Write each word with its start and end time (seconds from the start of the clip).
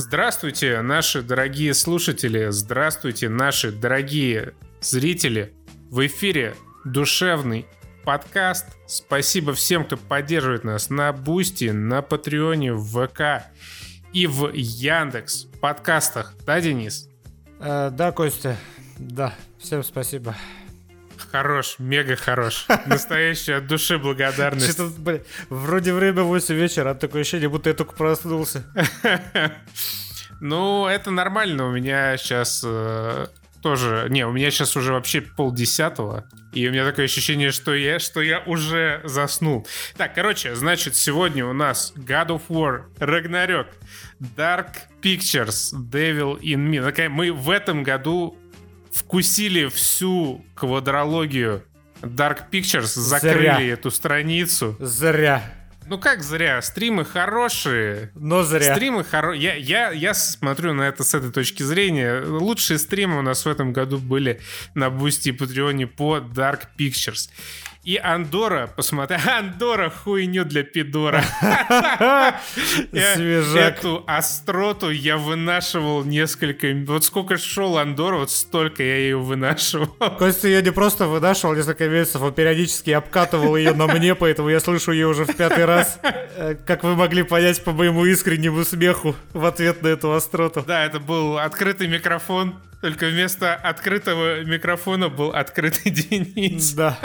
Здравствуйте, 0.00 0.80
наши 0.80 1.22
дорогие 1.22 1.74
слушатели, 1.74 2.50
здравствуйте, 2.50 3.28
наши 3.28 3.72
дорогие 3.72 4.54
зрители. 4.80 5.52
В 5.90 6.06
эфире 6.06 6.54
душевный 6.84 7.66
подкаст. 8.04 8.66
Спасибо 8.86 9.54
всем, 9.54 9.84
кто 9.84 9.96
поддерживает 9.96 10.62
нас 10.62 10.88
на 10.88 11.12
Boosty, 11.12 11.70
на 11.70 12.00
Patreon 12.00 12.58
е, 12.58 12.74
в 12.74 13.08
ВК 13.08 13.50
и 14.12 14.28
в 14.28 14.52
Яндекс 14.52 15.46
подкастах. 15.60 16.32
Да, 16.46 16.60
Денис? 16.60 17.08
Э, 17.58 17.90
да, 17.90 18.12
Костя. 18.12 18.56
Да, 18.98 19.34
всем 19.58 19.82
спасибо. 19.82 20.36
Хорош, 21.30 21.76
мега 21.78 22.16
хорош. 22.16 22.66
Настоящая 22.86 23.56
от 23.56 23.66
души 23.66 23.98
благодарность. 23.98 24.72
Что-то, 24.72 25.00
блин, 25.00 25.22
вроде 25.48 25.92
время 25.92 26.22
8 26.22 26.54
вечера, 26.54 26.90
а 26.90 26.94
такое 26.94 27.22
ощущение, 27.22 27.48
будто 27.48 27.70
я 27.70 27.74
только 27.74 27.92
проснулся. 27.92 28.64
Ну, 30.40 30.86
это 30.86 31.10
нормально. 31.10 31.66
У 31.66 31.72
меня 31.72 32.16
сейчас 32.16 32.62
э, 32.64 33.26
тоже... 33.60 34.06
Не, 34.08 34.24
у 34.24 34.32
меня 34.32 34.50
сейчас 34.50 34.76
уже 34.76 34.92
вообще 34.92 35.20
полдесятого. 35.20 36.28
И 36.52 36.66
у 36.68 36.70
меня 36.70 36.84
такое 36.84 37.06
ощущение, 37.06 37.50
что 37.50 37.74
я, 37.74 37.98
что 37.98 38.22
я 38.22 38.40
уже 38.40 39.00
заснул. 39.04 39.66
Так, 39.96 40.14
короче, 40.14 40.54
значит, 40.54 40.94
сегодня 40.94 41.44
у 41.44 41.52
нас 41.52 41.92
God 41.96 42.28
of 42.28 42.42
War, 42.48 42.84
Ragnarok, 42.98 43.66
Dark 44.20 44.76
Pictures, 45.02 45.72
Devil 45.74 46.38
in 46.40 46.70
Me. 46.70 47.08
Мы 47.08 47.32
в 47.32 47.50
этом 47.50 47.82
году 47.82 48.38
вкусили 48.98 49.68
всю 49.68 50.44
квадрологию 50.54 51.62
Dark 52.02 52.50
Pictures, 52.50 52.98
закрыли 52.98 53.38
Зря. 53.42 53.62
эту 53.62 53.90
страницу. 53.90 54.76
Зря. 54.80 55.42
Ну 55.86 55.98
как 55.98 56.22
зря? 56.22 56.60
Стримы 56.60 57.04
хорошие. 57.04 58.10
Но 58.14 58.42
зря. 58.42 58.74
Стримы 58.74 59.04
хорошие. 59.04 59.42
Я, 59.42 59.54
я, 59.54 59.90
я 59.90 60.14
смотрю 60.14 60.74
на 60.74 60.82
это 60.82 61.02
с 61.02 61.14
этой 61.14 61.32
точки 61.32 61.62
зрения. 61.62 62.20
Лучшие 62.20 62.78
стримы 62.78 63.18
у 63.18 63.22
нас 63.22 63.46
в 63.46 63.48
этом 63.48 63.72
году 63.72 63.98
были 63.98 64.40
на 64.74 64.90
Boosty 64.90 65.30
и 65.30 65.32
Patreon 65.32 65.79
е 65.79 65.86
по 65.86 66.18
Dark 66.18 66.64
Pictures. 66.78 67.30
И 67.88 67.96
Андора, 67.96 68.66
посмотри, 68.76 69.16
Андора 69.26 69.88
хуйню 69.88 70.44
для 70.44 70.62
пидора. 70.62 71.24
Эту 72.92 74.04
остроту 74.06 74.90
я 74.90 75.16
вынашивал 75.16 76.04
несколько... 76.04 76.66
Вот 76.86 77.04
сколько 77.04 77.38
шел 77.38 77.78
Андора, 77.78 78.16
вот 78.16 78.30
столько 78.30 78.82
я 78.82 78.96
ее 78.98 79.16
вынашивал. 79.16 79.86
Костя 80.18 80.48
ее 80.48 80.60
не 80.60 80.70
просто 80.70 81.06
вынашивал 81.06 81.54
несколько 81.54 81.88
месяцев, 81.88 82.20
он 82.20 82.34
периодически 82.34 82.90
обкатывал 82.90 83.56
ее 83.56 83.72
на 83.72 83.86
мне, 83.86 84.14
поэтому 84.14 84.50
я 84.50 84.60
слышу 84.60 84.92
ее 84.92 85.06
уже 85.06 85.24
в 85.24 85.34
пятый 85.34 85.64
раз. 85.64 85.98
Э, 86.02 86.56
как 86.66 86.84
вы 86.84 86.94
могли 86.94 87.22
понять 87.22 87.64
по 87.64 87.72
моему 87.72 88.04
искреннему 88.04 88.64
смеху 88.64 89.16
в 89.32 89.46
ответ 89.46 89.80
на 89.80 89.88
эту 89.88 90.12
остроту. 90.12 90.62
Да, 90.66 90.84
это 90.84 91.00
был 91.00 91.38
открытый 91.38 91.88
микрофон 91.88 92.54
только 92.80 93.06
вместо 93.06 93.54
открытого 93.54 94.44
микрофона 94.44 95.08
был 95.08 95.30
открытый 95.30 95.90
Денис. 95.90 96.72
Да. 96.74 96.98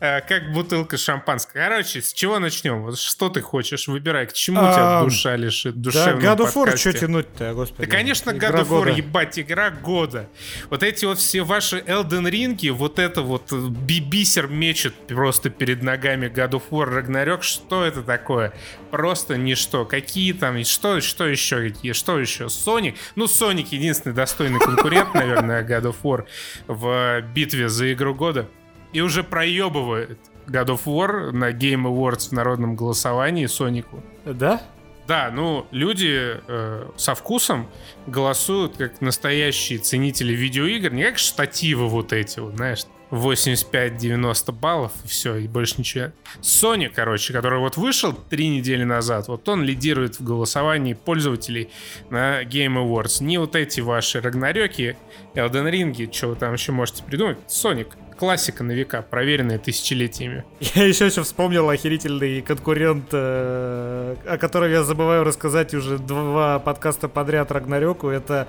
Э, 0.00 0.20
как 0.22 0.52
бутылка 0.52 0.96
шампанского. 0.96 1.52
Короче, 1.62 2.00
с 2.00 2.12
чего 2.12 2.38
начнем? 2.38 2.82
Вот 2.82 2.98
что 2.98 3.28
ты 3.28 3.42
хочешь? 3.42 3.88
Выбирай, 3.88 4.26
к 4.26 4.32
чему 4.32 4.60
тебя 4.60 5.02
душа 5.02 5.36
лишит 5.36 5.80
душевного 5.80 6.20
Да, 6.20 6.44
God 6.44 6.48
of 6.48 6.54
War, 6.54 6.76
что 6.76 6.92
тянуть-то, 6.92 7.52
господи. 7.52 7.88
Да, 7.88 7.96
конечно, 7.96 8.30
God 8.30 8.62
of 8.62 8.68
War, 8.68 8.96
ебать, 8.96 9.38
игра 9.38 9.70
года. 9.70 10.28
Вот 10.70 10.82
эти 10.82 11.04
вот 11.04 11.18
все 11.18 11.42
ваши 11.42 11.78
Elden 11.78 12.30
Ring, 12.30 12.70
вот 12.72 12.98
это 12.98 13.20
вот 13.20 13.52
бибисер 13.52 14.48
мечет 14.48 14.94
просто 15.08 15.50
перед 15.50 15.82
ногами 15.82 16.26
God 16.26 16.52
of 16.52 16.62
War, 16.70 16.88
Ragnarok. 16.88 17.42
Что 17.42 17.84
это 17.84 18.02
такое? 18.02 18.54
Просто 18.90 19.36
ничто. 19.36 19.84
Какие 19.84 20.32
там, 20.32 20.64
что, 20.64 21.00
что 21.00 21.26
еще, 21.26 21.68
какие, 21.68 21.92
что 21.92 22.18
еще? 22.18 22.44
Sonic? 22.44 22.96
Ну, 23.14 23.26
Sonic 23.26 23.68
единственный 23.70 24.14
достойный 24.14 24.58
конкурент 24.64 25.01
лет, 25.04 25.14
наверное, 25.14 25.64
God 25.64 25.92
of 25.92 25.96
War 26.02 26.24
в 26.66 27.22
битве 27.34 27.68
за 27.68 27.92
игру 27.92 28.14
года. 28.14 28.48
И 28.92 29.00
уже 29.00 29.22
проебывает 29.22 30.18
God 30.46 30.66
of 30.66 30.80
War 30.84 31.30
на 31.32 31.50
Game 31.52 31.84
Awards 31.84 32.28
в 32.28 32.32
народном 32.32 32.76
голосовании 32.76 33.46
Сонику. 33.46 34.02
Да? 34.24 34.62
Да, 35.06 35.30
ну, 35.32 35.66
люди 35.72 36.40
э, 36.46 36.88
со 36.96 37.14
вкусом 37.14 37.68
голосуют 38.06 38.76
как 38.76 39.00
настоящие 39.00 39.78
ценители 39.78 40.32
видеоигр, 40.32 40.92
не 40.92 41.04
как 41.04 41.18
штативы 41.18 41.88
вот 41.88 42.12
эти 42.12 42.38
вот, 42.38 42.54
знаешь, 42.54 42.84
85-90 43.12 44.52
баллов, 44.52 44.92
и 45.04 45.08
все, 45.08 45.36
и 45.36 45.46
больше 45.46 45.74
ничего. 45.78 46.12
Sony, 46.40 46.90
короче, 46.92 47.34
который 47.34 47.58
вот 47.58 47.76
вышел 47.76 48.14
три 48.14 48.48
недели 48.48 48.84
назад, 48.84 49.28
вот 49.28 49.46
он 49.50 49.62
лидирует 49.62 50.18
в 50.18 50.24
голосовании 50.24 50.94
пользователей 50.94 51.68
на 52.08 52.42
Game 52.42 52.76
Awards. 52.76 53.22
Не 53.22 53.36
вот 53.36 53.54
эти 53.54 53.80
ваши 53.80 54.20
Рагнарёки, 54.22 54.96
Elden 55.34 55.70
Ring, 55.70 56.12
что 56.12 56.28
вы 56.28 56.36
там 56.36 56.54
еще 56.54 56.72
можете 56.72 57.04
придумать. 57.04 57.38
Sonic. 57.48 57.88
Классика 58.18 58.62
на 58.62 58.72
века, 58.72 59.02
проверенная 59.02 59.58
тысячелетиями. 59.58 60.44
Я 60.60 60.84
еще 60.84 61.06
еще 61.06 61.22
вспомнил 61.24 61.68
охерительный 61.68 62.40
конкурент, 62.40 63.06
э, 63.10 64.16
о 64.24 64.38
котором 64.38 64.70
я 64.70 64.84
забываю 64.84 65.24
рассказать 65.24 65.74
уже 65.74 65.98
два 65.98 66.60
подкаста 66.60 67.08
подряд 67.08 67.50
Рагнарёку. 67.50 68.08
Это, 68.08 68.46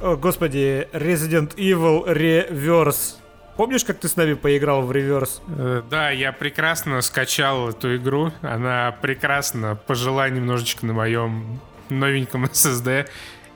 о, 0.00 0.16
господи, 0.16 0.88
Resident 0.92 1.54
Evil 1.54 2.06
Reverse 2.08 3.21
Помнишь, 3.56 3.84
как 3.84 3.98
ты 3.98 4.08
с 4.08 4.16
нами 4.16 4.34
поиграл 4.34 4.82
в 4.82 4.92
реверс? 4.92 5.42
Э, 5.48 5.82
да, 5.90 6.10
я 6.10 6.32
прекрасно 6.32 7.00
скачал 7.02 7.68
эту 7.68 7.96
игру. 7.96 8.32
Она 8.40 8.96
прекрасно 9.02 9.76
пожила 9.86 10.28
немножечко 10.30 10.86
на 10.86 10.94
моем 10.94 11.60
новеньком 11.90 12.44
SSD 12.46 13.08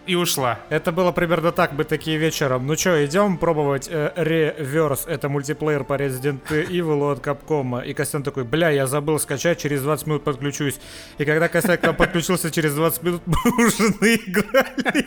и 0.06 0.14
ушла. 0.14 0.58
Это 0.68 0.92
было 0.92 1.12
примерно 1.12 1.52
так, 1.52 1.74
бы 1.74 1.84
такие 1.84 2.16
вечером. 2.18 2.66
Ну 2.66 2.76
что, 2.76 3.04
идем 3.04 3.38
пробовать 3.38 3.88
э, 3.90 4.12
реверс. 4.16 5.04
Это 5.06 5.28
мультиплеер 5.28 5.84
по 5.84 5.94
Resident 5.94 6.40
Evil 6.48 7.12
от 7.12 7.24
Capcom. 7.24 7.84
И 7.84 7.94
Костян 7.94 8.22
такой, 8.22 8.44
бля, 8.44 8.70
я 8.70 8.86
забыл 8.86 9.18
скачать, 9.18 9.58
через 9.58 9.82
20 9.82 10.06
минут 10.06 10.24
подключусь. 10.24 10.78
И 11.18 11.24
когда 11.24 11.48
Костян 11.48 11.76
к 11.76 11.82
нам 11.82 11.96
подключился 11.96 12.50
через 12.50 12.74
20 12.74 13.02
минут, 13.02 13.22
мы 13.26 13.36
уже 13.66 13.94
наиграли. 14.00 15.04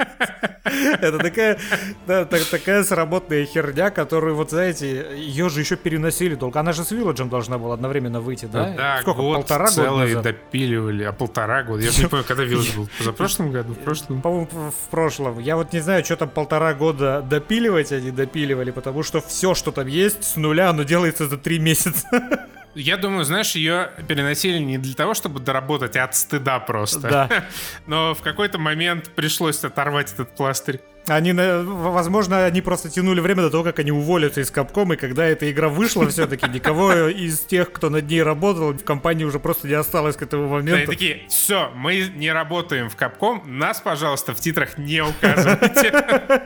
Это 1.02 1.18
такая, 1.18 1.58
да, 2.06 2.26
так, 2.26 2.44
такая 2.46 2.84
сработная 2.84 3.46
херня, 3.46 3.90
которую, 3.90 4.36
вот 4.36 4.50
знаете, 4.50 5.08
ее 5.18 5.50
же 5.50 5.62
еще 5.62 5.76
переносили 5.76 6.36
долго. 6.36 6.60
Она 6.60 6.74
же 6.74 6.84
с 6.84 6.92
Вилладжем 6.92 7.30
должна 7.30 7.58
была 7.58 7.74
одновременно 7.74 8.22
выйти, 8.22 8.46
да? 8.46 8.74
Да, 8.76 8.98
Сколько, 9.02 9.22
год 9.22 9.36
полтора 9.38 9.68
целый 9.68 10.14
года 10.14 10.34
допиливали, 10.34 11.04
а 11.04 11.14
полтора 11.14 11.64
года. 11.64 11.84
Я 11.84 11.92
не 11.98 12.08
помню, 12.08 12.26
когда 12.26 12.44
Вилладж 12.44 12.76
был. 12.76 12.90
За 13.00 13.14
прошлым 13.14 13.52
году? 13.52 13.74
В 13.74 13.80
прошлом? 13.80 14.22
По-моему, 14.22 14.48
в 14.52 14.89
прошлом. 14.90 15.40
Я 15.40 15.56
вот 15.56 15.74
не 15.74 15.80
знаю, 15.80 16.04
что 16.04 16.16
там 16.16 16.30
полтора 16.30 16.74
года 16.74 17.22
допиливать 17.22 17.92
они 17.92 18.12
допиливали, 18.12 18.72
потому 18.72 19.04
что 19.04 19.22
все, 19.22 19.56
что 19.56 19.72
там 19.72 19.88
есть, 19.88 20.24
с 20.24 20.36
нуля, 20.36 20.70
оно 20.70 20.84
делается 20.84 21.28
за 21.28 21.38
три 21.38 21.60
месяца. 21.60 22.08
Я 22.76 22.98
думаю, 22.98 23.26
знаешь, 23.26 23.56
ее 23.56 23.90
переносили 24.08 24.60
не 24.60 24.78
для 24.78 24.94
того, 24.94 25.14
чтобы 25.14 25.40
доработать, 25.40 25.96
а 25.96 26.04
от 26.04 26.16
стыда 26.16 26.60
просто. 26.60 27.00
Да. 27.02 27.46
Но 27.88 28.14
в 28.14 28.22
какой-то 28.22 28.60
момент 28.60 29.10
пришлось 29.16 29.64
оторвать 29.64 30.14
этот 30.14 30.36
пластырь. 30.36 30.80
Они, 31.10 31.34
возможно, 31.34 32.46
они 32.46 32.62
просто 32.62 32.90
тянули 32.90 33.20
время 33.20 33.44
до 33.44 33.50
того, 33.50 33.64
как 33.64 33.80
они 33.80 33.92
уволятся 33.92 34.42
из 34.42 34.52
Капком, 34.52 34.94
и 34.94 34.96
когда 34.96 35.26
эта 35.26 35.50
игра 35.52 35.70
вышла, 35.70 36.08
все-таки 36.10 36.48
никого 36.50 37.08
из 37.08 37.40
тех, 37.40 37.72
кто 37.72 37.90
над 37.90 38.08
ней 38.08 38.22
работал, 38.24 38.74
в 38.74 38.84
компании 38.84 39.24
уже 39.24 39.40
просто 39.40 39.68
не 39.68 39.74
осталось 39.74 40.16
к 40.16 40.22
этому 40.22 40.48
моменту. 40.48 40.86
Да, 40.86 40.92
такие, 40.92 41.22
все, 41.30 41.72
мы 41.76 42.10
не 42.16 42.32
работаем 42.32 42.90
в 42.90 42.96
Капком, 42.96 43.44
нас, 43.46 43.82
пожалуйста, 43.82 44.34
в 44.34 44.40
титрах 44.40 44.78
не 44.78 45.02
указывайте. 45.02 45.92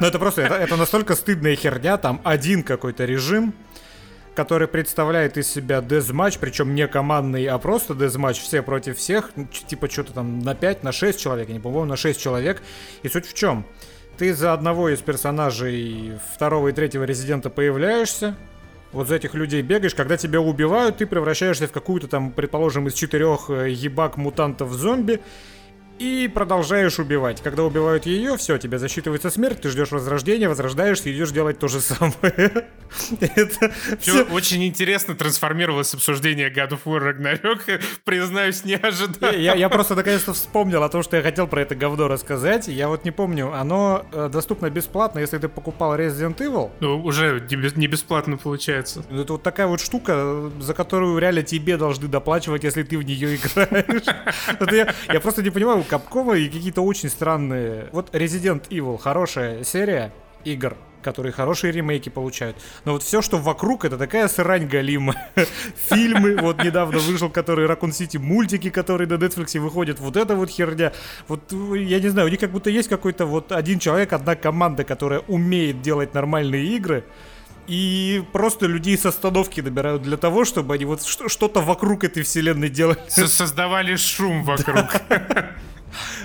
Но 0.00 0.06
это 0.06 0.18
просто, 0.18 0.42
это 0.42 0.76
настолько 0.76 1.14
стыдная 1.14 1.56
херня, 1.56 1.96
там 1.96 2.20
один 2.24 2.62
какой-то 2.62 3.04
режим, 3.04 3.54
который 4.34 4.68
представляет 4.68 5.38
из 5.38 5.48
себя 5.48 5.80
дезматч, 5.80 6.38
причем 6.38 6.74
не 6.74 6.86
командный, 6.88 7.46
а 7.46 7.58
просто 7.58 7.94
дезматч, 7.94 8.40
все 8.40 8.62
против 8.62 8.98
всех, 8.98 9.30
ну, 9.36 9.46
типа 9.46 9.88
что-то 9.88 10.12
там 10.12 10.40
на 10.40 10.54
5, 10.54 10.82
на 10.82 10.92
6 10.92 11.20
человек, 11.20 11.48
я 11.48 11.54
не 11.54 11.60
помню, 11.60 11.84
на 11.84 11.96
6 11.96 12.20
человек. 12.20 12.62
И 13.02 13.08
суть 13.08 13.26
в 13.26 13.34
чем? 13.34 13.64
Ты 14.16 14.32
за 14.32 14.52
одного 14.52 14.90
из 14.90 15.00
персонажей 15.00 16.12
второго 16.32 16.68
и 16.68 16.72
третьего 16.72 17.02
резидента 17.02 17.50
появляешься, 17.50 18.36
вот 18.92 19.08
за 19.08 19.16
этих 19.16 19.34
людей 19.34 19.60
бегаешь, 19.60 19.94
когда 19.94 20.16
тебя 20.16 20.40
убивают, 20.40 20.98
ты 20.98 21.06
превращаешься 21.06 21.66
в 21.66 21.72
какую-то 21.72 22.06
там, 22.06 22.30
предположим, 22.30 22.86
из 22.86 22.94
четырех 22.94 23.50
э, 23.50 23.70
ебак 23.70 24.16
мутантов 24.16 24.70
зомби, 24.70 25.20
и 25.98 26.30
продолжаешь 26.32 26.98
убивать. 26.98 27.42
Когда 27.42 27.62
убивают 27.62 28.06
ее, 28.06 28.36
все, 28.36 28.58
тебе 28.58 28.78
засчитывается 28.78 29.30
смерть, 29.30 29.60
ты 29.60 29.70
ждешь 29.70 29.90
возрождения, 29.90 30.48
возрождаешься 30.48 31.12
идешь 31.12 31.30
делать 31.30 31.58
то 31.58 31.68
же 31.68 31.80
самое. 31.80 32.66
Это 33.20 33.72
все... 34.00 34.24
Очень 34.24 34.64
интересно 34.64 35.14
трансформировалось 35.14 35.94
обсуждение 35.94 36.50
God 36.50 36.70
of 36.70 36.80
War 36.84 37.14
Ragnarok, 37.14 37.80
признаюсь, 38.04 38.64
не 38.64 38.74
ожидал. 38.74 39.32
Я, 39.32 39.54
я 39.54 39.68
просто 39.68 39.94
наконец-то 39.94 40.32
вспомнил 40.32 40.82
о 40.82 40.88
том, 40.88 41.02
что 41.02 41.16
я 41.16 41.22
хотел 41.22 41.46
про 41.46 41.62
это 41.62 41.74
говно 41.74 42.08
рассказать. 42.08 42.68
Я 42.68 42.88
вот 42.88 43.04
не 43.04 43.10
помню, 43.10 43.52
оно 43.52 44.06
э, 44.12 44.28
доступно 44.32 44.70
бесплатно, 44.70 45.20
если 45.20 45.38
ты 45.38 45.48
покупал 45.48 45.96
Resident 45.96 46.36
Evil. 46.38 46.70
Ну, 46.80 47.02
уже 47.02 47.46
не 47.76 47.86
бесплатно 47.86 48.36
получается. 48.36 49.04
Ну, 49.10 49.22
это 49.22 49.34
вот 49.34 49.42
такая 49.42 49.66
вот 49.66 49.80
штука, 49.80 50.50
за 50.60 50.74
которую 50.74 51.18
реально 51.18 51.42
тебе 51.42 51.76
должны 51.76 52.08
доплачивать, 52.08 52.64
если 52.64 52.82
ты 52.82 52.98
в 52.98 53.02
нее 53.02 53.36
играешь. 53.36 54.04
Я 55.12 55.20
просто 55.20 55.42
не 55.42 55.50
понимаю, 55.50 55.83
Капкова 55.84 56.34
и 56.34 56.48
какие-то 56.48 56.82
очень 56.82 57.08
странные... 57.08 57.88
Вот 57.92 58.14
Resident 58.14 58.68
Evil, 58.68 58.98
хорошая 58.98 59.64
серия 59.64 60.12
игр, 60.44 60.76
которые 61.02 61.32
хорошие 61.32 61.72
ремейки 61.72 62.08
получают. 62.08 62.56
Но 62.84 62.92
вот 62.92 63.02
все, 63.02 63.22
что 63.22 63.38
вокруг, 63.38 63.84
это 63.84 63.98
такая 63.98 64.28
срань 64.28 64.66
галима. 64.66 65.14
Фильмы, 65.88 66.36
вот 66.36 66.62
недавно 66.64 66.98
вышел, 66.98 67.30
который 67.30 67.66
Raccoon 67.66 67.90
City, 67.90 68.18
мультики, 68.18 68.70
которые 68.70 69.06
на 69.08 69.14
Netflix 69.14 69.58
выходят, 69.58 70.00
вот 70.00 70.16
это 70.16 70.34
вот 70.34 70.50
херня. 70.50 70.92
Вот, 71.28 71.52
я 71.52 72.00
не 72.00 72.08
знаю, 72.08 72.28
у 72.28 72.30
них 72.30 72.40
как 72.40 72.50
будто 72.50 72.70
есть 72.70 72.88
какой-то 72.88 73.26
вот 73.26 73.52
один 73.52 73.78
человек, 73.78 74.12
одна 74.12 74.34
команда, 74.34 74.84
которая 74.84 75.20
умеет 75.20 75.82
делать 75.82 76.14
нормальные 76.14 76.64
игры, 76.76 77.04
и 77.66 78.22
просто 78.32 78.66
людей 78.66 78.96
с 78.98 79.06
остановки 79.06 79.60
набирают 79.60 80.02
для 80.02 80.16
того, 80.16 80.44
чтобы 80.44 80.74
они 80.74 80.84
вот 80.84 81.02
что-то 81.02 81.60
вокруг 81.60 82.04
этой 82.04 82.22
вселенной 82.22 82.68
делали. 82.68 82.98
Создавали 83.08 83.96
шум 83.96 84.44
вокруг. 84.44 84.84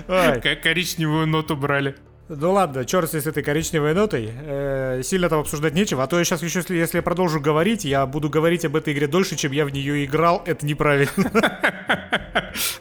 Коричневую 0.07 1.27
ноту 1.27 1.55
брали. 1.55 1.95
Ну 2.29 2.53
ладно, 2.53 2.85
черт 2.85 3.09
с 3.11 3.25
этой 3.25 3.41
коричневой 3.41 3.95
нотой. 3.95 4.29
Э, 4.31 5.01
сильно 5.03 5.29
там 5.29 5.39
обсуждать 5.39 5.73
нечего. 5.73 6.03
А 6.03 6.07
то 6.07 6.19
я 6.19 6.23
сейчас 6.23 6.43
еще, 6.43 6.59
если, 6.59 6.77
если 6.77 6.97
я 6.97 7.01
продолжу 7.01 7.41
говорить, 7.41 7.85
я 7.85 8.05
буду 8.05 8.29
говорить 8.29 8.63
об 8.65 8.75
этой 8.75 8.93
игре 8.93 9.07
дольше, 9.07 9.35
чем 9.35 9.51
я 9.51 9.65
в 9.65 9.71
нее 9.71 10.05
играл. 10.05 10.43
Это 10.45 10.65
неправильно. 10.65 11.11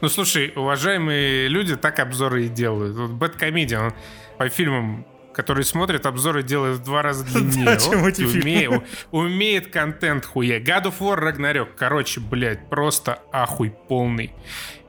Ну 0.01 0.09
слушай, 0.09 0.53
уважаемые 0.57 1.47
люди 1.49 1.77
так 1.77 2.01
обзоры 2.01 2.47
и 2.47 2.49
делают. 2.49 2.97
Вот 2.97 3.37
Comedian 3.37 3.93
по 4.39 4.49
фильмам 4.49 5.07
который 5.39 5.63
смотрит 5.63 6.05
обзоры, 6.05 6.43
делает 6.43 6.79
в 6.79 6.83
два 6.83 7.01
раза 7.01 7.25
длиннее. 7.33 7.79
Чем 7.79 8.05
эти 8.05 8.23
умеет, 8.23 8.83
умеет 9.13 9.69
контент 9.69 10.27
хуя. 10.27 10.59
God 10.59 10.87
of 10.87 10.95
War 10.99 11.17
Ragnarok. 11.17 11.69
Короче, 11.77 12.19
блядь, 12.19 12.69
просто 12.69 13.21
ахуй 13.31 13.71
полный. 13.71 14.33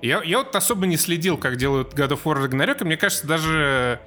Я, 0.01 0.24
я 0.24 0.40
вот 0.40 0.56
особо 0.56 0.88
не 0.88 0.98
следил, 0.98 1.38
как 1.38 1.57
делают 1.57 1.94
God 1.94 2.13
of 2.13 2.24
War 2.24 2.44
Ragnarok, 2.44 2.81
и 2.81 2.84
мне 2.84 2.98
кажется, 2.98 3.28
даже 3.28 4.00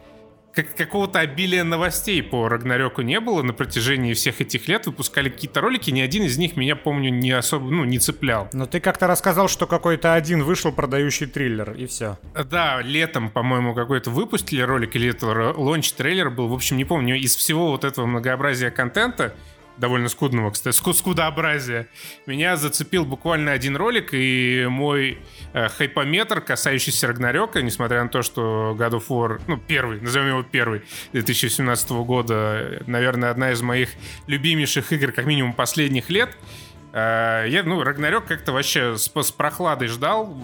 как, 0.53 0.75
какого-то 0.77 1.21
обилия 1.21 1.65
новостей 1.65 2.23
по 2.23 2.49
Рагнарёку 2.49 3.03
не 3.03 3.21
было 3.21 3.43
на 3.43 3.53
протяжении 3.53 4.13
всех 4.15 4.41
этих 4.41 4.69
лет. 4.69 4.87
Выпускали 4.87 5.29
какие-то 5.29 5.61
ролики, 5.61 5.91
ни 5.91 6.01
один 6.01 6.25
из 6.25 6.37
них 6.39 6.57
меня, 6.57 6.77
помню, 6.77 7.11
не 7.11 7.31
особо, 7.31 7.71
ну, 7.71 7.85
не 7.85 7.99
цеплял. 7.99 8.49
Но 8.53 8.67
ты 8.67 8.81
как-то 8.81 9.07
рассказал, 9.07 9.49
что 9.49 9.67
какой-то 9.67 10.15
один 10.15 10.43
вышел 10.43 10.73
продающий 10.73 11.27
триллер, 11.27 11.73
и 11.73 11.87
все. 11.87 12.19
Да, 12.51 12.83
летом, 12.83 13.31
по-моему, 13.31 13.75
какой-то 13.75 14.11
выпустили 14.11 14.61
ролик, 14.61 14.95
или 14.97 15.11
это 15.11 15.55
launch-трейлер 15.57 16.31
был, 16.31 16.49
в 16.49 16.55
общем, 16.55 16.77
не 16.77 16.85
помню. 16.85 17.17
Из 17.17 17.35
всего 17.35 17.71
вот 17.71 17.85
этого 17.85 18.07
многообразия 18.07 18.71
контента 18.71 19.35
довольно 19.79 20.09
скудного, 20.09 20.51
кстати, 20.51 20.75
ску 20.75 20.93
скудообразия. 20.93 21.89
Меня 22.27 22.57
зацепил 22.57 23.05
буквально 23.05 23.53
один 23.53 23.77
ролик, 23.77 24.11
и 24.13 24.67
мой 24.69 25.19
э, 25.53 25.69
хайпометр, 25.69 26.41
касающийся 26.41 27.09
Рагнарёка, 27.09 27.63
несмотря 27.63 28.03
на 28.03 28.09
то, 28.09 28.23
что 28.23 28.77
God 28.79 28.93
of 28.93 29.09
War, 29.09 29.41
ну, 29.47 29.57
первый, 29.57 30.01
назовем 30.01 30.29
его 30.29 30.43
первый, 30.43 30.83
2017 31.13 31.91
года, 31.91 32.83
наверное, 32.87 33.31
одна 33.31 33.53
из 33.53 33.63
моих 33.63 33.91
любимейших 34.27 34.93
игр, 34.93 35.13
как 35.13 35.27
минимум, 35.27 35.53
последних 35.53 36.11
лет, 36.11 36.37
Э, 36.37 36.72
я, 36.93 37.63
ну, 37.65 37.83
Рагнарёк 37.83 38.27
как-то 38.27 38.53
вообще 38.53 38.97
с, 38.97 39.11
с 39.15 39.33
прохладой 39.33 39.89
ждал, 39.89 40.37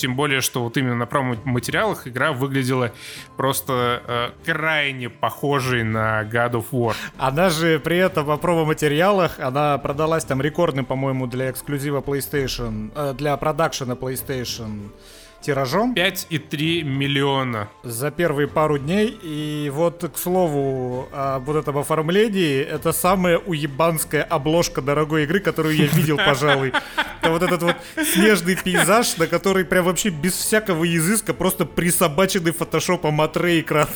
тем 0.00 0.16
более, 0.16 0.40
что 0.40 0.62
вот 0.62 0.76
именно 0.76 0.94
на 0.94 1.06
промо-материалах 1.06 2.08
игра 2.08 2.32
выглядела 2.32 2.92
просто 3.36 4.02
э, 4.06 4.30
крайне 4.44 5.10
похожей 5.10 5.82
на 5.82 6.22
God 6.24 6.52
of 6.52 6.64
War. 6.72 6.94
Она 7.18 7.50
же 7.50 7.78
при 7.78 7.98
этом 7.98 8.26
по 8.26 8.36
промо-материалах, 8.38 9.38
она 9.38 9.76
продалась 9.78 10.24
там 10.24 10.40
рекордным, 10.40 10.86
по-моему, 10.86 11.26
для 11.26 11.50
эксклюзива 11.50 12.00
PlayStation, 12.00 12.90
э, 12.94 13.14
для 13.14 13.36
продакшена 13.36 13.94
PlayStation 13.94 14.90
тиражом. 15.40 15.94
5,3 15.94 16.82
миллиона. 16.82 17.68
За 17.82 18.10
первые 18.10 18.48
пару 18.48 18.78
дней. 18.78 19.18
И 19.22 19.70
вот, 19.72 20.04
к 20.14 20.18
слову, 20.18 21.08
вот 21.40 21.56
этом 21.56 21.78
оформлении, 21.78 22.60
это 22.60 22.92
самая 22.92 23.38
уебанская 23.38 24.22
обложка 24.22 24.82
дорогой 24.82 25.24
игры, 25.24 25.40
которую 25.40 25.76
я 25.76 25.86
видел, 25.86 26.16
пожалуй. 26.16 26.72
Это 27.20 27.30
вот 27.30 27.42
этот 27.42 27.62
вот 27.62 27.76
снежный 28.06 28.56
пейзаж, 28.56 29.16
на 29.18 29.26
который 29.26 29.64
прям 29.64 29.84
вообще 29.84 30.08
без 30.08 30.32
всякого 30.32 30.84
изыска 30.96 31.34
просто 31.34 31.66
присобаченный 31.66 32.52
фотошопом 32.52 33.20
от 33.20 33.36
Рейкра. 33.36 33.88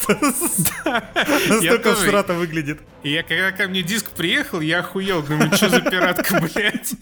Настолько 1.49 1.94
всрато 1.94 2.35
выглядит. 2.35 2.81
Я 3.03 3.23
когда 3.23 3.53
ко 3.53 3.67
мне 3.69 3.82
диск 3.82 4.11
приехал, 4.11 4.61
я 4.61 4.81
охуел. 4.81 5.23
Думаю, 5.23 5.53
что 5.55 5.69
за 5.69 5.81
пиратка, 5.81 6.41
блядь? 6.41 6.94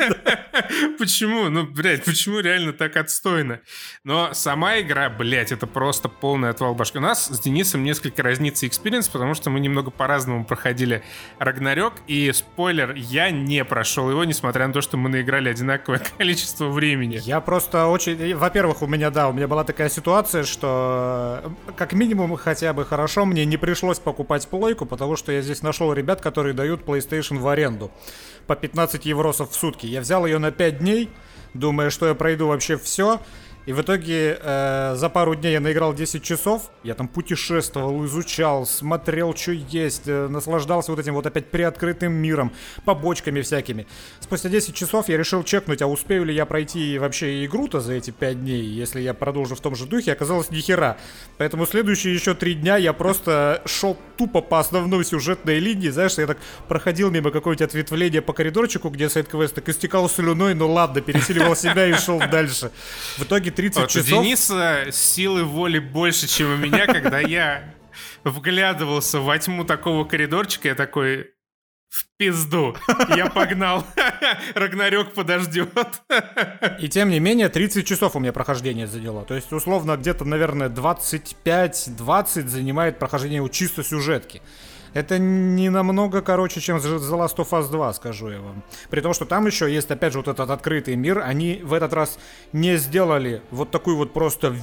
Почему? 0.98 1.48
Ну, 1.48 1.64
блядь, 1.64 2.04
почему 2.04 2.40
реально 2.40 2.72
так 2.72 2.96
отстойно? 2.96 3.60
Но 4.04 4.32
сама 4.32 4.80
игра, 4.80 5.10
блядь, 5.10 5.52
это 5.52 5.66
просто 5.66 6.08
полный 6.08 6.50
отвал 6.50 6.74
башки. 6.74 6.98
У 6.98 7.00
нас 7.00 7.26
с 7.26 7.40
Денисом 7.40 7.82
несколько 7.82 8.22
разнится 8.22 8.66
experience, 8.66 9.08
потому 9.08 9.34
что 9.34 9.50
мы 9.50 9.60
немного 9.60 9.90
по-разному 9.90 10.44
проходили 10.44 11.02
Рагнарёк, 11.38 11.94
и 12.06 12.30
спойлер, 12.32 12.94
я 12.94 13.30
не 13.30 13.64
прошел 13.64 14.10
его, 14.10 14.24
несмотря 14.24 14.66
на 14.66 14.72
то, 14.72 14.80
что 14.80 14.96
мы 14.96 15.08
наиграли 15.08 15.48
одинаковое 15.48 16.00
количество 16.18 16.68
времени. 16.68 17.18
Я 17.22 17.40
просто 17.40 17.86
очень... 17.86 18.34
Во-первых, 18.34 18.82
у 18.82 18.86
меня, 18.86 19.10
да, 19.10 19.28
у 19.28 19.32
меня 19.32 19.48
была 19.48 19.64
такая 19.64 19.88
ситуация, 19.88 20.44
что 20.44 21.40
э, 21.44 21.72
как 21.76 21.92
минимум 21.92 22.36
хотя 22.36 22.72
бы 22.72 22.84
хорошо 22.84 23.24
мне 23.24 23.44
не 23.44 23.56
пришлось 23.56 23.98
покупать 23.98 24.46
плойку, 24.48 24.86
потому 24.86 25.16
что 25.16 25.32
я 25.32 25.42
здесь 25.42 25.62
нашел 25.62 25.92
ребят, 25.92 26.20
которые 26.20 26.54
дают 26.54 26.82
PlayStation 26.82 27.38
в 27.38 27.48
аренду 27.48 27.90
по 28.46 28.56
15 28.56 29.06
евросов 29.06 29.50
в 29.50 29.54
сутки. 29.54 29.86
Я 29.86 30.00
взял 30.00 30.26
ее 30.26 30.38
на 30.38 30.50
5 30.50 30.78
дней, 30.78 31.10
думая, 31.54 31.90
что 31.90 32.06
я 32.06 32.14
пройду 32.14 32.48
вообще 32.48 32.76
все, 32.76 33.20
и 33.64 33.72
в 33.72 33.80
итоге 33.80 34.38
э, 34.42 34.94
за 34.96 35.08
пару 35.08 35.36
дней 35.36 35.52
я 35.52 35.60
наиграл 35.60 35.94
10 35.94 36.22
часов. 36.22 36.70
Я 36.82 36.94
там 36.94 37.06
путешествовал, 37.06 38.04
изучал, 38.06 38.66
смотрел, 38.66 39.36
что 39.36 39.52
есть, 39.52 40.02
э, 40.06 40.26
наслаждался 40.26 40.90
вот 40.90 40.98
этим 40.98 41.14
вот 41.14 41.26
опять 41.26 41.46
приоткрытым 41.46 42.12
миром, 42.12 42.52
побочками 42.84 43.40
всякими. 43.40 43.86
Спустя 44.18 44.48
10 44.48 44.74
часов 44.74 45.08
я 45.08 45.16
решил 45.16 45.44
чекнуть, 45.44 45.80
а 45.80 45.86
успею 45.86 46.24
ли 46.24 46.34
я 46.34 46.44
пройти 46.44 46.98
вообще 46.98 47.44
игру-то 47.46 47.80
за 47.80 47.92
эти 47.92 48.10
5 48.10 48.40
дней, 48.40 48.64
если 48.64 49.00
я 49.00 49.14
продолжу 49.14 49.54
в 49.54 49.60
том 49.60 49.76
же 49.76 49.86
духе. 49.86 50.12
Оказалось, 50.12 50.50
ни 50.50 50.58
хера. 50.58 50.96
Поэтому 51.38 51.64
следующие 51.64 52.14
еще 52.14 52.34
3 52.34 52.54
дня 52.54 52.76
я 52.78 52.92
просто 52.92 53.62
шел 53.64 53.96
тупо 54.18 54.40
по 54.40 54.58
основной 54.58 55.04
сюжетной 55.04 55.60
линии. 55.60 55.90
Знаешь, 55.90 56.18
я 56.18 56.26
так 56.26 56.38
проходил 56.66 57.12
мимо 57.12 57.30
какого-нибудь 57.30 57.62
ответвления 57.62 58.22
по 58.22 58.32
коридорчику, 58.32 58.88
где 58.88 59.08
сайт-квест, 59.08 59.54
так 59.54 59.68
истекал 59.68 60.08
слюной, 60.08 60.54
ну 60.54 60.68
ладно, 60.68 61.00
пересиливал 61.00 61.54
себя 61.54 61.86
и 61.86 61.92
шел 61.92 62.18
дальше. 62.18 62.72
В 63.18 63.22
итоге 63.22 63.51
30 63.52 63.80
вот 63.80 63.90
часов... 63.90 64.18
У 64.18 64.22
Дениса 64.22 64.86
силы 64.90 65.44
воли 65.44 65.78
больше, 65.78 66.26
чем 66.26 66.52
у 66.54 66.56
меня, 66.56 66.86
когда 66.86 67.20
я 67.20 67.72
вглядывался 68.24 69.20
во 69.20 69.38
тьму 69.38 69.64
такого 69.64 70.04
коридорчика, 70.04 70.68
я 70.68 70.74
такой, 70.74 71.30
в 71.92 72.06
пизду. 72.16 72.74
Я 73.14 73.28
погнал. 73.28 73.86
Рагнарёк 74.54 75.12
подождет. 75.12 75.68
И 76.80 76.88
тем 76.88 77.10
не 77.10 77.20
менее, 77.20 77.50
30 77.50 77.86
часов 77.86 78.16
у 78.16 78.18
меня 78.18 78.32
прохождение 78.32 78.86
заняло. 78.86 79.26
То 79.26 79.34
есть, 79.34 79.52
условно, 79.52 79.96
где-то, 79.96 80.24
наверное, 80.24 80.70
25-20 80.70 82.48
занимает 82.48 82.98
прохождение 82.98 83.46
чисто 83.50 83.84
сюжетки. 83.84 84.40
Это 84.94 85.18
не 85.18 85.70
намного 85.70 86.20
короче, 86.20 86.60
чем 86.60 86.76
The 86.76 86.98
Last 86.98 87.36
of 87.36 87.50
Us 87.50 87.70
2, 87.70 87.92
скажу 87.94 88.30
я 88.30 88.40
вам. 88.40 88.62
При 88.90 89.00
том, 89.00 89.14
что 89.14 89.24
там 89.24 89.46
еще 89.46 89.72
есть, 89.72 89.90
опять 89.90 90.12
же, 90.12 90.18
вот 90.18 90.28
этот 90.28 90.50
открытый 90.50 90.96
мир. 90.96 91.18
Они 91.18 91.60
в 91.62 91.72
этот 91.72 91.92
раз 91.92 92.18
не 92.52 92.76
сделали 92.76 93.42
вот 93.50 93.70
такую 93.70 93.96
вот 93.96 94.12
просто 94.12 94.54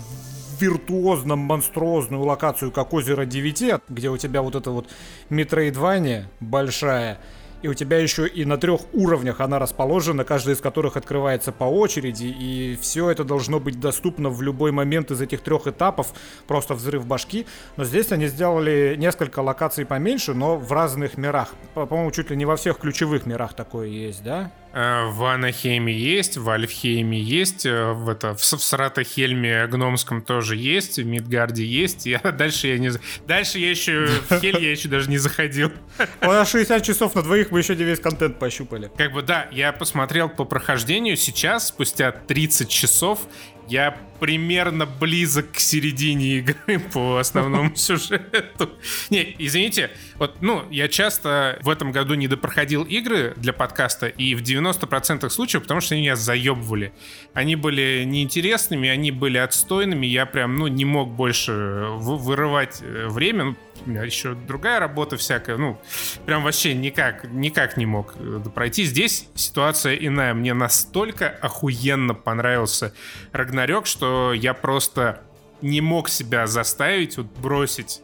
виртуозно 0.59 1.35
монструозную 1.35 2.21
локацию, 2.21 2.71
как 2.71 2.93
озеро 2.93 3.25
9, 3.25 3.81
где 3.89 4.09
у 4.09 4.17
тебя 4.17 4.41
вот 4.41 4.55
это 4.55 4.71
вот 4.71 4.87
метроидвания 5.29 6.29
большая, 6.39 7.19
и 7.61 7.67
у 7.67 7.73
тебя 7.73 7.99
еще 7.99 8.27
и 8.27 8.45
на 8.45 8.57
трех 8.57 8.81
уровнях 8.93 9.41
она 9.41 9.59
расположена, 9.59 10.23
каждый 10.23 10.53
из 10.53 10.61
которых 10.61 10.97
открывается 10.97 11.51
по 11.51 11.65
очереди, 11.65 12.25
и 12.25 12.77
все 12.81 13.09
это 13.09 13.23
должно 13.23 13.59
быть 13.59 13.79
доступно 13.79 14.29
в 14.29 14.41
любой 14.41 14.71
момент 14.71 15.11
из 15.11 15.21
этих 15.21 15.41
трех 15.41 15.67
этапов, 15.67 16.13
просто 16.47 16.73
взрыв 16.73 17.05
башки. 17.05 17.45
Но 17.77 17.83
здесь 17.83 18.11
они 18.11 18.27
сделали 18.27 18.95
несколько 18.97 19.39
локаций 19.39 19.85
поменьше, 19.85 20.33
но 20.33 20.57
в 20.57 20.71
разных 20.71 21.17
мирах. 21.17 21.53
По-моему, 21.73 22.11
чуть 22.11 22.29
ли 22.29 22.37
не 22.37 22.45
во 22.45 22.55
всех 22.55 22.77
ключевых 22.79 23.25
мирах 23.25 23.53
такое 23.53 23.87
есть, 23.87 24.23
да? 24.23 24.51
Э, 24.71 25.05
в 25.07 25.23
Анахейме 25.23 25.91
есть, 25.91 26.37
в 26.37 26.47
Альфхейме 26.47 27.19
есть, 27.19 27.65
э, 27.65 27.91
в, 27.93 28.07
это, 28.07 28.35
в, 28.35 28.41
в 28.41 28.43
Саратахельме 28.43 29.65
Гномском 29.65 30.21
тоже 30.21 30.55
есть, 30.55 30.97
в 30.97 31.05
Мидгарде 31.05 31.65
есть. 31.65 32.05
Я, 32.05 32.19
дальше 32.37 32.67
я 32.67 32.77
не... 32.77 32.91
Дальше 33.25 33.57
я 33.57 33.71
еще 33.71 34.07
в 34.29 34.39
Хель 34.39 34.59
я 34.63 34.71
еще 34.71 34.87
даже 34.87 35.09
не 35.09 35.17
заходил. 35.17 35.71
На 36.21 36.45
60 36.45 36.83
часов 36.83 37.15
на 37.15 37.23
двоих 37.23 37.49
мы 37.49 37.59
еще 37.59 37.75
не 37.75 37.83
весь 37.83 37.99
контент 37.99 38.37
пощупали. 38.37 38.91
Как 38.95 39.11
бы 39.11 39.23
да, 39.23 39.47
я 39.51 39.73
посмотрел 39.73 40.29
по 40.29 40.45
прохождению. 40.45 41.17
Сейчас, 41.17 41.69
спустя 41.69 42.11
30 42.11 42.69
часов, 42.69 43.21
я 43.69 43.97
примерно 44.19 44.85
близок 44.85 45.53
к 45.53 45.59
середине 45.59 46.39
игры 46.39 46.79
по 46.93 47.17
основному 47.17 47.73
сюжету. 47.75 48.69
Не, 49.09 49.35
извините, 49.37 49.91
вот, 50.15 50.41
ну, 50.41 50.63
я 50.69 50.87
часто 50.87 51.57
в 51.61 51.69
этом 51.69 51.91
году 51.91 52.15
не 52.15 52.27
допроходил 52.27 52.83
игры 52.83 53.33
для 53.37 53.53
подкаста, 53.53 54.07
и 54.07 54.35
в 54.35 54.41
90% 54.41 55.29
случаев, 55.29 55.63
потому 55.63 55.81
что 55.81 55.95
они 55.95 56.03
меня 56.03 56.15
заебывали. 56.15 56.93
Они 57.33 57.55
были 57.55 58.03
неинтересными, 58.05 58.89
они 58.89 59.11
были 59.11 59.37
отстойными, 59.37 60.05
я 60.05 60.25
прям, 60.25 60.57
ну, 60.57 60.67
не 60.67 60.85
мог 60.85 61.11
больше 61.11 61.87
вырывать 61.91 62.81
э, 62.81 63.07
время, 63.07 63.45
ну, 63.45 63.55
у 63.85 63.89
меня 63.89 64.03
еще 64.03 64.33
другая 64.33 64.79
работа 64.79 65.17
всякая, 65.17 65.57
ну, 65.57 65.79
прям 66.25 66.43
вообще 66.43 66.73
никак, 66.73 67.25
никак 67.25 67.77
не 67.77 67.85
мог 67.85 68.13
э, 68.17 68.41
пройти. 68.53 68.83
Здесь 68.83 69.27
ситуация 69.35 69.95
иная. 69.95 70.33
Мне 70.33 70.53
настолько 70.53 71.29
охуенно 71.29 72.13
понравился 72.13 72.93
Рагнарёк, 73.31 73.85
что 73.85 74.33
я 74.33 74.53
просто 74.53 75.21
не 75.61 75.81
мог 75.81 76.09
себя 76.09 76.47
заставить 76.47 77.17
вот 77.17 77.27
бросить 77.37 78.01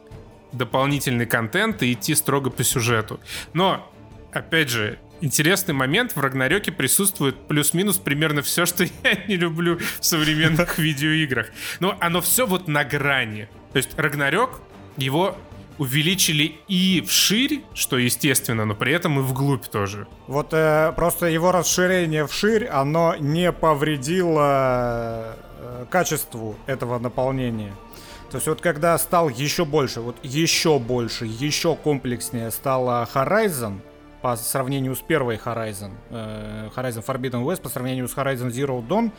дополнительный 0.51 1.25
контент 1.25 1.83
и 1.83 1.93
идти 1.93 2.15
строго 2.15 2.49
по 2.49 2.63
сюжету. 2.63 3.19
Но, 3.53 3.91
опять 4.31 4.69
же, 4.69 4.99
интересный 5.21 5.73
момент, 5.73 6.15
в 6.15 6.19
Рагнарёке 6.19 6.71
присутствует 6.71 7.47
плюс-минус 7.47 7.97
примерно 7.97 8.41
все, 8.41 8.65
что 8.65 8.83
я 9.03 9.15
не 9.27 9.35
люблю 9.35 9.79
в 9.99 10.05
современных 10.05 10.77
видеоиграх. 10.77 11.47
Но 11.79 11.97
оно 11.99 12.21
все 12.21 12.45
вот 12.45 12.67
на 12.67 12.83
грани. 12.83 13.47
То 13.73 13.77
есть 13.77 13.97
Рагнарёк, 13.97 14.61
его 14.97 15.37
увеличили 15.77 16.55
и 16.67 17.03
вширь, 17.07 17.63
что 17.73 17.97
естественно, 17.97 18.65
но 18.65 18.75
при 18.75 18.93
этом 18.93 19.19
и 19.19 19.21
вглубь 19.21 19.65
тоже. 19.65 20.07
Вот 20.27 20.49
э, 20.53 20.93
просто 20.95 21.27
его 21.27 21.51
расширение 21.51 22.25
вширь, 22.27 22.65
оно 22.67 23.15
не 23.17 23.51
повредило 23.51 25.35
э, 25.59 25.85
качеству 25.89 26.55
этого 26.65 26.99
наполнения. 26.99 27.73
То 28.31 28.37
есть 28.37 28.47
вот 28.47 28.61
когда 28.61 28.97
стал 28.97 29.29
еще 29.29 29.65
больше, 29.65 30.01
вот 30.01 30.17
еще 30.23 30.79
больше, 30.79 31.25
еще 31.25 31.75
комплекснее 31.75 32.51
стала 32.51 33.07
Horizon, 33.13 33.79
по 34.25 34.35
сравнению 34.37 34.95
с 34.95 35.01
первой 35.01 35.35
Horizon, 35.35 35.91
э, 36.09 36.69
Horizon 36.75 37.05
Forbidden 37.05 37.43
West, 37.43 37.61
по 37.61 37.69
сравнению 37.69 38.07
с 38.07 38.15
Horizon 38.15 38.49
Zero 38.49 38.83
Dawn, 38.85 39.11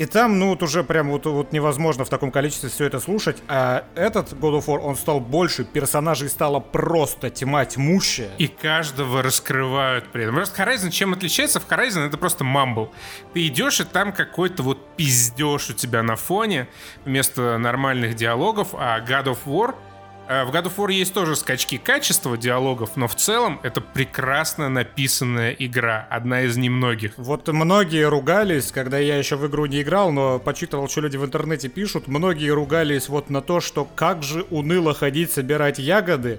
и 0.00 0.06
там, 0.06 0.38
ну, 0.38 0.48
вот 0.48 0.62
уже 0.62 0.82
прям 0.82 1.10
вот, 1.10 1.26
вот 1.26 1.52
невозможно 1.52 2.06
в 2.06 2.08
таком 2.08 2.30
количестве 2.30 2.70
все 2.70 2.86
это 2.86 3.00
слушать. 3.00 3.36
А 3.48 3.84
этот 3.94 4.32
God 4.32 4.58
of 4.58 4.64
War, 4.64 4.78
он 4.78 4.96
стал 4.96 5.20
больше, 5.20 5.62
персонажей 5.62 6.30
стало 6.30 6.58
просто 6.58 7.28
тьма 7.28 7.66
тьмущая. 7.66 8.30
И 8.38 8.46
каждого 8.46 9.22
раскрывают 9.22 10.06
при 10.10 10.22
этом. 10.22 10.36
Просто 10.36 10.62
Horizon 10.62 10.88
чем 10.88 11.12
отличается? 11.12 11.60
В 11.60 11.68
Horizon 11.68 12.06
это 12.06 12.16
просто 12.16 12.44
мамбл. 12.44 12.94
Ты 13.34 13.46
идешь, 13.46 13.78
и 13.80 13.84
там 13.84 14.14
какой-то 14.14 14.62
вот 14.62 14.78
пиздеж 14.96 15.68
у 15.68 15.74
тебя 15.74 16.02
на 16.02 16.16
фоне 16.16 16.68
вместо 17.04 17.58
нормальных 17.58 18.14
диалогов, 18.14 18.68
а 18.72 19.00
God 19.00 19.24
of 19.24 19.38
War— 19.44 19.74
в 20.30 20.54
God 20.54 20.66
of 20.66 20.76
War 20.76 20.92
есть 20.92 21.12
тоже 21.12 21.34
скачки 21.34 21.76
качества 21.76 22.36
диалогов, 22.36 22.96
но 22.96 23.08
в 23.08 23.16
целом 23.16 23.58
это 23.64 23.80
прекрасно 23.80 24.68
написанная 24.68 25.50
игра, 25.58 26.06
одна 26.08 26.42
из 26.42 26.56
немногих. 26.56 27.14
Вот 27.16 27.48
многие 27.48 28.08
ругались, 28.08 28.70
когда 28.70 28.98
я 28.98 29.16
еще 29.16 29.34
в 29.34 29.44
игру 29.48 29.66
не 29.66 29.82
играл, 29.82 30.12
но 30.12 30.38
почитывал, 30.38 30.88
что 30.88 31.00
люди 31.00 31.16
в 31.16 31.24
интернете 31.24 31.68
пишут, 31.68 32.06
многие 32.06 32.50
ругались 32.50 33.08
вот 33.08 33.28
на 33.28 33.42
то, 33.42 33.60
что 33.60 33.84
как 33.84 34.22
же 34.22 34.46
уныло 34.50 34.94
ходить 34.94 35.32
собирать 35.32 35.80
ягоды 35.80 36.38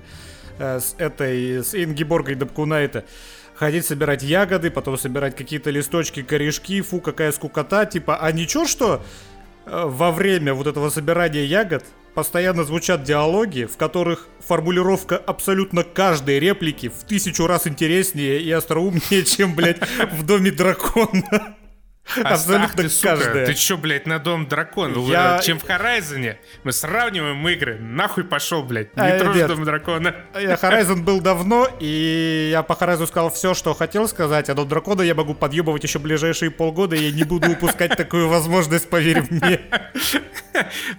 э, 0.58 0.80
с 0.80 0.96
этой, 0.98 1.62
с 1.62 1.76
Ингиборгой 1.76 2.36
Дабкунайта 2.36 3.04
ходить 3.56 3.86
собирать 3.86 4.24
ягоды, 4.24 4.72
потом 4.72 4.98
собирать 4.98 5.36
какие-то 5.36 5.70
листочки, 5.70 6.24
корешки, 6.24 6.80
фу, 6.80 7.02
какая 7.02 7.34
скукота, 7.34 7.86
типа, 7.86 8.18
а 8.22 8.32
ничего, 8.32 8.66
что 8.66 9.04
э, 9.66 9.84
во 9.86 10.14
время 10.14 10.54
вот 10.54 10.68
этого 10.68 10.90
собирания 10.90 11.44
ягод 11.44 11.84
постоянно 12.14 12.64
звучат 12.64 13.04
диалоги, 13.04 13.66
в 13.66 13.78
которых 13.78 14.28
формулировка 14.46 15.18
абсолютно 15.18 15.84
каждой 15.84 16.40
реплики 16.40 16.90
в 16.90 17.04
тысячу 17.06 17.48
раз 17.48 17.68
интереснее 17.68 18.42
и 18.42 18.52
остроумнее, 18.52 19.24
чем, 19.26 19.56
блядь, 19.56 19.80
в 20.12 20.26
Доме 20.26 20.52
дракона. 20.52 21.56
Абсолютно 22.24 22.86
каждая. 23.02 23.46
Ты 23.46 23.54
чё, 23.54 23.78
блядь, 23.78 24.08
на 24.08 24.20
Дом 24.20 24.48
Дракона? 24.48 24.98
Я... 25.10 25.40
Чем 25.40 25.60
в 25.60 25.64
Horizon? 25.64 26.36
Мы 26.64 26.72
сравниваем 26.72 27.48
игры. 27.48 27.78
Нахуй 27.80 28.24
пошел, 28.24 28.64
блядь. 28.64 28.96
Не 28.96 29.02
а, 29.02 29.20
трожь 29.20 29.36
нет. 29.36 29.48
Дом 29.48 29.64
Дракона. 29.64 30.16
Я 30.34 30.56
Horizon 30.56 31.02
был 31.02 31.22
давно, 31.22 31.68
и 31.80 32.50
я 32.52 32.64
по 32.64 32.74
Horizon 32.74 33.08
сказал 33.08 33.32
все, 33.32 33.54
что 33.54 33.74
хотел 33.74 34.08
сказать, 34.08 34.50
а 34.50 34.54
Дом 34.56 34.68
Дракона 34.68 35.02
я 35.02 35.16
могу 35.16 35.34
подъебывать 35.34 35.84
еще 35.84 36.00
ближайшие 36.00 36.52
полгода, 36.52 36.96
и 36.96 37.04
я 37.06 37.12
не 37.12 37.24
буду 37.24 37.52
упускать 37.52 37.96
такую 37.96 38.28
возможность, 38.28 38.90
поверь 38.90 39.24
мне. 39.30 39.62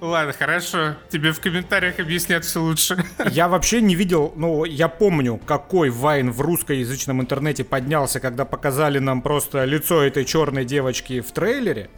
Ладно, 0.00 0.33
хорошо. 0.33 0.97
Тебе 1.11 1.33
в 1.33 1.40
комментариях 1.40 1.99
объяснят 1.99 2.45
все 2.45 2.61
лучше. 2.61 3.04
Я 3.31 3.49
вообще 3.49 3.81
не 3.81 3.95
видел, 3.95 4.33
ну, 4.37 4.64
я 4.64 4.88
помню, 4.88 5.38
какой 5.45 5.90
вайн 5.90 6.31
в 6.31 6.40
русскоязычном 6.40 7.21
интернете 7.21 7.64
поднялся, 7.64 8.21
когда 8.21 8.45
показали 8.45 8.99
нам 8.99 9.23
просто 9.23 9.64
лицо 9.64 10.02
этой 10.02 10.25
черной 10.25 10.64
девочки 10.64 11.01
девочки 11.02 11.21
в 11.21 11.32
трейлере, 11.32 11.88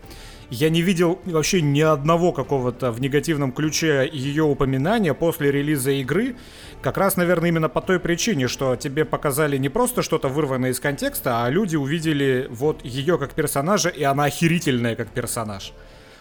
я 0.50 0.68
не 0.68 0.82
видел 0.82 1.20
вообще 1.24 1.62
ни 1.62 1.80
одного 1.80 2.32
какого-то 2.32 2.92
в 2.92 3.00
негативном 3.00 3.50
ключе 3.52 4.08
ее 4.12 4.44
упоминания 4.44 5.14
после 5.14 5.50
релиза 5.50 5.90
игры. 5.92 6.36
Как 6.82 6.98
раз, 6.98 7.16
наверное, 7.16 7.48
именно 7.48 7.68
по 7.68 7.80
той 7.80 7.98
причине, 7.98 8.46
что 8.46 8.76
тебе 8.76 9.04
показали 9.04 9.56
не 9.56 9.70
просто 9.70 10.02
что-то 10.02 10.28
вырванное 10.28 10.70
из 10.70 10.80
контекста, 10.80 11.44
а 11.44 11.50
люди 11.50 11.76
увидели 11.76 12.46
вот 12.50 12.84
ее 12.84 13.18
как 13.18 13.32
персонажа, 13.32 13.88
и 13.88 14.02
она 14.02 14.24
охерительная 14.24 14.96
как 14.96 15.08
персонаж. 15.08 15.72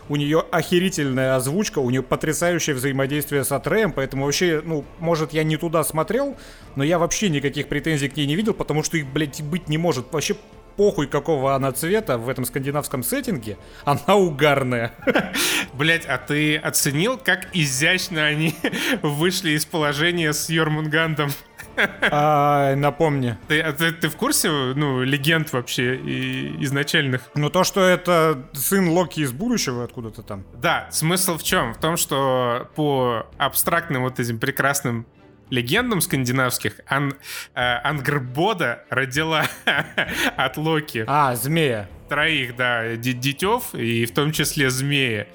У 0.10 0.16
нее 0.16 0.44
охерительная 0.52 1.36
озвучка, 1.36 1.80
у 1.80 1.90
нее 1.90 2.02
потрясающее 2.02 2.76
взаимодействие 2.76 3.44
с 3.44 3.52
Атреем, 3.52 3.92
поэтому 3.92 4.26
вообще, 4.26 4.62
ну, 4.66 4.84
может, 5.00 5.34
я 5.34 5.44
не 5.44 5.58
туда 5.58 5.84
смотрел, 5.84 6.36
но 6.76 6.84
я 6.84 6.98
вообще 6.98 7.30
никаких 7.30 7.68
претензий 7.68 8.10
к 8.10 8.18
ней 8.18 8.26
не 8.26 8.36
видел, 8.36 8.54
потому 8.54 8.84
что 8.84 8.98
их, 8.98 9.06
блядь, 9.08 9.42
быть 9.42 9.70
не 9.70 9.78
может. 9.78 10.12
Вообще 10.12 10.36
похуй 10.76 11.08
какого 11.08 11.56
она 11.56 11.72
цвета 11.72 12.18
в 12.18 12.30
этом 12.30 12.46
скандинавском 12.46 13.04
сеттинге, 13.04 13.58
она 13.86 14.16
угарная. 14.16 14.94
Блять, 15.74 16.06
а 16.06 16.18
ты 16.18 16.58
оценил, 16.58 17.18
как 17.18 17.48
изящно 17.54 18.26
они 18.26 18.56
вышли 19.02 19.52
из 19.52 19.66
положения 19.66 20.34
с 20.34 20.50
Йормунгандом? 20.50 21.32
А, 22.12 22.76
напомни. 22.76 23.38
Ты, 23.48 23.62
а 23.62 23.74
ты, 23.74 23.92
ты 23.92 24.10
в 24.10 24.16
курсе, 24.16 24.50
ну, 24.50 25.02
легенд 25.02 25.52
вообще 25.54 25.96
и 25.96 26.64
изначальных? 26.64 27.30
Ну, 27.36 27.50
то, 27.50 27.64
что 27.64 27.82
это 27.82 28.44
сын 28.54 28.90
Локи 28.90 29.22
из 29.22 29.32
будущего 29.32 29.84
откуда-то 29.84 30.22
там. 30.22 30.44
Да, 30.54 30.88
смысл 30.92 31.38
в 31.38 31.44
чем? 31.44 31.74
В 31.74 31.78
том, 31.78 31.98
что 31.98 32.70
по 32.76 33.28
абстрактным 33.38 34.04
вот 34.04 34.20
этим 34.20 34.40
прекрасным 34.40 35.06
легендам 35.50 36.02
скандинавских 36.02 36.80
Ан, 36.88 37.16
э, 37.54 37.62
Ангрбода 37.84 38.84
родила 38.90 39.46
от 40.38 40.58
Локи. 40.58 41.04
А, 41.08 41.36
змея. 41.36 41.90
Троих, 42.10 42.56
да, 42.56 42.96
детев, 42.96 43.74
и 43.74 44.06
в 44.06 44.14
том 44.14 44.32
числе 44.32 44.70
змея. 44.70 45.28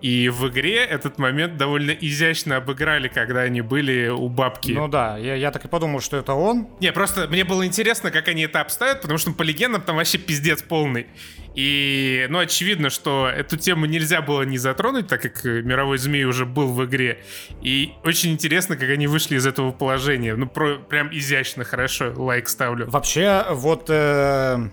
И 0.00 0.28
в 0.28 0.48
игре 0.48 0.84
этот 0.84 1.18
момент 1.18 1.56
довольно 1.56 1.90
изящно 1.90 2.56
обыграли, 2.56 3.08
когда 3.08 3.40
они 3.40 3.60
были 3.60 4.08
у 4.08 4.28
бабки. 4.28 4.72
Ну 4.72 4.88
да, 4.88 5.18
я, 5.18 5.34
я 5.34 5.50
так 5.50 5.64
и 5.64 5.68
подумал, 5.68 6.00
что 6.00 6.16
это 6.16 6.32
он. 6.34 6.68
Не, 6.80 6.92
просто 6.92 7.28
мне 7.28 7.44
было 7.44 7.66
интересно, 7.66 8.10
как 8.10 8.28
они 8.28 8.42
это 8.42 8.60
обставят, 8.60 9.02
потому 9.02 9.18
что 9.18 9.32
по 9.32 9.42
легендам 9.42 9.82
там 9.82 9.96
вообще 9.96 10.18
пиздец 10.18 10.62
полный. 10.62 11.06
И, 11.54 12.26
ну, 12.30 12.38
очевидно, 12.38 12.90
что 12.90 13.28
эту 13.28 13.56
тему 13.56 13.86
нельзя 13.86 14.22
было 14.22 14.42
не 14.42 14.56
затронуть, 14.56 15.08
так 15.08 15.20
как 15.20 15.44
мировой 15.44 15.98
змей 15.98 16.24
уже 16.24 16.46
был 16.46 16.72
в 16.72 16.84
игре. 16.84 17.22
И 17.60 17.92
очень 18.04 18.32
интересно, 18.32 18.76
как 18.76 18.88
они 18.88 19.06
вышли 19.06 19.36
из 19.36 19.46
этого 19.46 19.72
положения. 19.72 20.36
Ну, 20.36 20.46
про, 20.46 20.76
прям 20.76 21.10
изящно, 21.12 21.64
хорошо, 21.64 22.12
лайк 22.16 22.48
ставлю. 22.48 22.88
Вообще, 22.88 23.44
вот 23.50 23.86
э, 23.88 24.70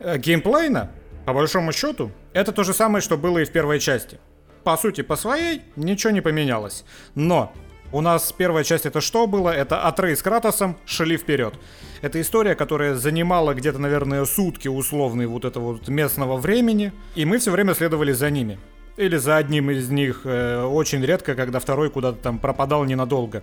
э, 0.00 0.18
геймплейно, 0.18 0.90
по 1.26 1.34
большому 1.34 1.72
счету, 1.72 2.10
это 2.32 2.52
то 2.52 2.64
же 2.64 2.72
самое, 2.72 3.02
что 3.02 3.18
было 3.18 3.38
и 3.38 3.44
в 3.44 3.52
первой 3.52 3.78
части. 3.78 4.18
По 4.64 4.78
сути, 4.78 5.02
по 5.02 5.16
своей, 5.16 5.60
ничего 5.76 6.10
не 6.10 6.22
поменялось. 6.22 6.84
Но 7.14 7.52
у 7.92 8.00
нас 8.00 8.32
первая 8.32 8.64
часть 8.64 8.86
это 8.86 9.00
что 9.00 9.26
было? 9.26 9.50
Это 9.50 9.86
Атрей 9.86 10.16
с 10.16 10.22
Кратосом 10.22 10.76
шли 10.86 11.18
вперед. 11.18 11.54
Это 12.00 12.20
история, 12.20 12.54
которая 12.54 12.94
занимала 12.94 13.54
где-то, 13.54 13.78
наверное, 13.78 14.24
сутки 14.24 14.68
условные 14.68 15.28
вот 15.28 15.44
этого 15.44 15.74
вот 15.74 15.88
местного 15.88 16.38
времени, 16.38 16.92
и 17.14 17.24
мы 17.26 17.38
все 17.38 17.50
время 17.50 17.74
следовали 17.74 18.12
за 18.12 18.30
ними. 18.30 18.58
Или 18.96 19.16
за 19.16 19.36
одним 19.36 19.70
из 19.70 19.90
них, 19.90 20.22
э, 20.24 20.62
очень 20.62 21.04
редко, 21.04 21.34
когда 21.34 21.58
второй 21.58 21.90
куда-то 21.90 22.18
там 22.18 22.38
пропадал 22.38 22.84
ненадолго. 22.84 23.42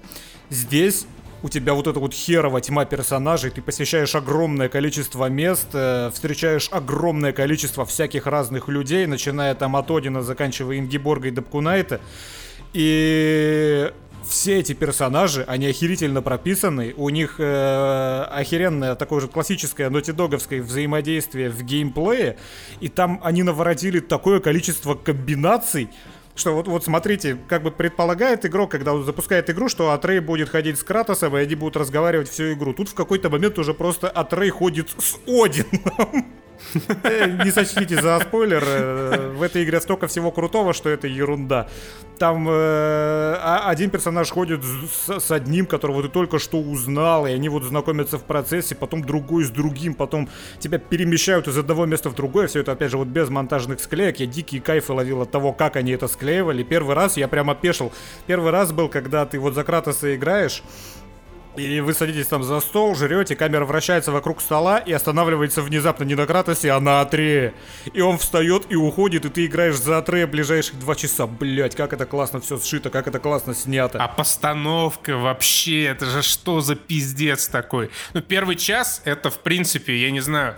Здесь 0.50 1.06
у 1.44 1.50
тебя 1.50 1.74
вот 1.74 1.88
эта 1.88 2.00
вот 2.00 2.14
херова 2.14 2.62
тьма 2.62 2.86
персонажей, 2.86 3.52
ты 3.52 3.62
посещаешь 3.62 4.16
огромное 4.16 4.70
количество 4.70 5.28
мест, 5.28 5.70
э, 5.74 6.12
встречаешь 6.14 6.70
огромное 6.72 7.32
количество 7.32 7.86
всяких 7.86 8.28
разных 8.28 8.68
людей, 8.68 9.06
начиная 9.08 9.56
там 9.56 9.76
от 9.76 9.90
Одина, 9.90 10.22
заканчивая 10.22 10.80
Ингиборга 10.80 11.30
и 11.30 11.32
Дапкунайта. 11.32 12.00
И 12.74 13.92
все 14.28 14.60
эти 14.60 14.74
персонажи, 14.74 15.44
они 15.48 15.68
охерительно 15.68 16.22
прописаны, 16.22 16.94
у 16.96 17.10
них 17.10 17.36
э, 17.40 18.26
охеренное 18.30 18.96
такое 18.96 19.22
же 19.22 19.28
классическое 19.28 19.90
нотидоговское 19.90 20.62
взаимодействие 20.62 21.50
в 21.50 21.64
геймплее, 21.64 22.38
и 22.80 22.88
там 22.88 23.20
они 23.24 23.44
наворотили 23.44 24.00
такое 24.00 24.40
количество 24.40 24.94
комбинаций, 24.94 25.90
что 26.42 26.56
вот, 26.56 26.68
вот 26.68 26.84
смотрите, 26.84 27.38
как 27.48 27.64
бы 27.64 27.72
предполагает 27.72 28.46
игрок, 28.46 28.72
когда 28.72 28.94
он 28.94 29.06
запускает 29.06 29.50
игру, 29.50 29.70
что 29.70 29.92
Атрей 29.92 30.20
будет 30.20 30.50
ходить 30.50 30.78
с 30.78 30.84
Кратосом, 30.84 31.38
и 31.38 31.42
они 31.42 31.56
будут 31.56 31.78
разговаривать 31.78 32.30
всю 32.30 32.54
игру. 32.54 32.74
Тут 32.74 32.90
в 32.90 32.94
какой-то 32.94 33.30
момент 33.30 33.58
уже 33.60 33.74
просто 33.74 34.10
Атрей 34.10 34.50
ходит 34.50 34.90
с 34.90 35.18
Одином. 35.28 36.26
Э, 37.03 37.44
не 37.44 37.51
сочтите 37.51 38.01
за 38.01 38.20
спойлер. 38.20 38.63
Э, 38.65 39.32
в 39.36 39.41
этой 39.41 39.63
игре 39.63 39.82
столько 39.82 40.08
всего 40.08 40.32
крутого, 40.32 40.74
что 40.74 40.89
это 40.89 41.08
ерунда. 41.08 41.68
Там 42.18 42.48
э, 42.48 42.51
а, 42.51 43.63
один 43.68 43.89
персонаж 43.89 44.30
ходит 44.30 44.62
с, 44.63 45.32
одним, 45.32 45.65
которого 45.65 46.03
ты 46.03 46.10
только 46.10 46.39
что 46.39 46.60
узнал, 46.60 47.25
и 47.25 47.32
они 47.32 47.50
вот 47.50 47.63
знакомятся 47.63 48.18
в 48.18 48.24
процессе, 48.24 48.75
потом 48.75 49.03
другой 49.03 49.44
с 49.44 49.50
другим, 49.50 49.96
потом 49.96 50.30
тебя 50.60 50.77
перемещают 50.77 51.48
из 51.48 51.58
одного 51.58 51.86
места 51.86 52.10
в 52.10 52.15
другое. 52.15 52.48
Все 52.48 52.60
это, 52.60 52.74
опять 52.74 52.91
же, 52.91 52.98
вот 52.98 53.08
без 53.08 53.30
монтажных 53.30 53.80
склеек. 53.80 54.20
Я 54.20 54.27
дикие 54.27 54.62
кайфы 54.62 54.94
ловил 54.94 55.22
от 55.22 55.32
того, 55.32 55.53
как 55.53 55.75
они 55.75 55.91
это 55.91 56.08
склеивали. 56.08 56.63
Первый 56.63 56.96
раз 56.96 57.18
я 57.18 57.27
прям 57.27 57.50
опешил. 57.50 57.91
Первый 58.27 58.51
раз 58.51 58.72
был, 58.72 58.88
когда 58.88 59.25
ты 59.25 59.39
вот 59.39 59.56
за 59.56 59.63
Кратоса 59.63 60.15
играешь, 60.15 60.63
и 61.58 61.81
вы 61.81 61.93
садитесь 61.93 62.27
там 62.27 62.43
за 62.43 62.62
стол, 62.62 62.96
жрете, 62.96 63.36
камера 63.36 63.65
вращается 63.65 64.12
вокруг 64.12 64.41
стола 64.41 64.77
и 64.77 64.93
останавливается 64.93 65.62
внезапно 65.62 66.05
не 66.05 66.15
на 66.15 66.25
Кратосе, 66.25 66.72
а 66.72 66.79
на 66.79 67.01
Атрея. 67.01 67.53
И 67.93 68.00
он 68.00 68.17
встает 68.17 68.67
и 68.70 68.75
уходит, 68.75 69.25
и 69.25 69.29
ты 69.29 69.46
играешь 69.46 69.75
за 69.75 69.98
Атрея 69.98 70.27
ближайших 70.27 70.79
два 70.79 70.96
часа. 70.96 71.27
Блять, 71.27 71.75
как 71.75 71.91
это 71.91 72.05
классно 72.05 72.39
все 72.39 72.58
сшито, 72.58 72.89
как 72.89 73.08
это 73.08 73.20
классно 73.20 73.53
снято. 73.53 74.01
А 74.01 74.08
постановка 74.08 75.17
вообще, 75.17 75.84
это 75.84 76.05
же 76.05 76.22
что 76.22 76.62
за 76.62 76.75
пиздец 76.75 77.50
такой? 77.50 77.91
Ну, 78.13 78.22
первый 78.22 78.55
час, 78.55 79.01
это 79.03 79.29
в 79.29 79.39
принципе, 79.39 79.98
я 79.98 80.12
не 80.12 80.22
знаю, 80.22 80.55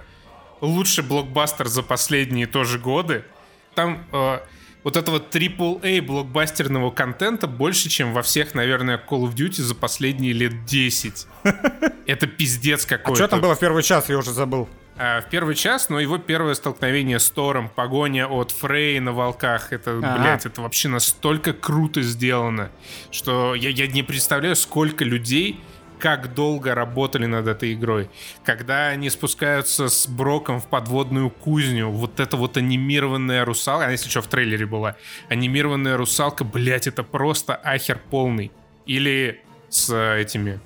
лучший 0.61 1.03
блокбастер 1.03 1.67
за 1.67 1.81
последние 1.81 2.45
тоже 2.45 2.77
годы. 2.77 3.25
Там... 3.73 4.05
Э, 4.11 4.39
вот 4.83 4.97
этого 4.97 5.19
AAA 5.19 6.01
блокбастерного 6.01 6.91
контента 6.91 7.47
больше, 7.47 7.89
чем 7.89 8.13
во 8.13 8.21
всех, 8.21 8.53
наверное, 8.53 8.97
Call 8.97 9.23
of 9.23 9.35
Duty 9.35 9.61
за 9.61 9.75
последние 9.75 10.33
лет 10.33 10.65
10. 10.65 11.27
Это 12.05 12.27
пиздец 12.27 12.85
какой-то. 12.85 13.11
А 13.11 13.15
что 13.15 13.27
там 13.27 13.41
было 13.41 13.55
в 13.55 13.59
первый 13.59 13.83
час, 13.83 14.09
я 14.09 14.17
уже 14.17 14.31
забыл. 14.31 14.67
А, 14.95 15.21
в 15.21 15.29
первый 15.29 15.55
час, 15.55 15.89
но 15.89 15.99
его 15.99 16.17
первое 16.19 16.53
столкновение 16.53 17.19
с 17.19 17.29
Тором, 17.29 17.69
погоня 17.69 18.27
от 18.27 18.51
Фрей 18.51 18.99
на 18.99 19.11
волках, 19.11 19.73
это, 19.73 19.97
ага. 19.97 20.17
блядь, 20.19 20.45
это 20.45 20.61
вообще 20.61 20.87
настолько 20.87 21.53
круто 21.53 22.03
сделано, 22.03 22.69
что 23.09 23.55
я, 23.55 23.69
я 23.69 23.87
не 23.87 24.03
представляю, 24.03 24.55
сколько 24.55 25.03
людей 25.03 25.59
как 26.03 26.33
долго 26.33 26.75
работали 26.75 27.25
над 27.27 27.47
этой 27.47 27.71
игрой. 27.71 28.09
Когда 28.43 28.89
они 28.89 29.09
спускаются 29.09 29.87
с 29.87 30.05
Броком 30.05 30.59
в 30.59 30.67
подводную 30.67 31.29
кузню, 31.29 31.91
вот 31.91 32.19
эта 32.19 32.35
вот 32.35 32.57
анимированная 32.57 33.45
русалка, 33.45 33.85
она, 33.85 33.93
если 33.93 34.09
что, 34.09 34.21
в 34.21 34.27
трейлере 34.27 34.65
была, 34.65 34.97
анимированная 35.29 35.95
русалка, 35.95 36.43
блять, 36.43 36.87
это 36.87 37.03
просто 37.03 37.55
ахер 37.55 38.01
полный. 38.09 38.51
Или 38.85 39.41
с 39.69 39.95
этими... 39.95 40.59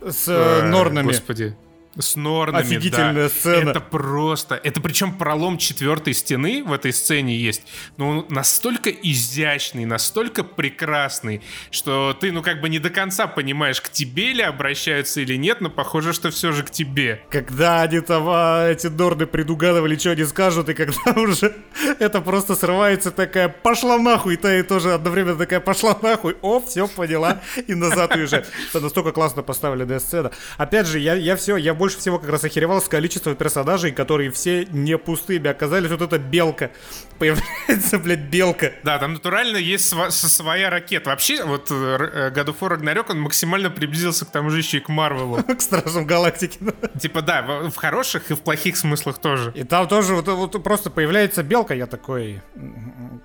С 0.00 0.26
э, 0.26 0.62
Норнами. 0.64 1.06
Господи. 1.06 1.54
С 1.98 2.16
Норнами, 2.16 2.62
Офигительная 2.62 3.12
да. 3.24 3.28
сцена. 3.28 3.70
Это 3.70 3.80
просто... 3.80 4.54
Это 4.54 4.80
причем 4.80 5.18
пролом 5.18 5.58
четвертой 5.58 6.14
стены 6.14 6.64
в 6.64 6.72
этой 6.72 6.92
сцене 6.92 7.36
есть. 7.36 7.62
Но 7.98 8.08
он 8.08 8.26
настолько 8.30 8.90
изящный, 8.90 9.84
настолько 9.84 10.42
прекрасный, 10.42 11.42
что 11.70 12.16
ты, 12.18 12.32
ну, 12.32 12.42
как 12.42 12.60
бы 12.62 12.70
не 12.70 12.78
до 12.78 12.88
конца 12.88 13.26
понимаешь, 13.26 13.80
к 13.80 13.90
тебе 13.90 14.32
ли 14.32 14.42
обращаются 14.42 15.20
или 15.20 15.36
нет, 15.36 15.60
но 15.60 15.68
похоже, 15.68 16.14
что 16.14 16.30
все 16.30 16.52
же 16.52 16.62
к 16.62 16.70
тебе. 16.70 17.22
Когда 17.30 17.82
они 17.82 18.00
там, 18.00 18.24
а, 18.26 18.68
эти 18.68 18.86
Норны 18.86 19.26
предугадывали, 19.26 19.96
что 19.96 20.12
они 20.12 20.24
скажут, 20.24 20.70
и 20.70 20.74
когда 20.74 21.12
уже 21.20 21.54
это 21.98 22.20
просто 22.20 22.54
срывается 22.54 23.10
такая 23.10 23.48
«пошла 23.48 23.98
нахуй», 23.98 24.34
и 24.34 24.36
та 24.36 24.58
и 24.58 24.62
тоже 24.62 24.94
одновременно 24.94 25.36
такая 25.36 25.60
«пошла 25.60 25.98
нахуй», 26.00 26.36
о, 26.40 26.60
все, 26.60 26.88
поняла, 26.88 27.42
и 27.66 27.74
назад 27.74 28.16
уезжает. 28.16 28.48
Это 28.70 28.80
настолько 28.80 29.12
классно 29.12 29.42
поставленная 29.42 30.00
сцена. 30.00 30.30
Опять 30.56 30.86
же, 30.86 30.98
я, 30.98 31.14
я 31.14 31.36
все, 31.36 31.56
я 31.56 31.74
больше 31.82 31.98
всего 31.98 32.20
как 32.20 32.30
раз 32.30 32.44
охеревал 32.44 32.80
с 32.80 32.86
количеством 32.86 33.34
персонажей, 33.34 33.90
которые 33.90 34.30
все 34.30 34.66
не 34.66 34.96
пустыми 34.96 35.50
оказались. 35.50 35.90
Вот 35.90 36.00
эта 36.00 36.16
белка. 36.16 36.70
Появляется, 37.18 37.98
блядь, 37.98 38.30
белка. 38.30 38.70
Да, 38.84 39.00
там 39.00 39.14
натурально 39.14 39.56
есть 39.56 39.92
сва- 39.92 40.12
своя 40.12 40.70
ракета. 40.70 41.10
Вообще, 41.10 41.44
вот 41.44 41.72
э, 41.72 42.30
God 42.32 42.46
of 42.46 42.54
War 42.60 42.78
Ragnarok, 42.78 43.06
он 43.10 43.22
максимально 43.22 43.68
приблизился 43.68 44.24
к 44.24 44.30
тому 44.30 44.50
же 44.50 44.58
еще 44.58 44.76
и 44.76 44.80
к 44.80 44.88
Марвелу. 44.88 45.42
К 45.42 45.60
Стражам 45.60 46.06
Галактики. 46.06 46.60
Типа, 47.00 47.20
да, 47.20 47.42
в 47.42 47.74
хороших 47.74 48.30
и 48.30 48.34
в 48.34 48.42
плохих 48.42 48.76
смыслах 48.76 49.18
тоже. 49.18 49.50
И 49.56 49.64
там 49.64 49.88
тоже 49.88 50.14
вот, 50.14 50.28
вот 50.28 50.62
просто 50.62 50.88
появляется 50.88 51.42
белка, 51.42 51.74
я 51.74 51.86
такой, 51.86 52.42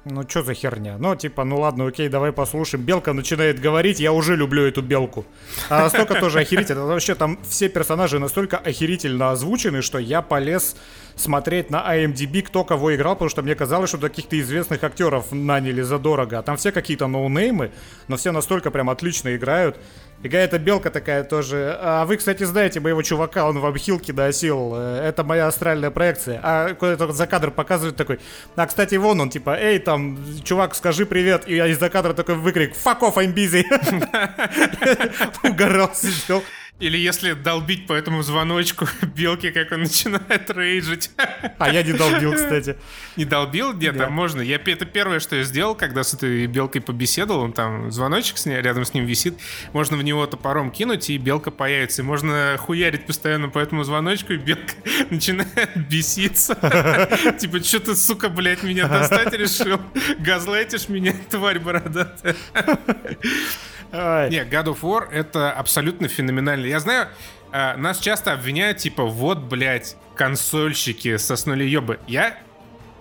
ну 0.05 0.27
что 0.27 0.41
за 0.41 0.55
херня? 0.55 0.97
Ну, 0.97 1.15
типа, 1.15 1.43
ну 1.43 1.59
ладно, 1.59 1.85
окей, 1.85 2.09
давай 2.09 2.31
послушаем. 2.31 2.83
Белка 2.83 3.13
начинает 3.13 3.59
говорить, 3.59 3.99
я 3.99 4.13
уже 4.13 4.35
люблю 4.35 4.65
эту 4.65 4.81
белку. 4.81 5.25
А 5.69 5.83
настолько 5.83 6.15
тоже 6.15 6.39
охерительно. 6.39 6.87
Вообще 6.87 7.13
там 7.13 7.37
все 7.47 7.69
персонажи 7.69 8.17
настолько 8.17 8.46
настолько 8.47 8.69
охерительно 8.69 9.31
озвучены, 9.31 9.81
что 9.81 9.99
я 9.99 10.21
полез 10.21 10.75
смотреть 11.15 11.69
на 11.69 11.83
IMDb, 11.95 12.41
кто 12.43 12.63
кого 12.63 12.95
играл, 12.95 13.15
потому 13.15 13.29
что 13.29 13.41
мне 13.41 13.55
казалось, 13.55 13.89
что 13.89 13.97
каких-то 13.97 14.39
известных 14.39 14.83
актеров 14.83 15.31
наняли 15.31 15.81
задорого. 15.81 16.39
А 16.39 16.43
там 16.43 16.57
все 16.57 16.71
какие-то 16.71 17.07
ноунеймы, 17.07 17.71
но 18.07 18.15
все 18.15 18.31
настолько 18.31 18.71
прям 18.71 18.89
отлично 18.89 19.35
играют. 19.35 19.77
И 20.23 20.29
какая-то 20.29 20.59
белка 20.59 20.89
такая 20.89 21.23
тоже. 21.23 21.77
А 21.79 22.05
вы, 22.05 22.17
кстати, 22.17 22.43
знаете 22.43 22.79
моего 22.79 23.01
чувака, 23.01 23.47
он 23.47 23.59
в 23.59 23.65
обхилке 23.65 24.13
досил. 24.13 24.73
Э, 24.75 25.01
это 25.09 25.23
моя 25.23 25.47
астральная 25.47 25.91
проекция. 25.91 26.39
А 26.43 26.73
куда-то 26.73 27.11
за 27.11 27.27
кадр 27.27 27.51
показывает 27.51 27.95
такой. 27.95 28.19
А, 28.55 28.65
кстати, 28.65 28.95
вон 28.95 29.21
он, 29.21 29.29
типа, 29.29 29.57
эй, 29.59 29.79
там, 29.79 30.17
чувак, 30.43 30.75
скажи 30.75 31.05
привет. 31.05 31.43
И 31.47 31.55
я 31.55 31.67
из-за 31.67 31.89
кадра 31.89 32.13
такой 32.13 32.35
выкрик, 32.35 32.73
fuck 32.73 33.01
off, 33.01 33.15
I'm 33.15 33.33
busy. 33.33 33.63
Угорал, 35.49 35.91
сидел. 35.93 36.43
Или 36.79 36.97
если 36.97 37.33
долбить 37.33 37.87
по 37.87 37.93
этому 37.93 38.21
звоночку 38.21 38.87
белки, 39.15 39.49
как 39.49 39.71
он 39.71 39.81
начинает 39.81 40.49
рейджить. 40.55 41.09
А 41.57 41.71
я 41.71 41.81
не 41.81 41.93
долбил, 41.93 42.33
кстати. 42.33 42.77
Не 43.15 43.25
долбил? 43.25 43.73
Нет, 43.73 43.95
да. 43.97 44.05
там 44.05 44.13
можно. 44.13 44.41
Я, 44.41 44.57
это 44.63 44.85
первое, 44.85 45.19
что 45.19 45.35
я 45.35 45.43
сделал, 45.43 45.73
когда 45.73 46.03
с 46.03 46.13
этой 46.13 46.45
белкой 46.45 46.81
побеседовал. 46.81 47.41
Он 47.41 47.53
там 47.53 47.91
звоночек 47.91 48.37
с 48.37 48.45
ней, 48.45 48.61
рядом 48.61 48.85
с 48.85 48.93
ним 48.93 49.05
висит. 49.05 49.39
Можно 49.73 49.97
в 49.97 50.03
него 50.03 50.25
топором 50.27 50.69
кинуть, 50.69 51.09
и 51.09 51.17
белка 51.17 51.49
появится. 51.49 52.03
И 52.03 52.05
можно 52.05 52.57
хуярить 52.59 53.07
постоянно 53.07 53.49
по 53.49 53.57
этому 53.57 53.83
звоночку, 53.83 54.33
и 54.33 54.37
белка 54.37 54.73
начинает 55.09 55.75
беситься. 55.89 56.53
Типа, 57.39 57.63
что 57.63 57.79
ты, 57.79 57.95
сука, 57.95 58.29
блядь, 58.29 58.61
меня 58.61 58.87
достать 58.87 59.33
решил? 59.33 59.81
Газлайтишь 60.19 60.89
меня, 60.89 61.13
тварь 61.31 61.57
бородатая. 61.57 62.35
Не, 63.91 64.43
God 64.43 64.65
of 64.65 64.81
War 64.81 65.09
это 65.11 65.51
абсолютно 65.51 66.07
феноменально. 66.07 66.65
Я 66.65 66.79
знаю, 66.79 67.07
э, 67.51 67.75
нас 67.77 67.99
часто 67.99 68.33
обвиняют, 68.33 68.79
типа, 68.79 69.03
вот, 69.05 69.39
блядь, 69.39 69.95
консольщики 70.15 71.17
соснули 71.17 71.63
ёбы. 71.63 71.99
Я 72.07 72.37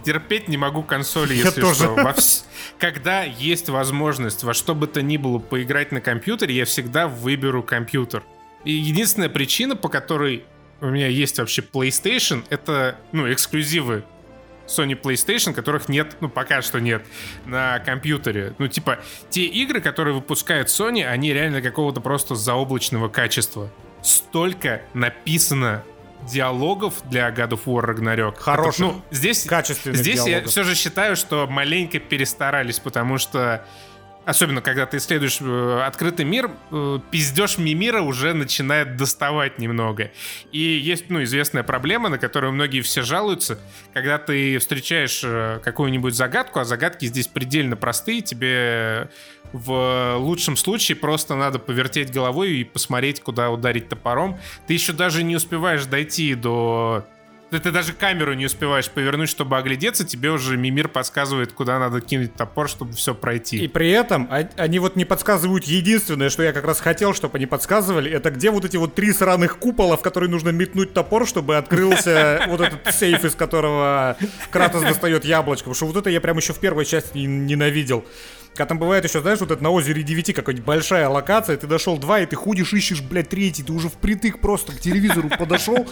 терпеть 0.05 0.47
не 0.49 0.57
могу 0.57 0.83
консоли, 0.83 1.35
если 1.35 1.65
я 1.65 1.75
что. 1.75 1.95
Во 1.95 2.13
вс... 2.13 2.47
Когда 2.79 3.25
есть 3.25 3.69
возможность 3.69 4.45
во 4.45 4.55
что 4.55 4.75
бы 4.75 4.87
то 4.87 5.03
ни 5.03 5.17
было 5.17 5.39
поиграть 5.39 5.91
на 5.91 6.01
компьютере, 6.01 6.55
я 6.55 6.65
всегда 6.65 7.09
выберу 7.09 7.63
компьютер. 7.63 8.23
И 8.65 8.73
единственная 8.73 9.29
причина, 9.29 9.75
по 9.75 9.89
которой 9.89 10.45
у 10.81 10.87
меня 10.87 11.09
есть 11.09 11.39
вообще 11.39 11.63
PlayStation, 11.63 12.45
это, 12.51 12.97
ну, 13.13 13.33
эксклюзивы 13.33 14.05
Sony 14.67 15.01
PlayStation, 15.01 15.53
которых 15.53 15.89
нет, 15.89 16.17
ну, 16.21 16.29
пока 16.29 16.63
что 16.63 16.81
нет, 16.81 17.05
на 17.45 17.79
компьютере. 17.81 18.55
Ну, 18.59 18.69
типа, 18.69 18.99
те 19.31 19.45
игры, 19.45 19.81
которые 19.81 20.15
выпускает 20.15 20.69
Sony, 20.69 21.05
они 21.05 21.33
реально 21.33 21.63
какого-то 21.63 22.01
просто 22.01 22.35
заоблачного 22.35 23.09
качества. 23.09 23.71
Столько 24.03 24.83
написано 24.95 25.83
диалогов 26.31 26.95
для 27.09 27.29
God 27.31 27.51
of 27.51 27.65
War 27.67 27.95
Ragnarok. 27.95 28.39
Хороших, 28.39 28.81
ну, 28.81 29.03
здесь, 29.11 29.45
качественных 29.45 29.99
Здесь 29.99 30.17
диалогов. 30.17 30.43
я 30.43 30.49
все 30.49 30.65
же 30.65 30.75
считаю, 30.75 31.17
что 31.17 31.47
маленько 31.47 31.99
перестарались, 31.99 32.79
потому 32.79 33.19
что 33.19 33.65
особенно 34.27 34.61
когда 34.61 34.87
ты 34.87 34.99
исследуешь 34.99 35.39
э, 35.41 35.83
открытый 35.87 36.25
мир, 36.25 36.51
э, 36.73 36.99
пиздеж 37.11 37.59
мира 37.59 38.03
уже 38.03 38.35
начинает 38.35 38.97
доставать 38.97 39.59
немного. 39.59 40.11
И 40.51 40.59
есть, 40.59 41.09
ну, 41.09 41.23
известная 41.23 41.63
проблема, 41.63 42.09
на 42.09 42.19
которую 42.19 42.53
многие 42.53 42.83
все 42.83 43.03
жалуются, 43.03 43.59
когда 43.95 44.19
ты 44.19 44.59
встречаешь 44.59 45.23
э, 45.25 45.61
какую-нибудь 45.63 46.15
загадку, 46.15 46.59
а 46.59 46.65
загадки 46.65 47.07
здесь 47.07 47.29
предельно 47.29 47.77
простые, 47.77 48.21
тебе 48.21 49.09
в 49.53 50.17
лучшем 50.19 50.57
случае 50.57 50.97
просто 50.97 51.37
надо 51.37 51.61
повертеть 51.61 52.13
головой 52.13 52.51
и 52.51 52.65
посмотреть, 52.65 53.21
куда 53.21 53.51
ударить 53.51 53.89
топором. 53.89 54.39
Ты 54.67 54.75
еще 54.75 54.93
даже 54.93 55.23
не 55.23 55.37
успеваешь 55.37 55.85
дойти 55.87 56.35
до 56.35 57.07
ты, 57.51 57.61
ты 57.61 57.71
даже 57.71 57.93
камеру 57.93 58.35
не 58.35 58.47
успеваешь 58.47 58.91
повернуть, 58.91 59.29
чтобы 59.29 59.57
оглядеться, 59.57 60.05
тебе 60.05 60.31
уже 60.31 60.57
Мимир 60.57 60.89
подсказывает, 60.89 61.53
куда 61.53 61.79
надо 61.79 62.01
кинуть 62.01 62.35
топор, 62.35 62.69
чтобы 62.69 62.93
все 62.93 63.15
пройти. 63.15 63.59
И 63.59 63.69
при 63.69 63.91
этом 63.91 64.29
они 64.57 64.79
вот 64.79 64.97
не 64.97 65.05
подсказывают 65.05 65.65
единственное, 65.65 66.31
что 66.31 66.43
я 66.43 66.53
как 66.53 66.65
раз 66.65 66.81
хотел, 66.81 67.15
чтобы 67.15 67.37
они 67.37 67.47
подсказывали, 67.47 68.11
это 68.11 68.31
где 68.31 68.51
вот 68.51 68.65
эти 68.65 68.77
вот 68.77 68.95
три 68.95 69.13
сраных 69.13 69.59
купола, 69.59 69.97
в 69.97 70.03
которые 70.03 70.31
нужно 70.31 70.51
метнуть 70.51 70.93
топор, 70.93 71.27
чтобы 71.27 71.57
открылся 71.57 72.45
вот 72.49 72.61
этот 72.61 72.95
сейф, 72.95 73.25
из 73.25 73.35
которого 73.35 74.17
Кратос 74.51 74.83
достает 74.83 75.25
яблочко. 75.25 75.65
Потому 75.65 75.75
что 75.75 75.87
вот 75.87 75.97
это 75.97 76.11
я 76.11 76.21
прям 76.21 76.37
еще 76.37 76.53
в 76.53 76.59
первой 76.59 76.85
части 76.85 77.19
ненавидел. 77.19 78.05
Когда 78.57 78.71
там 78.71 78.79
бывает 78.79 79.05
еще, 79.05 79.21
знаешь, 79.21 79.39
вот 79.41 79.51
это 79.51 79.63
на 79.63 79.71
озере 79.71 80.03
9 80.03 80.35
какая-нибудь 80.35 80.65
большая 80.65 81.09
локация, 81.11 81.59
ты 81.59 81.67
дошел 81.67 81.99
два, 81.99 82.21
и 82.21 82.27
ты 82.27 82.37
ходишь, 82.37 82.73
ищешь, 82.73 83.03
блядь, 83.03 83.29
третий, 83.29 83.63
ты 83.63 83.73
уже 83.73 83.91
впритык 83.91 84.41
просто 84.41 84.73
к 84.73 84.81
телевизору 84.81 85.29
подошел 85.29 85.87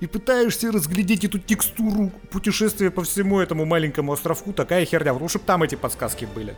и 0.00 0.06
пытаешься 0.06 0.70
разглядеть 0.70 1.24
эту 1.24 1.38
текстуру 1.38 2.12
путешествия 2.30 2.90
по 2.90 3.04
всему 3.04 3.40
этому 3.40 3.64
маленькому 3.64 4.12
островку, 4.12 4.52
такая 4.52 4.84
херня, 4.84 5.14
потому 5.14 5.30
что 5.30 5.38
там 5.38 5.62
эти 5.62 5.76
подсказки 5.76 6.28
были. 6.34 6.54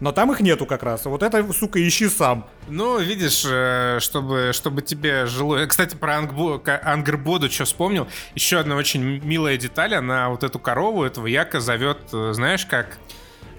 Но 0.00 0.12
там 0.12 0.30
их 0.30 0.40
нету 0.40 0.66
как 0.66 0.82
раз. 0.82 1.06
Вот 1.06 1.22
это, 1.22 1.50
сука, 1.54 1.80
ищи 1.86 2.10
сам. 2.10 2.46
Ну, 2.68 2.98
видишь, 2.98 3.46
э, 3.48 3.96
чтобы, 4.00 4.50
чтобы 4.52 4.82
тебе 4.82 5.24
жило... 5.24 5.64
Кстати, 5.64 5.96
про 5.96 6.18
Ангбо... 6.18 6.60
Ангербоду 6.82 7.50
что 7.50 7.64
вспомнил. 7.64 8.06
Еще 8.34 8.58
одна 8.58 8.76
очень 8.76 9.02
милая 9.24 9.56
деталь. 9.56 9.94
Она 9.94 10.28
вот 10.28 10.44
эту 10.44 10.58
корову, 10.58 11.02
этого 11.02 11.26
яка 11.26 11.60
зовет, 11.60 11.96
э, 12.12 12.32
знаешь 12.34 12.66
как? 12.66 12.98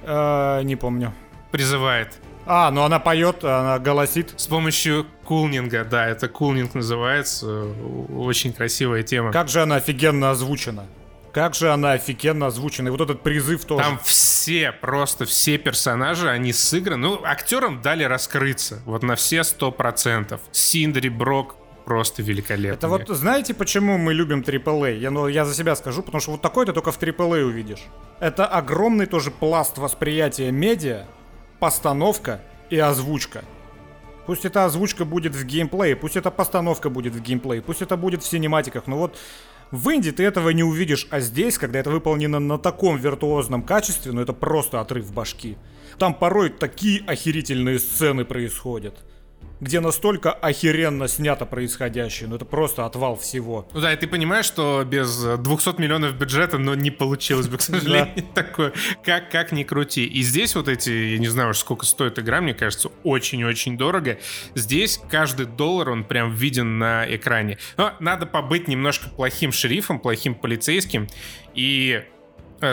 Э, 0.03 0.61
не 0.61 0.75
помню 0.75 1.11
призывает. 1.51 2.13
А, 2.45 2.71
ну 2.71 2.83
она 2.83 2.99
поет, 2.99 3.43
она 3.43 3.77
голосит. 3.77 4.33
С 4.37 4.47
помощью 4.47 5.05
кулнинга, 5.25 5.83
да, 5.83 6.07
это 6.07 6.29
кулнинг 6.29 6.75
называется. 6.75 7.65
Очень 8.15 8.53
красивая 8.53 9.03
тема. 9.03 9.31
Как 9.31 9.49
же 9.49 9.61
она 9.61 9.75
офигенно 9.75 10.31
озвучена. 10.31 10.85
Как 11.33 11.53
же 11.53 11.71
она 11.71 11.91
офигенно 11.91 12.47
озвучена. 12.47 12.87
И 12.87 12.91
вот 12.91 13.01
этот 13.01 13.21
призыв 13.21 13.65
тоже. 13.65 13.83
Там 13.83 13.99
все, 14.03 14.71
просто 14.71 15.25
все 15.25 15.57
персонажи, 15.57 16.29
они 16.29 16.53
сыграны. 16.53 16.97
Ну, 16.97 17.21
актерам 17.23 17.81
дали 17.81 18.05
раскрыться. 18.05 18.81
Вот 18.85 19.03
на 19.03 19.15
все 19.15 19.43
сто 19.43 19.71
процентов. 19.71 20.39
Синдри, 20.51 21.09
Брок, 21.09 21.57
просто 21.85 22.23
великолепно. 22.23 22.75
Это 22.75 22.87
вот 22.87 23.07
знаете, 23.09 23.53
почему 23.53 23.97
мы 23.97 24.13
любим 24.13 24.39
AAA? 24.39 24.97
Я, 24.97 25.11
ну, 25.11 25.27
я 25.27 25.45
за 25.45 25.53
себя 25.53 25.75
скажу, 25.75 26.01
потому 26.01 26.21
что 26.21 26.31
вот 26.31 26.41
такой 26.41 26.65
ты 26.65 26.73
только 26.73 26.91
в 26.91 26.99
AAA 26.99 27.43
увидишь. 27.43 27.83
Это 28.19 28.45
огромный 28.45 29.05
тоже 29.05 29.29
пласт 29.29 29.77
восприятия 29.77 30.51
медиа, 30.51 31.05
постановка 31.59 32.41
и 32.69 32.77
озвучка. 32.77 33.43
Пусть 34.25 34.45
эта 34.45 34.65
озвучка 34.65 35.05
будет 35.05 35.35
в 35.35 35.45
геймплее, 35.45 35.95
пусть 35.95 36.17
эта 36.17 36.31
постановка 36.31 36.89
будет 36.89 37.13
в 37.13 37.21
геймплее, 37.21 37.61
пусть 37.61 37.81
это 37.81 37.95
будет 37.95 38.23
в 38.23 38.27
синематиках, 38.27 38.85
но 38.87 38.97
вот 38.97 39.17
в 39.71 39.89
Инди 39.89 40.11
ты 40.11 40.23
этого 40.23 40.49
не 40.49 40.63
увидишь, 40.63 41.07
а 41.11 41.19
здесь, 41.19 41.57
когда 41.57 41.79
это 41.79 41.89
выполнено 41.89 42.39
на 42.39 42.57
таком 42.57 42.97
виртуозном 42.97 43.63
качестве, 43.63 44.11
ну 44.11 44.21
это 44.21 44.33
просто 44.33 44.81
отрыв 44.81 45.11
башки. 45.13 45.57
Там 45.97 46.13
порой 46.13 46.49
такие 46.49 47.03
охерительные 47.05 47.79
сцены 47.79 48.25
происходят 48.25 48.95
где 49.59 49.79
настолько 49.79 50.31
охеренно 50.31 51.07
снято 51.07 51.45
происходящее. 51.45 52.29
Ну 52.29 52.35
это 52.35 52.45
просто 52.45 52.85
отвал 52.85 53.15
всего. 53.15 53.67
Ну 53.73 53.81
да, 53.81 53.93
и 53.93 53.97
ты 53.97 54.07
понимаешь, 54.07 54.45
что 54.45 54.83
без 54.83 55.23
200 55.23 55.79
миллионов 55.79 56.15
бюджета, 56.15 56.57
но 56.57 56.75
не 56.75 56.91
получилось 56.91 57.47
бы, 57.47 57.57
к 57.57 57.61
сожалению, 57.67 58.25
такое. 58.33 58.73
Как, 59.03 59.31
как 59.31 59.51
ни 59.51 59.63
крути. 59.63 60.05
И 60.05 60.21
здесь 60.21 60.55
вот 60.55 60.67
эти, 60.67 60.89
я 60.89 61.17
не 61.17 61.27
знаю 61.27 61.51
уж 61.51 61.57
сколько 61.57 61.85
стоит 61.85 62.19
игра, 62.19 62.41
мне 62.41 62.53
кажется, 62.53 62.89
очень-очень 63.03 63.77
дорого. 63.77 64.19
Здесь 64.55 64.99
каждый 65.09 65.45
доллар, 65.45 65.89
он 65.89 66.03
прям 66.03 66.33
виден 66.33 66.77
на 66.77 67.05
экране. 67.07 67.57
Но 67.77 67.93
надо 67.99 68.25
побыть 68.25 68.67
немножко 68.67 69.09
плохим 69.09 69.51
шерифом, 69.51 69.99
плохим 69.99 70.35
полицейским. 70.35 71.07
И 71.53 72.03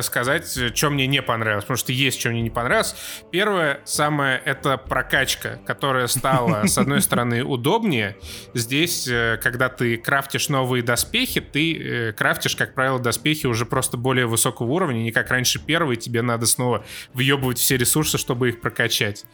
сказать, 0.02 0.76
что 0.76 0.90
мне 0.90 1.06
не 1.06 1.22
понравилось, 1.22 1.64
потому 1.64 1.76
что 1.76 1.92
есть, 1.92 2.20
что 2.20 2.30
мне 2.30 2.42
не 2.42 2.50
понравилось. 2.50 2.94
Первое, 3.30 3.80
самое, 3.84 4.40
это 4.44 4.76
прокачка, 4.76 5.58
которая 5.66 6.06
стала, 6.06 6.66
с 6.66 6.78
одной 6.78 7.02
стороны, 7.02 7.44
удобнее. 7.44 8.16
Здесь, 8.54 9.06
э, 9.08 9.38
когда 9.42 9.68
ты 9.68 9.96
крафтишь 9.96 10.48
новые 10.48 10.82
доспехи, 10.82 11.40
ты 11.40 11.78
э, 11.78 12.12
крафтишь, 12.12 12.56
как 12.56 12.74
правило, 12.74 12.98
доспехи 12.98 13.46
уже 13.46 13.66
просто 13.66 13.96
более 13.96 14.26
высокого 14.26 14.70
уровня, 14.70 14.98
не 15.00 15.12
как 15.12 15.30
раньше 15.30 15.58
первые, 15.58 15.96
тебе 15.96 16.22
надо 16.22 16.46
снова 16.46 16.84
въебывать 17.12 17.58
все 17.58 17.76
ресурсы, 17.76 18.18
чтобы 18.18 18.50
их 18.50 18.60
прокачать. 18.60 19.24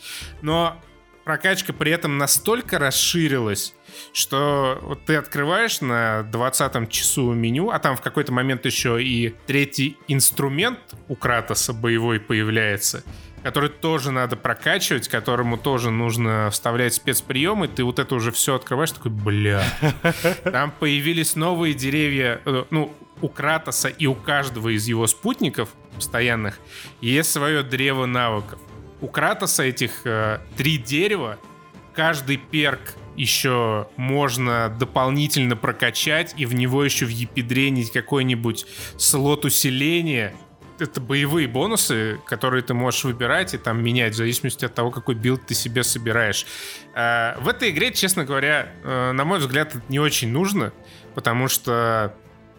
Но 0.43 0.81
прокачка 1.25 1.73
при 1.73 1.93
этом 1.93 2.19
настолько 2.19 2.79
расширилась, 2.79 3.75
что 4.13 4.79
вот 4.83 5.05
ты 5.05 5.17
открываешь 5.17 5.81
на 5.81 6.23
20 6.25 6.91
часу 6.91 7.33
меню, 7.33 7.71
а 7.71 7.79
там 7.79 7.97
в 7.97 8.01
какой-то 8.01 8.33
момент 8.33 8.65
еще 8.67 9.03
и 9.03 9.35
третий 9.47 9.97
инструмент 10.09 10.79
у 11.09 11.15
Кратоса 11.15 11.73
боевой 11.73 12.21
появляется, 12.21 13.05
который 13.43 13.71
тоже 13.71 14.11
надо 14.11 14.37
прокачивать, 14.37 15.09
которому 15.09 15.57
тоже 15.57 15.91
нужно 15.91 16.51
вставлять 16.51 16.95
спецприемы, 16.95 17.69
ты 17.69 17.85
вот 17.85 17.99
это 17.99 18.15
уже 18.15 18.33
все 18.33 18.55
открываешь, 18.55 18.93
такой, 18.93 19.11
бля. 19.11 19.63
Там 20.45 20.71
появились 20.71 21.37
новые 21.37 21.75
деревья, 21.75 22.41
э, 22.45 22.65
ну, 22.71 22.95
у 23.23 23.29
Кратоса 23.29 23.89
и 23.89 24.07
у 24.07 24.15
каждого 24.15 24.75
из 24.75 24.87
его 24.87 25.07
спутников 25.07 25.71
постоянных 25.95 26.59
есть 27.01 27.31
свое 27.31 27.63
древо 27.63 28.07
навыков. 28.07 28.59
У 29.01 29.09
Кратоса 29.09 29.63
этих 29.63 30.03
э, 30.05 30.41
три 30.57 30.77
дерева, 30.77 31.39
каждый 31.95 32.37
перк 32.37 32.95
еще 33.17 33.89
можно 33.97 34.75
дополнительно 34.79 35.57
прокачать 35.57 36.35
и 36.37 36.47
в 36.47 36.55
него 36.55 36.85
еще 36.85 37.07
въепедренить 37.07 37.93
какой-нибудь 37.93 38.67
слот 38.97 39.45
усиления. 39.45 40.35
Это 40.79 41.01
боевые 41.01 41.47
бонусы, 41.47 42.19
которые 42.25 42.63
ты 42.63 42.73
можешь 42.73 43.05
выбирать 43.05 43.53
и 43.53 43.59
там 43.59 43.83
менять 43.83 44.15
в 44.15 44.17
зависимости 44.17 44.65
от 44.65 44.75
того, 44.75 44.91
какой 44.91 45.15
билд 45.15 45.47
ты 45.47 45.55
себе 45.55 45.83
собираешь. 45.83 46.47
А, 46.95 47.39
в 47.41 47.49
этой 47.49 47.71
игре, 47.71 47.93
честно 47.93 48.25
говоря, 48.25 48.73
э, 48.83 49.13
на 49.13 49.25
мой 49.25 49.41
взгляд, 49.41 49.75
это 49.77 49.85
не 49.91 49.99
очень 49.99 50.31
нужно, 50.31 50.73
потому 51.15 51.49
что 51.49 52.15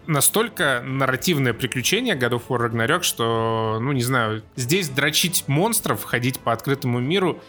настолько 0.08 0.82
нарративное 0.86 1.54
приключение 1.54 2.16
God 2.16 2.32
of 2.32 2.44
War 2.50 2.70
Ragnarok, 2.70 3.04
что, 3.04 3.80
ну, 3.82 3.92
не 3.92 4.04
знаю, 4.04 4.44
здесь 4.56 4.90
дрочить 4.90 5.46
монстров, 5.48 6.04
ходить 6.04 6.40
по 6.40 6.52
открытому 6.52 7.00
миру 7.00 7.42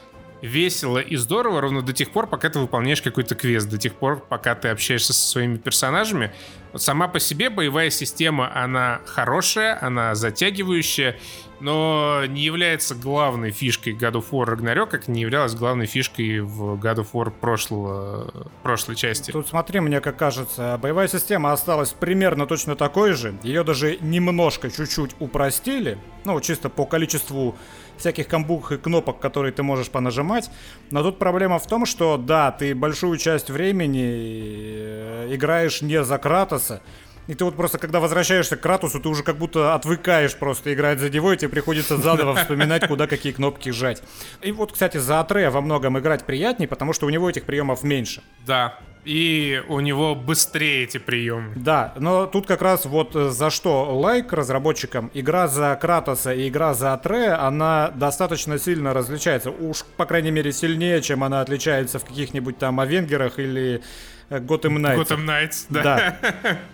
весело 0.43 0.99
и 0.99 1.17
здорово 1.17 1.61
ровно 1.61 1.83
до 1.83 1.93
тех 1.93 2.11
пор, 2.11 2.27
пока 2.27 2.51
ты 2.51 2.59
выполняешь 2.59 3.01
какой-то 3.01 3.35
квест, 3.35 3.69
до 3.69 3.79
тех 3.79 3.95
пор, 3.95 4.19
пока 4.29 4.55
ты 4.55 4.69
общаешься 4.69 5.13
со 5.13 5.27
своими 5.27 5.57
персонажами. 5.57 6.33
Вот 6.73 6.83
сама 6.83 7.07
по 7.07 7.21
себе 7.21 7.49
боевая 7.49 7.91
система, 7.91 8.55
она 8.55 9.01
хорошая, 9.07 9.79
она 9.81 10.15
затягивающая, 10.15 11.17
но 11.63 12.27
не 12.27 12.43
является 12.43 12.97
главной 12.97 13.53
фишкой 13.53 13.95
God 13.95 14.15
of 14.15 14.25
War 14.33 14.47
Ragnarok, 14.47 14.87
как 14.89 15.07
не 15.07 15.21
являлась 15.21 15.55
главной 15.55 15.87
фишкой 15.87 16.41
в 16.41 16.75
God 16.75 16.97
of 16.97 17.07
War 17.13 17.31
прошлого, 17.31 18.51
прошлой 18.65 18.97
части. 18.97 19.31
Тут 19.31 19.49
смотри, 19.49 19.79
мне 19.79 20.01
как 20.01 20.17
кажется, 20.17 20.77
боевая 20.83 21.07
система 21.07 21.53
осталась 21.53 21.93
примерно 21.93 22.47
точно 22.47 22.75
такой 22.75 23.13
же. 23.13 23.37
Ее 23.45 23.63
даже 23.63 23.97
немножко, 24.01 24.71
чуть-чуть 24.71 25.13
упростили. 25.21 25.99
Ну, 26.25 26.41
чисто 26.41 26.69
по 26.69 26.85
количеству 26.85 27.55
всяких 27.97 28.27
камбук 28.27 28.73
и 28.73 28.77
кнопок, 28.77 29.21
которые 29.21 29.53
ты 29.53 29.63
можешь 29.63 29.89
понажимать. 29.89 30.51
Но 30.91 31.03
тут 31.05 31.21
проблема 31.21 31.61
в 31.61 31.67
том, 31.69 31.87
что 31.87 32.17
да, 32.17 32.51
ты 32.51 32.75
большую 32.75 33.19
часть 33.19 33.51
времени 33.51 34.05
э, 34.05 35.29
играешь 35.35 35.81
не 35.81 36.03
за 36.03 36.19
Кратоса, 36.19 36.83
и 37.27 37.35
ты 37.35 37.45
вот 37.45 37.57
просто, 37.57 37.79
когда 37.79 38.01
возвращаешься 38.01 38.57
к 38.57 38.61
Кратусу, 38.61 39.01
ты 39.01 39.09
уже 39.09 39.23
как 39.23 39.37
будто 39.37 39.75
отвыкаешь 39.75 40.37
просто 40.37 40.75
играть 40.75 40.99
за 40.99 41.11
него, 41.11 41.33
и 41.33 41.37
тебе 41.37 41.49
приходится 41.49 41.97
заново 41.97 42.35
вспоминать, 42.37 42.87
куда 42.89 43.07
какие 43.07 43.33
кнопки 43.33 43.71
жать. 43.71 44.03
И 44.41 44.53
вот, 44.53 44.73
кстати, 44.73 44.99
за 44.99 45.21
Атрея 45.21 45.51
во 45.51 45.61
многом 45.61 45.99
играть 45.99 46.25
приятнее, 46.25 46.69
потому 46.69 46.93
что 46.93 47.07
у 47.07 47.11
него 47.11 47.31
этих 47.31 47.45
приемов 47.45 47.83
меньше. 47.83 48.23
Да, 48.47 48.79
и 49.05 49.63
у 49.69 49.81
него 49.81 50.15
быстрее 50.15 50.85
эти 50.85 50.99
приемы. 50.99 51.53
Да, 51.57 51.93
но 51.99 52.27
тут 52.27 52.47
как 52.47 52.63
раз 52.63 52.87
вот 52.87 53.17
э, 53.17 53.31
за 53.31 53.51
что 53.51 53.99
лайк 53.99 54.33
разработчикам. 54.33 55.11
Игра 55.13 55.49
за 55.49 55.77
Кратоса 55.81 56.33
и 56.33 56.49
игра 56.49 56.75
за 56.75 56.93
Атрея, 56.93 57.45
она 57.45 57.91
достаточно 57.95 58.59
сильно 58.59 58.95
различается. 58.95 59.51
Уж, 59.51 59.85
по 59.97 60.07
крайней 60.07 60.31
мере, 60.31 60.53
сильнее, 60.53 61.03
чем 61.03 61.25
она 61.25 61.41
отличается 61.41 61.99
в 61.99 62.05
каких-нибудь 62.05 62.59
там 62.59 62.79
Авенгерах 62.79 63.41
или 63.41 63.83
Gotham 64.31 64.79
Knights. 64.79 64.97
Gotham 64.97 65.25
Knights, 65.27 65.67
да. 65.69 66.17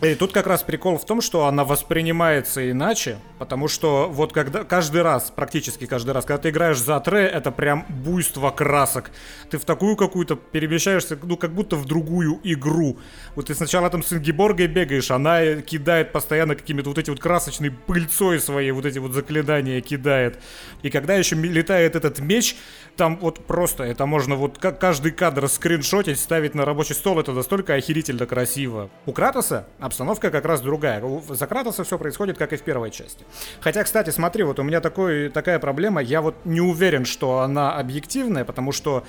да. 0.01 0.09
И 0.09 0.15
тут 0.15 0.33
как 0.33 0.47
раз 0.47 0.63
прикол 0.63 0.99
в 0.99 1.05
том, 1.05 1.21
что 1.21 1.47
она 1.47 1.65
воспринимается 1.65 2.71
иначе, 2.71 3.19
потому 3.39 3.69
что 3.69 4.09
вот 4.09 4.33
когда 4.33 4.65
каждый 4.65 5.03
раз, 5.03 5.33
практически 5.35 5.87
каждый 5.87 6.13
раз, 6.13 6.25
когда 6.25 6.43
ты 6.43 6.51
играешь 6.51 6.81
за 6.81 6.99
Тре, 7.01 7.27
это 7.27 7.51
прям 7.51 7.85
буйство 7.89 8.51
красок. 8.51 9.11
Ты 9.51 9.59
в 9.59 9.65
такую 9.65 9.97
какую-то 9.97 10.37
перемещаешься, 10.37 11.19
ну 11.23 11.37
как 11.37 11.53
будто 11.53 11.77
в 11.77 11.85
другую 11.85 12.41
игру. 12.45 12.99
Вот 13.35 13.47
ты 13.47 13.55
сначала 13.55 13.91
там 13.91 14.03
с 14.03 14.13
Ингиборгой 14.13 14.67
бегаешь, 14.67 15.11
она 15.11 15.57
кидает 15.63 16.13
постоянно 16.13 16.55
какими-то 16.55 16.91
вот 16.91 16.99
эти 16.99 17.11
вот 17.11 17.21
красочной 17.21 17.71
пыльцой 17.71 18.41
своей 18.41 18.71
вот 18.71 18.87
эти 18.87 18.99
вот 18.99 19.13
заклинания 19.13 19.81
кидает. 19.81 20.41
И 20.83 20.91
когда 20.91 21.15
еще 21.15 21.37
летает 21.37 21.97
этот 21.97 22.19
меч, 22.19 22.57
там 22.97 23.17
вот 23.19 23.47
просто 23.47 23.85
это 23.85 24.07
можно 24.07 24.35
вот 24.35 24.59
как 24.59 24.81
каждый 24.81 25.13
кадр 25.13 25.49
скриншотить, 25.49 26.19
ставить 26.19 26.55
на 26.55 26.65
рабочий 26.65 26.95
стол, 26.95 27.21
это 27.21 27.33
настолько 27.38 27.74
охерительно 27.74 28.27
красиво. 28.27 28.90
У 29.07 29.12
Кратоса 29.12 29.66
обстановка 29.79 30.31
как 30.31 30.44
раз 30.44 30.61
другая. 30.61 31.03
За 31.31 31.46
Кратоса 31.46 31.85
все 31.85 31.98
происходит, 31.98 32.37
как 32.37 32.53
и 32.53 32.57
в 32.57 32.62
первой 32.62 32.90
части. 32.90 33.24
Хотя, 33.61 33.83
кстати, 33.85 34.11
смотри, 34.11 34.42
вот 34.42 34.59
у 34.59 34.62
меня 34.62 34.81
такой, 34.81 35.31
такая 35.31 35.59
проблема, 35.59 36.03
я 36.03 36.20
вот 36.20 36.35
не 36.44 36.61
уверен, 36.61 37.05
что 37.05 37.38
она 37.40 37.77
объективная, 37.77 38.44
потому 38.44 38.72
что 38.72 39.05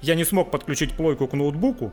я 0.00 0.14
не 0.14 0.24
смог 0.24 0.50
подключить 0.50 0.96
плойку 0.96 1.26
к 1.28 1.32
ноутбуку, 1.32 1.92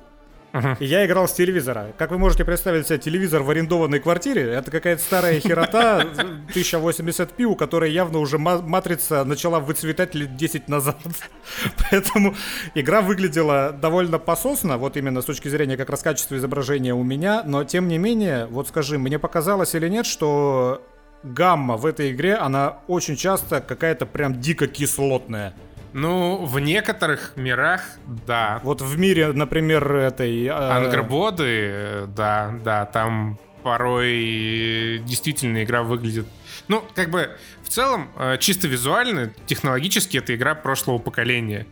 Uh-huh. 0.54 0.76
И 0.80 0.86
я 0.86 1.06
играл 1.06 1.28
с 1.28 1.34
телевизора. 1.34 1.94
Как 1.98 2.12
вы 2.12 2.18
можете 2.18 2.44
представить 2.44 2.88
себе 2.88 2.98
телевизор 2.98 3.42
в 3.44 3.50
арендованной 3.50 4.00
квартире, 4.00 4.52
это 4.52 4.70
какая-то 4.70 5.02
старая 5.02 5.40
херота 5.40 6.02
1080p, 6.54 7.44
у 7.44 7.56
которой 7.56 7.92
явно 7.92 8.20
уже 8.20 8.38
матрица 8.38 9.24
начала 9.24 9.60
выцветать 9.60 10.14
лет 10.14 10.36
10 10.36 10.68
назад. 10.68 10.98
Поэтому 11.90 12.36
игра 12.76 13.02
выглядела 13.02 13.72
довольно 13.72 14.20
пососно, 14.20 14.78
вот 14.78 14.98
именно 14.98 15.22
с 15.22 15.26
точки 15.26 15.48
зрения 15.48 15.78
как 15.78 15.90
раз 15.90 16.02
качества 16.02 16.36
изображения 16.36 16.94
у 16.94 17.04
меня, 17.04 17.44
но 17.46 17.64
тем 17.64 17.88
не 17.88 17.98
менее, 17.98 18.48
вот 18.48 18.68
скажи, 18.68 18.98
мне 18.98 19.20
показалось 19.20 19.74
или 19.76 19.88
нет, 19.88 20.06
что 20.06 20.82
гамма 21.24 21.78
в 21.78 21.86
этой 21.86 22.12
игре, 22.12 22.36
она 22.36 22.80
очень 22.88 23.16
часто 23.16 23.62
какая-то 23.62 24.06
прям 24.06 24.40
дико 24.40 24.68
кислотная. 24.68 25.54
Ну, 25.94 26.46
в 26.46 26.60
некоторых 26.60 27.34
мирах, 27.36 27.82
да. 28.26 28.62
Вот 28.64 28.82
в 28.82 28.98
мире, 28.98 29.34
например, 29.34 29.94
этой... 29.96 30.46
Э... 30.46 30.52
Ангрободы, 30.52 32.06
да, 32.08 32.54
да, 32.64 32.86
там 32.86 33.38
порой 33.64 35.02
действительно 35.06 35.64
игра 35.64 35.84
выглядит... 35.84 36.26
Ну, 36.68 36.84
как 36.96 37.10
бы, 37.10 37.32
в 37.64 37.70
целом, 37.70 38.10
э, 38.18 38.38
чисто 38.40 38.68
визуально, 38.68 39.34
технологически 39.46 40.18
это 40.18 40.34
игра 40.34 40.56
прошлого 40.56 40.98
поколения. 40.98 41.68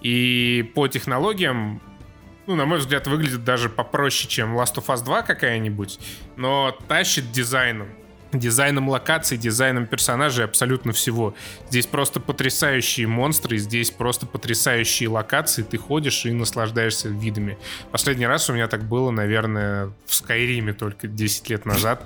И 0.00 0.70
по 0.74 0.86
технологиям 0.86 1.80
ну, 2.46 2.56
на 2.56 2.66
мой 2.66 2.78
взгляд, 2.78 3.06
выглядит 3.06 3.42
даже 3.44 3.68
попроще, 3.68 4.28
чем 4.28 4.56
Last 4.56 4.74
of 4.74 4.86
Us 4.86 5.02
2 5.02 5.22
какая-нибудь, 5.22 5.98
но 6.36 6.76
тащит 6.88 7.32
дизайном 7.32 7.88
дизайном 8.38 8.88
локаций, 8.88 9.38
дизайном 9.38 9.86
персонажей, 9.86 10.44
абсолютно 10.44 10.92
всего. 10.92 11.34
Здесь 11.68 11.86
просто 11.86 12.20
потрясающие 12.20 13.06
монстры, 13.06 13.58
здесь 13.58 13.90
просто 13.90 14.26
потрясающие 14.26 15.08
локации, 15.08 15.62
ты 15.62 15.76
ходишь 15.76 16.26
и 16.26 16.32
наслаждаешься 16.32 17.08
видами. 17.08 17.58
Последний 17.90 18.26
раз 18.26 18.48
у 18.50 18.52
меня 18.52 18.68
так 18.68 18.84
было, 18.84 19.10
наверное, 19.10 19.92
в 20.06 20.14
Скайриме 20.14 20.72
только 20.72 21.06
10 21.06 21.50
лет 21.50 21.66
назад. 21.66 22.04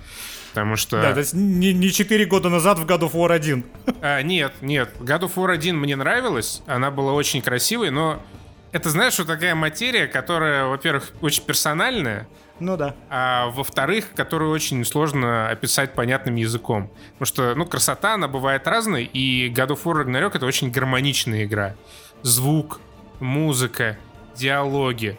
Потому 0.51 0.77
что... 0.77 1.01
Да, 1.01 1.13
то 1.13 1.21
есть 1.21 1.35
не, 1.35 1.73
не 1.73 1.93
4 1.93 2.25
года 2.25 2.49
назад 2.49 2.79
в 2.79 2.87
God 2.87 3.01
of 3.01 3.13
War 3.13 3.33
1. 3.33 3.65
А, 4.01 4.23
нет, 4.23 4.53
нет. 4.61 4.91
God 4.99 5.21
of 5.21 5.35
War 5.37 5.53
1 5.53 5.79
мне 5.79 5.95
нравилась. 5.95 6.63
Она 6.67 6.91
была 6.91 7.13
очень 7.13 7.43
красивой, 7.43 7.91
но 7.91 8.23
это, 8.73 8.91
знаешь, 8.91 9.19
вот 9.19 9.27
такая 9.27 9.55
материя, 9.55 10.07
которая, 10.07 10.67
во-первых, 10.67 11.13
очень 11.21 11.45
персональная, 11.45 12.29
ну 12.61 12.77
да. 12.77 12.95
А 13.09 13.51
во-вторых, 13.51 14.07
которую 14.15 14.51
очень 14.51 14.85
сложно 14.85 15.49
описать 15.49 15.95
понятным 15.95 16.35
языком. 16.35 16.91
Потому 17.13 17.27
что, 17.27 17.55
ну, 17.55 17.67
красота, 17.67 18.15
она 18.15 18.27
бывает 18.27 18.67
разной, 18.67 19.05
и 19.05 19.49
God 19.49 19.69
of 19.69 19.85
War 19.85 20.05
Ragnarok 20.05 20.33
это 20.35 20.47
очень 20.47 20.71
гармоничная 20.71 21.45
игра. 21.45 21.77
Звук, 22.23 22.81
музыка, 23.21 23.97
диалоги, 24.35 25.19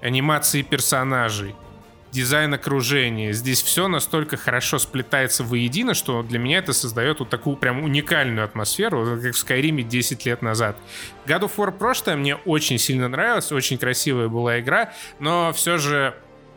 анимации 0.00 0.62
персонажей, 0.62 1.56
дизайн 2.12 2.54
окружения. 2.54 3.32
Здесь 3.32 3.62
все 3.62 3.88
настолько 3.88 4.36
хорошо 4.36 4.78
сплетается 4.78 5.44
воедино, 5.44 5.94
что 5.94 6.22
для 6.22 6.38
меня 6.38 6.58
это 6.58 6.72
создает 6.72 7.20
вот 7.20 7.30
такую 7.30 7.56
прям 7.56 7.82
уникальную 7.82 8.44
атмосферу, 8.44 9.18
как 9.22 9.34
в 9.34 9.38
Скайриме 9.38 9.82
10 9.82 10.24
лет 10.26 10.42
назад. 10.42 10.76
God 11.26 11.42
of 11.42 11.52
War 11.56 11.72
прошлое 11.72 12.16
мне 12.16 12.36
очень 12.36 12.78
сильно 12.78 13.08
нравилось, 13.08 13.52
очень 13.52 13.78
красивая 13.78 14.28
была 14.28 14.60
игра, 14.60 14.92
но 15.18 15.52
все 15.52 15.78
же 15.78 16.14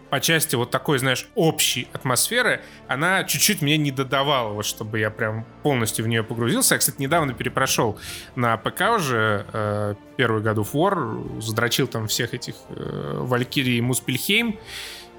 по 0.10 0.20
части 0.20 0.56
вот 0.56 0.72
такой, 0.72 1.00
знаешь, 1.00 1.28
общей 1.36 1.88
атмосферы, 1.94 2.62
она 2.88 3.24
чуть-чуть 3.24 3.62
мне 3.62 3.78
не 3.78 3.92
додавала, 3.92 4.54
вот 4.54 4.66
чтобы 4.66 5.00
я 5.00 5.12
прям 5.12 5.46
полностью 5.64 6.06
в 6.06 6.08
нее 6.08 6.24
погрузился. 6.24 6.76
Я, 6.76 6.80
кстати, 6.80 7.00
недавно 7.00 7.34
перепрошел 7.34 8.00
на 8.36 8.58
ПК 8.58 8.82
уже 8.96 9.46
э, 9.54 9.96
первый 10.18 10.42
году 10.42 10.66
War, 10.74 11.42
задрочил 11.42 11.88
там 11.88 12.08
всех 12.08 12.34
этих 12.34 12.56
э, 12.70 13.18
Валькирий 13.20 13.78
и 13.78 13.82
Муспельхейм. 13.82 14.60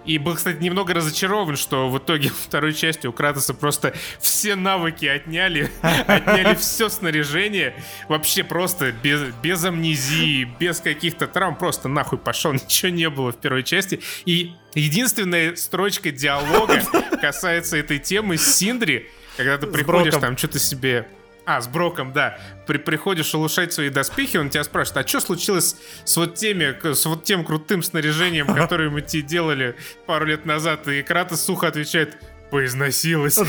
И 0.04 0.18
был, 0.18 0.34
кстати, 0.34 0.62
немного 0.62 0.94
разочарован, 0.94 1.56
что 1.56 1.88
в 1.88 1.98
итоге 1.98 2.30
второй 2.46 2.72
части 2.74 3.06
у 3.06 3.12
Кратоса 3.12 3.54
просто 3.54 3.94
все 4.18 4.56
навыки 4.56 5.06
отняли, 5.06 5.70
отняли 5.82 6.54
все 6.54 6.88
снаряжение, 6.88 7.74
вообще 8.08 8.42
просто 8.42 8.92
без, 8.92 9.22
без 9.42 9.64
амнезии, 9.64 10.44
без 10.58 10.80
каких-то 10.80 11.26
травм, 11.26 11.56
просто 11.56 11.88
нахуй 11.88 12.18
пошел, 12.18 12.52
ничего 12.54 12.90
не 12.90 13.10
было 13.10 13.32
в 13.32 13.36
первой 13.36 13.62
части. 13.62 14.00
И 14.24 14.52
единственная 14.74 15.56
строчка 15.56 16.10
диалога 16.10 16.82
касается 17.20 17.76
этой 17.76 17.98
темы 17.98 18.38
с 18.38 18.56
Синдри, 18.56 19.10
когда 19.36 19.58
ты 19.58 19.66
приходишь 19.66 20.14
там 20.14 20.36
что-то 20.36 20.58
себе 20.58 21.06
а, 21.46 21.60
с 21.60 21.68
Броком, 21.68 22.12
да. 22.12 22.38
При, 22.66 22.78
приходишь 22.78 23.34
улучшать 23.34 23.72
свои 23.72 23.90
доспехи, 23.90 24.36
он 24.36 24.50
тебя 24.50 24.64
спрашивает, 24.64 25.04
а 25.04 25.08
что 25.08 25.20
случилось 25.20 25.76
с 26.04 26.16
вот 26.16 26.34
теми, 26.34 26.76
с 26.94 27.06
вот 27.06 27.24
тем 27.24 27.44
крутым 27.44 27.82
снаряжением, 27.82 28.46
которое 28.54 28.90
мы 28.90 29.02
тебе 29.02 29.22
делали 29.22 29.76
пару 30.06 30.26
лет 30.26 30.46
назад? 30.46 30.86
И 30.88 31.02
Кратос 31.02 31.42
сухо 31.44 31.68
отвечает, 31.68 32.18
поизносилась. 32.50 33.38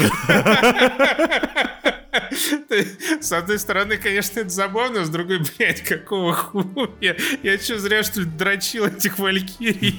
С 3.21 3.32
одной 3.32 3.60
стороны, 3.60 3.97
конечно, 3.97 4.39
это 4.39 4.49
забавно, 4.49 5.06
с 5.06 5.10
другой, 5.10 5.39
блядь, 5.39 5.82
какого 5.82 6.34
хуя? 6.34 7.15
Я 7.43 7.58
что, 7.58 7.77
зря, 7.77 8.04
что 8.04 8.21
ли, 8.21 8.25
дрочил 8.25 8.86
этих 8.86 9.19
валькирий? 9.19 9.97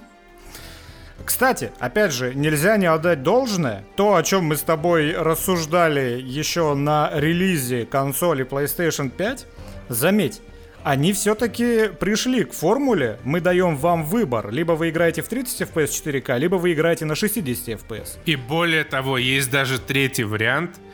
Кстати, 1.26 1.72
опять 1.80 2.12
же, 2.12 2.34
нельзя 2.36 2.76
не 2.76 2.86
отдать 2.86 3.24
должное. 3.24 3.84
То, 3.96 4.14
о 4.14 4.22
чем 4.22 4.44
мы 4.44 4.56
с 4.56 4.62
тобой 4.62 5.12
рассуждали 5.12 6.22
еще 6.24 6.74
на 6.74 7.10
релизе 7.12 7.84
консоли 7.84 8.46
PlayStation 8.46 9.10
5, 9.10 9.44
заметь, 9.88 10.40
они 10.84 11.12
все-таки 11.12 11.88
пришли 11.88 12.44
к 12.44 12.52
формуле, 12.52 13.18
мы 13.24 13.40
даем 13.40 13.76
вам 13.76 14.04
выбор. 14.04 14.52
Либо 14.52 14.72
вы 14.72 14.90
играете 14.90 15.22
в 15.22 15.28
30 15.28 15.62
FPS 15.62 15.88
4К, 16.04 16.38
либо 16.38 16.54
вы 16.54 16.74
играете 16.74 17.04
на 17.06 17.16
60 17.16 17.80
FPS. 17.80 18.18
И 18.24 18.36
более 18.36 18.84
того, 18.84 19.18
есть 19.18 19.50
даже 19.50 19.80
третий 19.80 20.24
вариант— 20.24 20.76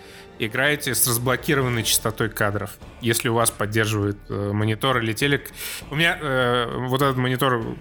играете 0.46 0.94
с 0.94 1.06
разблокированной 1.06 1.82
частотой 1.82 2.28
кадров, 2.28 2.76
если 3.00 3.28
у 3.28 3.34
вас 3.34 3.50
поддерживает 3.50 4.18
э, 4.28 4.52
монитор 4.52 4.98
или 4.98 5.12
телек. 5.12 5.50
У 5.90 5.96
меня 5.96 6.18
э, 6.20 6.86
вот 6.88 7.02
этот 7.02 7.16
монитор, 7.16 7.76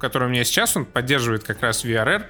который 0.00 0.28
у 0.28 0.30
меня 0.30 0.44
сейчас, 0.44 0.76
он 0.76 0.84
поддерживает 0.84 1.44
как 1.44 1.62
раз 1.62 1.84
VRR, 1.84 2.24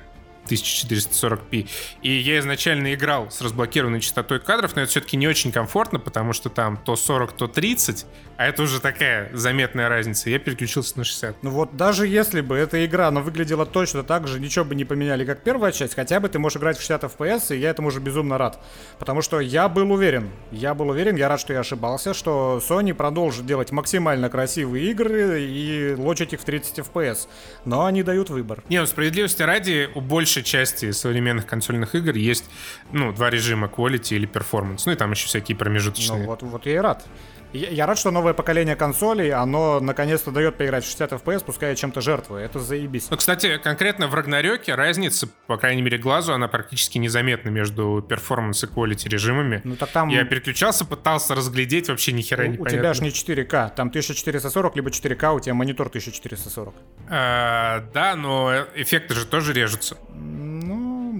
1440p. 0.47 1.69
И 2.03 2.13
я 2.13 2.39
изначально 2.39 2.95
играл 2.95 3.31
с 3.31 3.41
разблокированной 3.41 4.01
частотой 4.01 4.41
кадров, 4.41 4.77
но 4.77 4.83
это 4.83 4.91
все-таки 4.91 5.17
не 5.17 5.29
очень 5.29 5.53
комфортно, 5.53 5.99
потому 5.99 6.33
что 6.33 6.49
там 6.49 6.77
то 6.77 6.97
40, 6.97 7.33
то 7.33 7.49
30, 7.49 8.07
а 8.37 8.47
это 8.47 8.63
уже 8.63 8.81
такая 8.81 9.31
заметная 9.33 9.89
разница. 9.89 10.31
Я 10.31 10.39
переключился 10.39 10.99
на 10.99 11.05
60. 11.05 11.43
Ну 11.43 11.51
вот 11.51 11.77
даже 11.77 12.07
если 12.07 12.41
бы 12.41 12.57
эта 12.57 12.85
игра, 12.85 13.09
она 13.09 13.21
выглядела 13.21 13.67
точно 13.67 14.03
так 14.03 14.29
же, 14.29 14.41
ничего 14.41 14.65
бы 14.65 14.75
не 14.75 14.85
поменяли, 14.85 15.25
как 15.25 15.43
первая 15.43 15.73
часть, 15.73 15.95
хотя 15.95 16.21
бы 16.21 16.29
ты 16.29 16.39
можешь 16.39 16.59
играть 16.59 16.77
в 16.77 16.81
60 16.81 17.05
FPS, 17.05 17.57
и 17.57 17.59
я 17.59 17.71
этому 17.71 17.89
уже 17.89 18.01
безумно 18.01 18.39
рад. 18.39 18.59
Потому 18.99 19.23
что 19.23 19.41
я 19.41 19.69
был 19.69 19.91
уверен, 19.91 20.31
я 20.51 20.75
был 20.75 20.89
уверен, 20.89 21.17
я 21.17 21.29
рад, 21.29 21.41
что 21.41 21.53
я 21.53 21.61
ошибался, 21.61 22.15
что 22.15 22.61
Sony 22.67 22.95
продолжит 22.95 23.47
делать 23.47 23.73
максимально 23.73 24.29
красивые 24.29 24.91
игры 24.91 25.43
и 25.43 25.95
лочить 25.97 26.33
их 26.33 26.41
в 26.41 26.45
30 26.45 26.79
FPS. 26.81 27.29
Но 27.65 27.87
они 27.87 28.03
дают 28.03 28.31
выбор. 28.31 28.63
Не, 28.69 28.81
ну 28.81 28.87
справедливости 28.87 29.43
ради, 29.43 29.89
у 29.95 30.01
большей 30.01 30.43
части 30.43 30.91
современных 30.91 31.47
консольных 31.47 31.95
игр 31.95 32.15
есть, 32.15 32.45
ну, 32.93 33.13
два 33.13 33.31
режима, 33.31 33.69
quality 33.69 34.17
или 34.17 34.29
performance. 34.29 34.83
Ну 34.87 34.93
и 34.93 34.95
там 34.95 35.13
еще 35.13 35.27
всякие 35.27 35.57
промежуточные. 35.57 36.21
Ну 36.21 36.27
вот, 36.27 36.43
вот 36.43 36.67
я 36.67 36.75
и 36.75 36.79
рад. 36.79 37.05
Я 37.53 37.87
рад, 37.87 37.99
что 37.99 38.11
новое 38.11 38.35
поколение 38.35 38.77
консолей, 38.77 39.33
оно 39.33 39.81
наконец-то 39.81 40.31
дает 40.31 40.57
поиграть 40.57 40.85
в 40.85 40.87
60 40.87 41.13
FPS, 41.13 41.45
пускай 41.45 41.75
чем-то 41.75 42.01
жертвуя. 42.01 42.45
Это 42.45 42.61
заебись. 42.61 43.09
Ну, 43.11 43.17
кстати, 43.17 43.59
конкретно 43.59 44.09
в 44.09 44.15
Рагнарёке 44.15 44.75
разница, 44.75 45.29
по 45.47 45.57
крайней 45.57 45.83
мере, 45.83 45.99
глазу, 45.99 46.33
она 46.33 46.49
практически 46.49 46.99
незаметна 46.99 47.49
между 47.49 48.05
перформанс 48.07 48.65
и 48.65 48.67
quality 48.67 49.09
режимами. 49.09 49.61
Ну, 49.65 49.77
так 49.77 49.91
там... 49.91 50.09
Я 50.09 50.25
переключался, 50.25 50.85
пытался 50.85 51.35
разглядеть, 51.35 51.89
вообще 51.89 52.13
ни 52.13 52.23
хера 52.23 52.47
не 52.47 52.59
У 52.59 52.67
тебя 52.67 52.93
же 52.95 53.03
не 53.03 53.11
4К, 53.11 53.75
там 53.75 53.89
1440, 53.89 54.77
либо 54.77 54.91
4К, 54.91 55.35
у 55.35 55.41
тебя 55.41 55.55
монитор 55.55 55.89
1440. 55.89 56.75
А, 57.09 57.85
да, 57.95 58.17
но 58.17 58.67
эффекты 58.75 59.15
же 59.15 59.27
тоже 59.27 59.53
режутся 59.53 59.97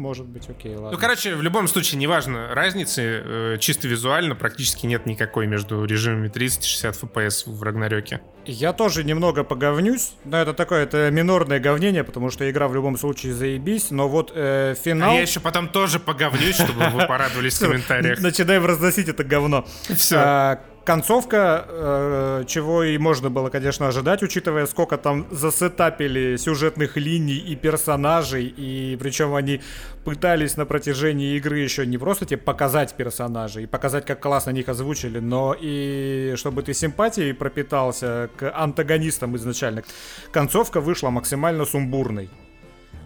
может 0.07 0.27
быть, 0.27 0.49
окей, 0.49 0.73
ладно. 0.77 0.93
Ну, 0.93 0.99
короче, 0.99 1.35
в 1.35 1.43
любом 1.43 1.67
случае, 1.67 1.99
неважно, 1.99 2.55
разницы 2.55 3.03
э, 3.03 3.57
чисто 3.59 3.89
визуально 3.89 4.37
практически 4.37 4.87
нет 4.87 5.05
никакой 5.05 5.49
между 5.49 5.85
режимами 5.85 6.29
30 6.29 6.65
и 6.65 6.69
60 6.69 7.03
FPS 7.03 7.43
в 7.47 7.61
Рагнарёке. 7.61 8.21
Я 8.45 8.73
тоже 8.73 9.03
немного 9.03 9.43
поговнюсь, 9.43 10.13
но 10.25 10.37
это 10.37 10.55
такое, 10.55 10.85
это 10.85 11.11
минорное 11.11 11.59
говнение, 11.59 12.05
потому 12.05 12.31
что 12.31 12.49
игра 12.49 12.69
в 12.69 12.75
любом 12.75 12.97
случае 12.97 13.35
заебись, 13.35 13.91
но 13.91 14.09
вот 14.09 14.31
э, 14.33 14.77
финал... 14.81 15.11
А 15.11 15.15
я 15.15 15.23
еще 15.23 15.41
потом 15.41 15.69
тоже 15.69 15.99
поговнюсь, 15.99 16.55
чтобы 16.55 16.89
вы 16.91 17.05
порадовались 17.09 17.61
в 17.61 17.61
комментариях. 17.67 18.21
Начинаем 18.21 18.65
разносить 18.65 19.09
это 19.09 19.25
говно. 19.25 19.67
Все. 19.97 20.61
Концовка, 20.87 21.65
э, 21.69 22.45
чего 22.47 22.85
и 22.85 22.97
можно 22.97 23.29
было, 23.29 23.51
конечно, 23.51 23.89
ожидать, 23.89 24.23
учитывая, 24.23 24.67
сколько 24.67 24.97
там 24.97 25.27
засетапили 25.33 26.37
сюжетных 26.37 26.97
линий 26.97 27.39
и 27.39 27.57
персонажей, 27.57 28.47
и 28.47 28.97
причем 29.01 29.35
они 29.35 29.61
пытались 30.05 30.57
на 30.57 30.65
протяжении 30.65 31.37
игры 31.37 31.59
еще 31.59 31.85
не 31.87 31.99
просто 31.99 32.25
тебе 32.25 32.37
показать 32.39 32.95
персонажей 32.95 33.65
и 33.65 33.67
показать, 33.67 34.07
как 34.07 34.21
классно 34.21 34.51
них 34.51 34.69
озвучили, 34.69 35.19
но 35.19 35.57
и 35.59 36.35
чтобы 36.37 36.63
ты 36.63 36.73
симпатией 36.73 37.35
пропитался 37.35 38.31
к 38.37 38.49
антагонистам 38.53 39.35
изначально. 39.35 39.83
Концовка 40.31 40.81
вышла 40.81 41.11
максимально 41.11 41.65
сумбурной. 41.65 42.31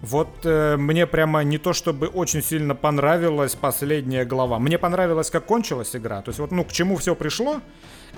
Вот 0.02 0.28
э, 0.44 0.76
мне 0.76 1.06
прямо 1.06 1.44
не 1.44 1.58
то 1.58 1.72
чтобы 1.72 2.06
очень 2.06 2.42
сильно 2.42 2.74
понравилась 2.74 3.54
последняя 3.54 4.24
глава. 4.24 4.58
Мне 4.58 4.78
понравилось, 4.78 5.30
как 5.30 5.44
кончилась 5.44 5.94
игра. 5.94 6.22
То 6.22 6.30
есть 6.30 6.38
вот, 6.38 6.50
ну, 6.52 6.64
к 6.64 6.72
чему 6.72 6.96
все 6.96 7.14
пришло, 7.14 7.60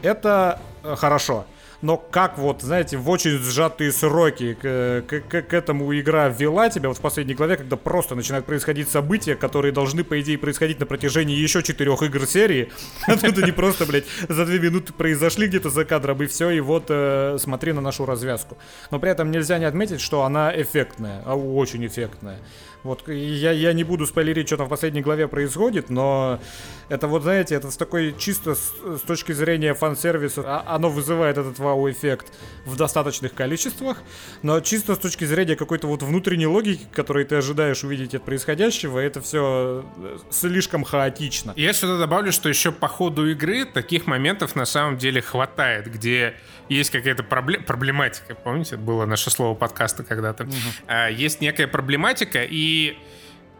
это 0.02 0.60
э, 0.84 0.94
хорошо 0.94 1.44
но 1.82 1.96
как 1.96 2.38
вот, 2.38 2.62
знаете, 2.62 2.96
в 2.96 3.10
очень 3.10 3.38
сжатые 3.38 3.92
сроки 3.92 4.54
к, 4.54 5.04
к, 5.06 5.20
к, 5.20 5.42
к 5.42 5.52
этому 5.52 5.98
игра 5.98 6.28
ввела 6.28 6.70
тебя 6.70 6.88
вот 6.88 6.98
в 6.98 7.00
последней 7.00 7.34
главе, 7.34 7.56
когда 7.56 7.76
просто 7.76 8.14
начинают 8.14 8.46
происходить 8.46 8.88
события, 8.88 9.34
которые 9.34 9.72
должны, 9.72 10.04
по 10.04 10.20
идее, 10.20 10.38
происходить 10.38 10.78
на 10.80 10.86
протяжении 10.86 11.36
еще 11.36 11.62
четырех 11.62 12.02
игр 12.02 12.26
серии. 12.26 12.70
А 13.06 13.16
тут 13.16 13.36
они 13.38 13.52
просто, 13.52 13.84
блядь, 13.84 14.04
за 14.28 14.46
две 14.46 14.58
минуты 14.58 14.92
произошли 14.92 15.48
где-то 15.48 15.70
за 15.70 15.84
кадром, 15.84 16.22
и 16.22 16.26
все, 16.26 16.50
и 16.50 16.60
вот 16.60 16.86
э, 16.88 17.36
смотри 17.38 17.72
на 17.72 17.80
нашу 17.80 18.06
развязку. 18.06 18.56
Но 18.90 18.98
при 18.98 19.10
этом 19.10 19.30
нельзя 19.30 19.58
не 19.58 19.64
отметить, 19.64 20.00
что 20.00 20.22
она 20.22 20.52
эффектная, 20.54 21.22
а 21.26 21.34
очень 21.34 21.84
эффектная. 21.84 22.38
Вот 22.82 23.06
я, 23.08 23.52
я 23.52 23.72
не 23.72 23.84
буду 23.84 24.06
спойлерить, 24.06 24.48
что 24.48 24.56
там 24.56 24.66
в 24.66 24.70
последней 24.70 25.02
главе 25.02 25.28
происходит, 25.28 25.88
но 25.88 26.40
это 26.88 27.06
вот, 27.06 27.22
знаете, 27.22 27.54
это 27.54 27.70
с 27.70 27.76
такой 27.76 28.14
чисто 28.18 28.56
с, 28.56 28.72
с 28.98 29.00
точки 29.02 29.32
зрения 29.32 29.72
фан-сервиса, 29.74 30.42
а, 30.44 30.64
оно 30.74 30.90
вызывает 30.90 31.38
этот 31.38 31.58
вау-эффект 31.72 32.32
в 32.64 32.76
достаточных 32.76 33.34
количествах, 33.34 33.98
но 34.42 34.60
чисто 34.60 34.94
с 34.94 34.98
точки 34.98 35.24
зрения 35.24 35.56
какой-то 35.56 35.86
вот 35.86 36.02
внутренней 36.02 36.46
логики, 36.46 36.86
которой 36.92 37.24
ты 37.24 37.36
ожидаешь 37.36 37.82
увидеть 37.84 38.14
от 38.14 38.24
происходящего, 38.24 38.98
это 38.98 39.20
все 39.20 39.84
э, 39.96 40.18
слишком 40.30 40.84
хаотично. 40.84 41.52
Я 41.56 41.72
сюда 41.72 41.98
добавлю, 41.98 42.32
что 42.32 42.48
еще 42.48 42.72
по 42.72 42.88
ходу 42.88 43.28
игры 43.30 43.64
таких 43.64 44.06
моментов 44.06 44.54
на 44.54 44.64
самом 44.64 44.98
деле 44.98 45.20
хватает, 45.22 45.92
где 45.92 46.34
есть 46.68 46.90
какая-то 46.90 47.22
проблем, 47.22 47.64
проблематика, 47.64 48.34
помните, 48.34 48.76
это 48.76 48.84
было 48.84 49.06
наше 49.06 49.30
слово 49.30 49.54
подкаста 49.54 50.04
когда-то, 50.04 50.44
угу. 50.44 50.52
а, 50.86 51.08
есть 51.08 51.40
некая 51.40 51.66
проблематика, 51.66 52.42
и 52.44 52.96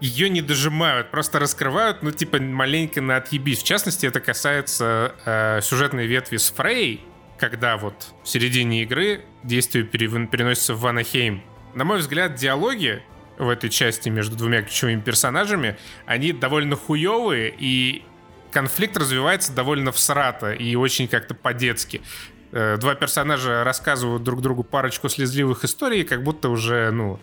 ее 0.00 0.28
не 0.28 0.42
дожимают, 0.42 1.12
просто 1.12 1.38
раскрывают, 1.38 2.02
ну, 2.02 2.10
типа, 2.10 2.40
маленько 2.40 3.00
на 3.00 3.16
отъебись. 3.16 3.60
В 3.60 3.64
частности, 3.64 4.04
это 4.04 4.18
касается 4.18 5.14
э, 5.24 5.60
сюжетной 5.62 6.06
ветви 6.06 6.38
с 6.38 6.50
Фрей, 6.50 7.04
когда 7.42 7.76
вот 7.76 8.14
в 8.22 8.28
середине 8.28 8.84
игры 8.84 9.24
действие 9.42 9.84
переносится 9.84 10.74
в 10.74 10.80
Ванахейм. 10.80 11.42
На 11.74 11.82
мой 11.82 11.98
взгляд, 11.98 12.36
диалоги 12.36 13.02
в 13.36 13.48
этой 13.48 13.68
части 13.68 14.08
между 14.10 14.36
двумя 14.36 14.62
ключевыми 14.62 15.00
персонажами, 15.00 15.76
они 16.06 16.32
довольно 16.32 16.76
хуевые, 16.76 17.52
и 17.58 18.04
конфликт 18.52 18.96
развивается 18.96 19.52
довольно 19.52 19.90
всрато 19.90 20.52
и 20.52 20.76
очень 20.76 21.08
как-то 21.08 21.34
по-детски. 21.34 22.02
Э, 22.52 22.76
два 22.76 22.94
персонажа 22.94 23.64
рассказывают 23.64 24.22
друг 24.22 24.40
другу 24.40 24.62
парочку 24.62 25.08
слезливых 25.08 25.64
историй, 25.64 26.04
как 26.04 26.22
будто 26.22 26.48
уже, 26.48 26.92
ну, 26.92 27.18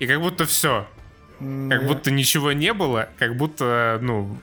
и 0.00 0.08
как 0.08 0.20
будто 0.20 0.46
все. 0.46 0.88
Как 1.38 1.86
будто 1.86 2.10
ничего 2.10 2.50
не 2.50 2.72
было, 2.72 3.08
как 3.20 3.36
будто, 3.36 4.00
ну, 4.02 4.36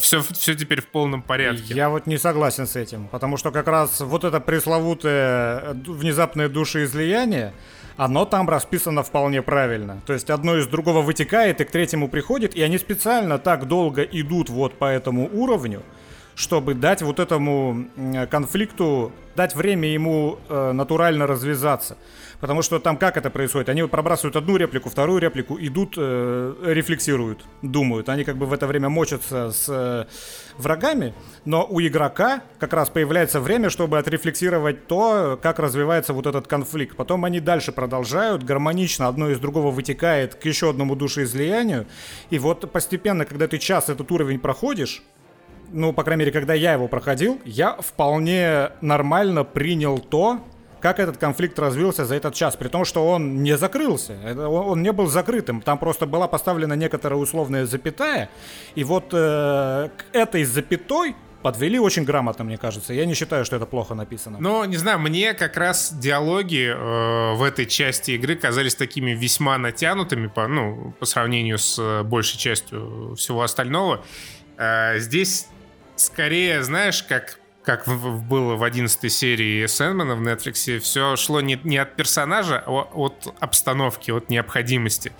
все, 0.00 0.20
все 0.20 0.54
теперь 0.54 0.80
в 0.80 0.86
полном 0.86 1.22
порядке. 1.22 1.74
Я 1.74 1.88
вот 1.90 2.06
не 2.06 2.18
согласен 2.18 2.66
с 2.66 2.76
этим, 2.76 3.08
потому 3.08 3.36
что 3.36 3.50
как 3.50 3.68
раз 3.68 4.00
вот 4.00 4.24
это 4.24 4.40
пресловутое 4.40 5.74
внезапное 5.86 6.48
душеизлияние, 6.48 7.52
оно 7.96 8.24
там 8.24 8.48
расписано 8.48 9.02
вполне 9.02 9.42
правильно. 9.42 10.00
То 10.06 10.12
есть 10.12 10.30
одно 10.30 10.56
из 10.56 10.66
другого 10.66 11.02
вытекает 11.02 11.60
и 11.60 11.64
к 11.64 11.70
третьему 11.70 12.08
приходит, 12.08 12.54
и 12.54 12.62
они 12.62 12.78
специально 12.78 13.38
так 13.38 13.68
долго 13.68 14.02
идут 14.02 14.48
вот 14.48 14.74
по 14.78 14.86
этому 14.86 15.28
уровню, 15.32 15.82
чтобы 16.34 16.74
дать 16.74 17.02
вот 17.02 17.20
этому 17.20 17.86
конфликту, 18.30 19.12
дать 19.36 19.54
время 19.54 19.88
ему 19.88 20.38
э, 20.48 20.72
натурально 20.72 21.26
развязаться. 21.26 21.98
Потому 22.40 22.62
что 22.62 22.78
там 22.78 22.96
как 22.96 23.16
это 23.16 23.30
происходит? 23.30 23.68
Они 23.68 23.82
пробрасывают 23.82 24.34
одну 24.34 24.56
реплику, 24.56 24.88
вторую 24.88 25.20
реплику, 25.20 25.58
идут, 25.60 25.94
э, 25.96 26.54
рефлексируют, 26.64 27.44
думают. 27.60 28.08
Они 28.08 28.24
как 28.24 28.36
бы 28.36 28.46
в 28.46 28.52
это 28.52 28.66
время 28.66 28.88
мочатся 28.88 29.52
с 29.52 29.66
э, 29.68 30.06
врагами, 30.56 31.14
но 31.44 31.66
у 31.68 31.80
игрока 31.80 32.42
как 32.58 32.72
раз 32.72 32.88
появляется 32.88 33.40
время, 33.40 33.68
чтобы 33.68 33.98
отрефлексировать 33.98 34.86
то, 34.86 35.38
как 35.42 35.58
развивается 35.58 36.14
вот 36.14 36.26
этот 36.26 36.46
конфликт. 36.46 36.96
Потом 36.96 37.26
они 37.26 37.40
дальше 37.40 37.72
продолжают, 37.72 38.42
гармонично 38.42 39.06
одно 39.06 39.28
из 39.28 39.38
другого 39.38 39.70
вытекает 39.70 40.34
к 40.34 40.44
еще 40.46 40.70
одному 40.70 40.96
душеизлиянию. 40.96 41.86
И 42.30 42.38
вот 42.38 42.72
постепенно, 42.72 43.26
когда 43.26 43.48
ты 43.48 43.58
час 43.58 43.90
этот 43.90 44.10
уровень 44.10 44.38
проходишь, 44.38 45.02
ну, 45.72 45.92
по 45.92 46.02
крайней 46.02 46.20
мере, 46.20 46.32
когда 46.32 46.54
я 46.54 46.72
его 46.72 46.88
проходил, 46.88 47.40
я 47.44 47.74
вполне 47.74 48.70
нормально 48.80 49.44
принял 49.44 49.98
то, 49.98 50.40
как 50.80 50.98
этот 50.98 51.16
конфликт 51.16 51.58
развился 51.58 52.04
за 52.04 52.14
этот 52.14 52.34
час, 52.34 52.56
при 52.56 52.68
том, 52.68 52.84
что 52.84 53.06
он 53.06 53.42
не 53.42 53.56
закрылся, 53.56 54.16
он, 54.24 54.68
он 54.70 54.82
не 54.82 54.92
был 54.92 55.06
закрытым, 55.06 55.60
там 55.60 55.78
просто 55.78 56.06
была 56.06 56.28
поставлена 56.28 56.74
некоторая 56.74 57.18
условная 57.18 57.66
запятая, 57.66 58.28
и 58.74 58.84
вот 58.84 59.12
э, 59.12 59.88
к 59.96 60.04
этой 60.14 60.44
запятой 60.44 61.14
подвели 61.42 61.78
очень 61.78 62.04
грамотно, 62.04 62.44
мне 62.44 62.58
кажется. 62.58 62.92
Я 62.92 63.06
не 63.06 63.14
считаю, 63.14 63.44
что 63.44 63.56
это 63.56 63.66
плохо 63.66 63.94
написано. 63.94 64.38
Но, 64.40 64.64
не 64.64 64.76
знаю, 64.76 64.98
мне 64.98 65.34
как 65.34 65.56
раз 65.56 65.92
диалоги 65.92 66.72
э, 66.72 67.34
в 67.34 67.42
этой 67.42 67.66
части 67.66 68.12
игры 68.12 68.36
казались 68.36 68.74
такими 68.74 69.12
весьма 69.12 69.58
натянутыми 69.58 70.28
по, 70.28 70.46
ну, 70.48 70.94
по 70.98 71.06
сравнению 71.06 71.58
с 71.58 71.78
э, 71.78 72.02
большей 72.02 72.38
частью 72.38 73.14
всего 73.16 73.42
остального. 73.42 74.04
Э, 74.56 74.98
здесь 74.98 75.48
скорее, 75.96 76.62
знаешь, 76.62 77.02
как 77.02 77.38
как 77.70 77.86
в, 77.86 78.20
было 78.24 78.56
в 78.56 78.64
11 78.64 79.12
серии 79.12 79.64
Сэндмана 79.66 80.16
в 80.16 80.22
Netflix, 80.22 80.80
все 80.80 81.14
шло 81.14 81.40
не, 81.40 81.60
не 81.62 81.78
от 81.78 81.94
персонажа, 81.94 82.64
а 82.66 82.70
от 82.70 83.32
обстановки, 83.38 84.10
от 84.10 84.28
необходимости. 84.28 85.12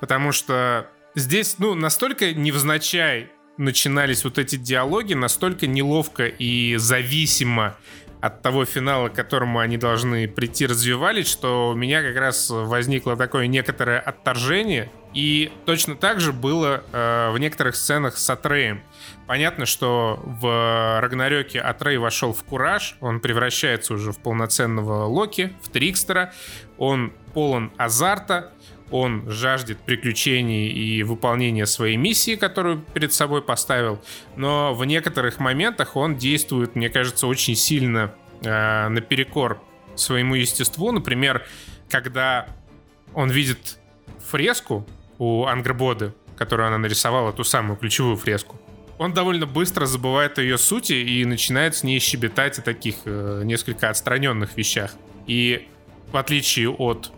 Потому 0.00 0.32
что 0.32 0.88
здесь, 1.14 1.56
ну, 1.58 1.74
настолько 1.74 2.32
невзначай 2.32 3.30
начинались 3.58 4.24
вот 4.24 4.38
эти 4.38 4.56
диалоги, 4.56 5.12
настолько 5.12 5.66
неловко 5.66 6.26
и 6.26 6.76
зависимо 6.76 7.76
от 8.20 8.42
того 8.42 8.64
финала, 8.64 9.08
к 9.08 9.14
которому 9.14 9.60
они 9.60 9.76
должны 9.76 10.26
прийти, 10.28 10.66
развивались, 10.66 11.28
что 11.28 11.70
у 11.70 11.74
меня 11.74 12.02
как 12.02 12.16
раз 12.16 12.50
возникло 12.50 13.16
такое 13.16 13.46
некоторое 13.46 14.00
отторжение. 14.00 14.90
И 15.14 15.50
точно 15.64 15.96
так 15.96 16.20
же 16.20 16.32
было 16.32 16.84
э, 16.92 17.30
в 17.30 17.38
некоторых 17.38 17.76
сценах 17.76 18.18
с 18.18 18.28
Атреем. 18.30 18.82
Понятно, 19.26 19.66
что 19.66 20.20
в 20.24 21.00
Рагнарёке 21.00 21.60
Атрей 21.60 21.96
вошел 21.96 22.32
в 22.32 22.42
кураж, 22.44 22.96
он 23.00 23.20
превращается 23.20 23.94
уже 23.94 24.12
в 24.12 24.18
полноценного 24.18 25.04
Локи, 25.04 25.52
в 25.62 25.70
Трикстера, 25.70 26.32
он 26.76 27.12
полон 27.34 27.72
азарта, 27.76 28.52
он 28.90 29.30
жаждет 29.30 29.78
приключений 29.78 30.68
и 30.68 31.02
выполнения 31.02 31.66
своей 31.66 31.96
миссии, 31.96 32.36
которую 32.36 32.78
перед 32.94 33.12
собой 33.12 33.42
поставил, 33.42 34.00
но 34.36 34.74
в 34.74 34.84
некоторых 34.84 35.38
моментах 35.38 35.96
он 35.96 36.16
действует, 36.16 36.74
мне 36.74 36.88
кажется, 36.88 37.26
очень 37.26 37.54
сильно 37.54 38.14
э, 38.42 38.88
наперекор 38.88 39.60
своему 39.94 40.34
естеству. 40.34 40.90
Например, 40.92 41.46
когда 41.88 42.48
он 43.14 43.30
видит 43.30 43.78
фреску 44.30 44.86
у 45.18 45.44
Ангрбоды, 45.44 46.14
которую 46.36 46.68
она 46.68 46.78
нарисовала, 46.78 47.32
ту 47.32 47.44
самую 47.44 47.76
ключевую 47.76 48.16
фреску, 48.16 48.60
он 48.98 49.12
довольно 49.12 49.46
быстро 49.46 49.86
забывает 49.86 50.38
о 50.38 50.42
ее 50.42 50.58
сути 50.58 50.92
и 50.92 51.24
начинает 51.24 51.76
с 51.76 51.84
ней 51.84 52.00
щебетать 52.00 52.58
о 52.58 52.62
таких 52.62 52.96
э, 53.04 53.42
несколько 53.44 53.90
отстраненных 53.90 54.56
вещах. 54.56 54.92
И 55.26 55.68
в 56.10 56.16
отличие 56.16 56.70
от 56.70 57.12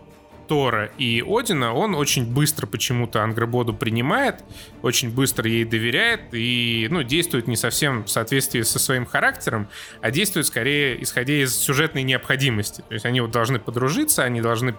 Тора 0.51 0.91
и 0.97 1.23
Одина, 1.25 1.73
он 1.73 1.95
очень 1.95 2.25
быстро 2.25 2.67
почему-то 2.67 3.23
Ангрободу 3.23 3.73
принимает, 3.73 4.43
очень 4.81 5.09
быстро 5.09 5.49
ей 5.49 5.63
доверяет 5.63 6.23
и, 6.33 6.89
ну, 6.91 7.03
действует 7.03 7.47
не 7.47 7.55
совсем 7.55 8.03
в 8.03 8.09
соответствии 8.09 8.61
со 8.63 8.77
своим 8.77 9.05
характером, 9.05 9.69
а 10.01 10.11
действует 10.11 10.45
скорее 10.45 11.01
исходя 11.01 11.35
из 11.35 11.55
сюжетной 11.55 12.03
необходимости. 12.03 12.83
То 12.85 12.93
есть 12.93 13.05
они 13.05 13.21
вот 13.21 13.31
должны 13.31 13.59
подружиться, 13.59 14.23
они 14.23 14.41
должны... 14.41 14.75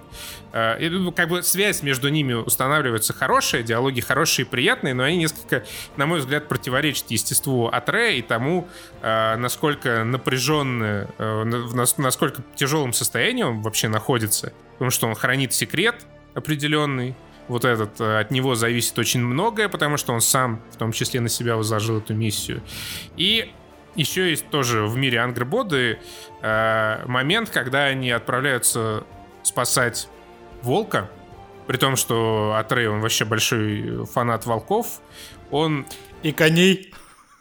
Э, 0.52 0.76
ну, 0.90 1.10
как 1.10 1.30
бы 1.30 1.42
связь 1.42 1.82
между 1.82 2.10
ними 2.10 2.34
устанавливается 2.34 3.14
хорошая, 3.14 3.62
диалоги 3.62 4.02
хорошие 4.02 4.44
и 4.44 4.48
приятные, 4.50 4.92
но 4.92 5.04
они 5.04 5.16
несколько, 5.16 5.64
на 5.96 6.04
мой 6.04 6.18
взгляд, 6.18 6.48
противоречат 6.48 7.10
естеству 7.10 7.68
Атре 7.72 8.18
и 8.18 8.20
тому, 8.20 8.68
э, 9.00 9.36
насколько 9.36 10.04
напряженное, 10.04 11.08
э, 11.16 11.44
насколько 11.96 12.42
тяжелым 12.56 12.92
состоянием 12.92 13.46
он 13.46 13.62
вообще 13.62 13.88
находится 13.88 14.52
потому 14.72 14.90
что 14.90 15.06
он 15.06 15.14
хранит 15.14 15.52
секрет 15.52 16.06
определенный. 16.34 17.14
Вот 17.48 17.64
этот, 17.64 18.00
э, 18.00 18.20
от 18.20 18.30
него 18.30 18.54
зависит 18.54 18.98
очень 18.98 19.20
многое, 19.20 19.68
потому 19.68 19.96
что 19.96 20.12
он 20.12 20.20
сам, 20.20 20.62
в 20.72 20.76
том 20.76 20.92
числе, 20.92 21.20
на 21.20 21.28
себя 21.28 21.56
возложил 21.56 21.98
эту 21.98 22.14
миссию. 22.14 22.62
И 23.16 23.52
еще 23.94 24.30
есть 24.30 24.48
тоже 24.48 24.86
в 24.86 24.96
мире 24.96 25.20
Ангрбоды 25.20 25.98
э, 26.40 27.06
момент, 27.06 27.50
когда 27.50 27.84
они 27.84 28.10
отправляются 28.10 29.04
спасать 29.42 30.08
волка, 30.62 31.10
при 31.66 31.76
том, 31.76 31.96
что 31.96 32.54
Атрей, 32.56 32.86
он 32.88 33.00
вообще 33.00 33.24
большой 33.24 34.06
фанат 34.06 34.46
волков, 34.46 35.00
он... 35.50 35.86
И 36.22 36.32
коней. 36.32 36.94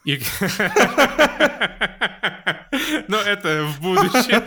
И... 0.05 0.17
Но 3.07 3.17
это 3.17 3.65
в 3.65 3.81
будущем. 3.81 4.43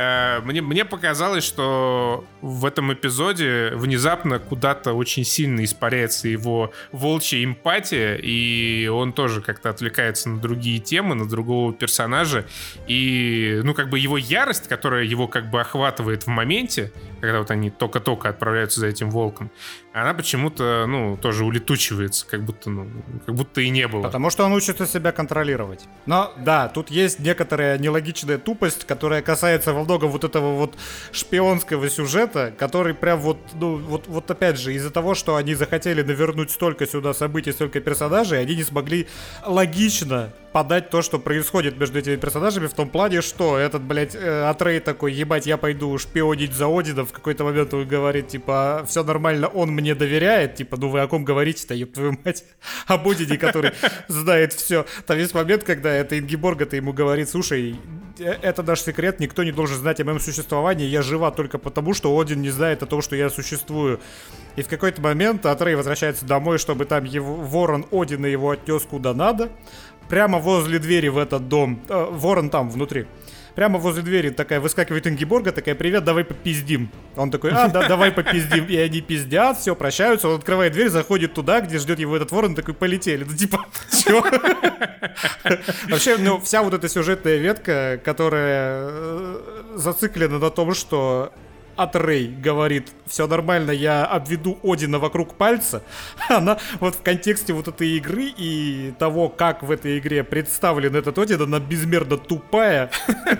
Э, 0.00 0.40
мне, 0.44 0.62
мне 0.62 0.86
показалось, 0.86 1.44
что 1.44 2.24
в 2.40 2.64
этом 2.64 2.90
эпизоде 2.90 3.72
внезапно 3.74 4.38
куда-то 4.38 4.94
очень 4.94 5.24
сильно 5.24 5.62
испаряется 5.62 6.26
его 6.26 6.72
волчья 6.90 7.44
эмпатия, 7.44 8.14
и 8.14 8.86
он 8.86 9.12
тоже 9.12 9.42
как-то 9.42 9.68
отвлекается 9.68 10.30
на 10.30 10.40
другие 10.40 10.78
темы, 10.78 11.14
на 11.14 11.28
другого 11.28 11.74
персонажа. 11.74 12.46
И, 12.86 13.60
ну, 13.62 13.74
как 13.74 13.90
бы 13.90 13.98
его 13.98 14.16
ярость, 14.16 14.68
которая 14.68 15.04
его 15.04 15.28
как 15.28 15.50
бы 15.50 15.60
охватывает 15.60 16.22
в 16.22 16.28
моменте, 16.28 16.92
когда 17.20 17.40
вот 17.40 17.50
они 17.50 17.68
только-только 17.68 18.30
отправляются 18.30 18.80
за 18.80 18.86
этим 18.86 19.10
волком, 19.10 19.50
она 19.92 20.14
почему-то, 20.14 20.86
ну, 20.88 21.18
тоже 21.18 21.44
улетучивается, 21.44 22.26
как 22.26 22.42
будто, 22.42 22.70
ну, 22.70 22.88
как 23.26 23.34
будто 23.34 23.60
и 23.60 23.68
не 23.68 23.86
было. 23.86 24.02
Потому 24.02 24.30
что 24.30 24.44
он 24.44 24.52
учится 24.54 24.86
себя 24.86 25.12
контролировать. 25.12 25.84
Но, 26.06 26.32
да, 26.38 26.68
тут 26.68 26.90
есть 26.90 27.18
некоторая 27.18 27.76
нелогичная 27.76 28.38
тупость, 28.38 28.86
которая 28.86 29.20
касается 29.20 29.74
во 29.74 29.89
многом 29.90 30.10
вот 30.10 30.22
этого 30.24 30.54
вот 30.54 30.74
шпионского 31.10 31.90
сюжета, 31.90 32.52
который 32.56 32.94
прям 32.94 33.18
вот, 33.20 33.38
ну, 33.54 33.76
вот, 33.76 34.06
вот 34.06 34.30
опять 34.30 34.56
же, 34.56 34.72
из-за 34.74 34.90
того, 34.90 35.14
что 35.14 35.34
они 35.34 35.54
захотели 35.54 36.02
навернуть 36.02 36.52
столько 36.52 36.86
сюда 36.86 37.12
событий, 37.12 37.52
столько 37.52 37.80
персонажей, 37.80 38.40
они 38.40 38.54
не 38.54 38.62
смогли 38.62 39.08
логично 39.44 40.32
подать 40.52 40.90
то, 40.90 41.02
что 41.02 41.18
происходит 41.18 41.78
между 41.78 41.98
этими 41.98 42.16
персонажами 42.16 42.66
в 42.66 42.74
том 42.74 42.88
плане, 42.88 43.20
что 43.20 43.56
этот, 43.56 43.82
блядь, 43.82 44.14
э, 44.14 44.48
Атрей 44.48 44.80
такой, 44.80 45.12
ебать, 45.12 45.46
я 45.46 45.56
пойду 45.56 45.96
шпионить 45.98 46.52
за 46.52 46.66
Одином, 46.66 47.06
в 47.06 47.12
какой-то 47.12 47.44
момент 47.44 47.72
он 47.72 47.86
говорит, 47.86 48.28
типа, 48.28 48.84
все 48.86 49.04
нормально, 49.04 49.46
он 49.48 49.70
мне 49.70 49.94
доверяет, 49.94 50.56
типа, 50.56 50.76
ну 50.76 50.88
вы 50.88 51.00
о 51.00 51.06
ком 51.06 51.24
говорите-то, 51.24 51.74
еб 51.74 51.92
твою 51.92 52.16
мать, 52.24 52.44
о 52.86 52.98
Бодине, 52.98 53.38
который 53.38 53.72
знает 54.08 54.52
все. 54.52 54.86
Там 55.06 55.18
есть 55.18 55.34
момент, 55.34 55.62
когда 55.64 55.90
это 55.90 56.18
Ингиборга-то 56.18 56.76
ему 56.76 56.92
говорит, 56.92 57.28
слушай, 57.28 57.76
э, 58.18 58.24
это 58.42 58.62
наш 58.62 58.82
секрет, 58.82 59.20
никто 59.20 59.44
не 59.44 59.52
должен 59.52 59.76
знать 59.76 60.00
о 60.00 60.04
моем 60.04 60.20
существовании, 60.20 60.86
я 60.86 61.02
жива 61.02 61.30
только 61.30 61.58
потому, 61.58 61.94
что 61.94 62.18
Один 62.18 62.42
не 62.42 62.50
знает 62.50 62.82
о 62.82 62.86
том, 62.86 63.02
что 63.02 63.14
я 63.14 63.30
существую. 63.30 64.00
И 64.56 64.62
в 64.62 64.68
какой-то 64.68 65.00
момент 65.00 65.46
Атрей 65.46 65.76
возвращается 65.76 66.26
домой, 66.26 66.58
чтобы 66.58 66.84
там 66.84 67.04
его 67.04 67.36
ворон 67.36 67.86
Одина 67.92 68.26
его 68.26 68.50
отнес 68.50 68.82
куда 68.82 69.14
надо 69.14 69.50
прямо 70.10 70.38
возле 70.38 70.78
двери 70.78 71.08
в 71.08 71.16
этот 71.16 71.48
дом. 71.48 71.80
Э, 71.88 72.08
ворон 72.10 72.50
там, 72.50 72.68
внутри. 72.68 73.06
Прямо 73.54 73.78
возле 73.78 74.02
двери 74.02 74.30
такая 74.30 74.60
выскакивает 74.60 75.06
Ингиборга, 75.06 75.52
такая, 75.52 75.74
привет, 75.74 76.04
давай 76.04 76.24
попиздим. 76.24 76.90
Он 77.16 77.30
такой, 77.30 77.50
а, 77.52 77.68
да, 77.68 77.88
давай 77.88 78.10
попиздим. 78.12 78.66
И 78.66 78.76
они 78.76 79.00
пиздят, 79.00 79.58
все, 79.58 79.74
прощаются. 79.74 80.28
Он 80.28 80.36
открывает 80.36 80.72
дверь, 80.72 80.88
заходит 80.88 81.34
туда, 81.34 81.60
где 81.60 81.78
ждет 81.78 81.98
его 81.98 82.16
этот 82.16 82.32
ворон, 82.32 82.54
такой, 82.54 82.74
полетели. 82.74 83.24
Ну, 83.24 83.36
типа, 83.36 83.66
чё? 84.04 84.24
Вообще, 85.88 86.16
ну, 86.16 86.40
вся 86.40 86.62
вот 86.62 86.74
эта 86.74 86.88
сюжетная 86.88 87.36
ветка, 87.36 88.00
которая 88.04 88.88
э, 88.88 89.42
зациклена 89.76 90.38
на 90.38 90.50
том, 90.50 90.74
что 90.74 91.32
Атрей 91.80 92.28
говорит, 92.28 92.88
все 93.06 93.26
нормально, 93.26 93.70
я 93.70 94.04
обведу 94.04 94.58
Одина 94.62 94.98
вокруг 94.98 95.34
пальца, 95.34 95.82
она 96.28 96.58
вот 96.78 96.96
в 96.96 97.02
контексте 97.02 97.52
вот 97.54 97.68
этой 97.68 97.96
игры 97.96 98.32
и 98.36 98.92
того, 98.98 99.30
как 99.30 99.62
в 99.62 99.70
этой 99.70 99.98
игре 99.98 100.22
представлен 100.22 100.94
этот 100.94 101.18
Один, 101.18 101.42
она 101.42 101.58
безмерно 101.58 102.18
тупая. 102.18 102.90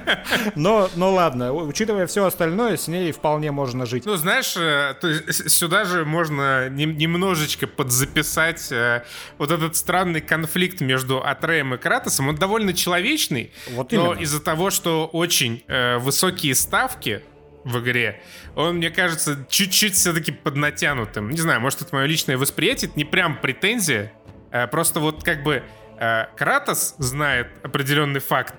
Но, 0.55 0.88
но 0.95 1.12
ладно, 1.12 1.53
учитывая 1.53 2.07
все 2.07 2.24
остальное, 2.24 2.76
с 2.76 2.88
ней 2.88 3.12
вполне 3.12 3.51
можно 3.53 3.86
жить. 3.86 4.07
Ну, 4.07 4.16
знаешь, 4.16 4.55
э, 4.57 4.95
сюда 5.30 5.84
же 5.84 6.05
можно 6.05 6.68
немножечко 6.68 7.66
подзаписать 7.66 8.70
э, 8.72 9.05
вот 9.38 9.51
этот 9.51 9.76
странный 9.76 10.20
конфликт 10.20 10.80
между 10.80 11.22
Атреем 11.24 11.74
и 11.74 11.78
Кратосом. 11.78 12.28
Он 12.28 12.36
довольно 12.36 12.72
человечный, 12.72 13.53
вот 13.70 13.93
но 13.93 14.14
из-за 14.14 14.41
того, 14.41 14.70
что 14.70 15.07
очень 15.07 15.62
э, 15.66 15.99
высокие 15.99 16.55
ставки, 16.55 17.22
в 17.64 17.78
игре, 17.80 18.22
он, 18.54 18.76
мне 18.76 18.90
кажется, 18.90 19.46
чуть-чуть 19.48 19.94
все-таки 19.94 20.32
поднатянутым. 20.32 21.30
Не 21.30 21.38
знаю, 21.38 21.61
может, 21.61 21.82
это 21.82 21.94
мое 21.94 22.06
личное 22.06 22.36
восприятие, 22.38 22.88
это 22.88 22.98
не 22.98 23.04
прям 23.04 23.40
претензия, 23.40 24.12
а 24.50 24.66
просто 24.66 25.00
вот 25.00 25.22
как 25.24 25.42
бы 25.42 25.62
а, 25.98 26.30
Кратос 26.36 26.94
знает 26.98 27.48
определенный 27.62 28.20
факт, 28.20 28.54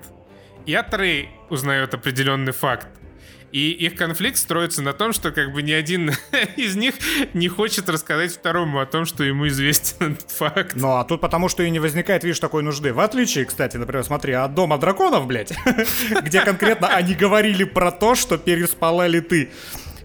и 0.66 0.74
Атрей 0.74 1.30
узнает 1.50 1.92
определенный 1.94 2.52
факт. 2.52 2.88
И 3.52 3.70
их 3.70 3.96
конфликт 3.96 4.38
строится 4.38 4.80
на 4.80 4.94
том, 4.94 5.12
что 5.12 5.30
как 5.30 5.52
бы 5.52 5.62
ни 5.62 5.72
один 5.72 6.12
из 6.56 6.74
них 6.74 6.94
не 7.34 7.48
хочет 7.48 7.88
рассказать 7.88 8.32
второму 8.32 8.80
о 8.80 8.86
том, 8.86 9.04
что 9.04 9.22
ему 9.24 9.46
известен 9.48 10.14
этот 10.14 10.30
факт. 10.30 10.72
Ну, 10.74 10.96
а 10.96 11.04
тут 11.04 11.20
потому, 11.20 11.48
что 11.48 11.62
и 11.62 11.70
не 11.70 11.78
возникает, 11.78 12.24
видишь, 12.24 12.40
такой 12.40 12.62
нужды. 12.62 12.94
В 12.94 13.00
отличие, 13.00 13.44
кстати, 13.44 13.76
например, 13.76 14.04
смотри, 14.04 14.32
от 14.32 14.54
Дома 14.54 14.78
драконов, 14.78 15.26
блядь, 15.26 15.52
где 16.22 16.40
конкретно 16.40 16.88
они 16.88 17.14
говорили 17.14 17.64
про 17.64 17.90
то, 17.90 18.14
что 18.14 18.38
переспала 18.38 19.06
ли 19.06 19.20
ты. 19.20 19.50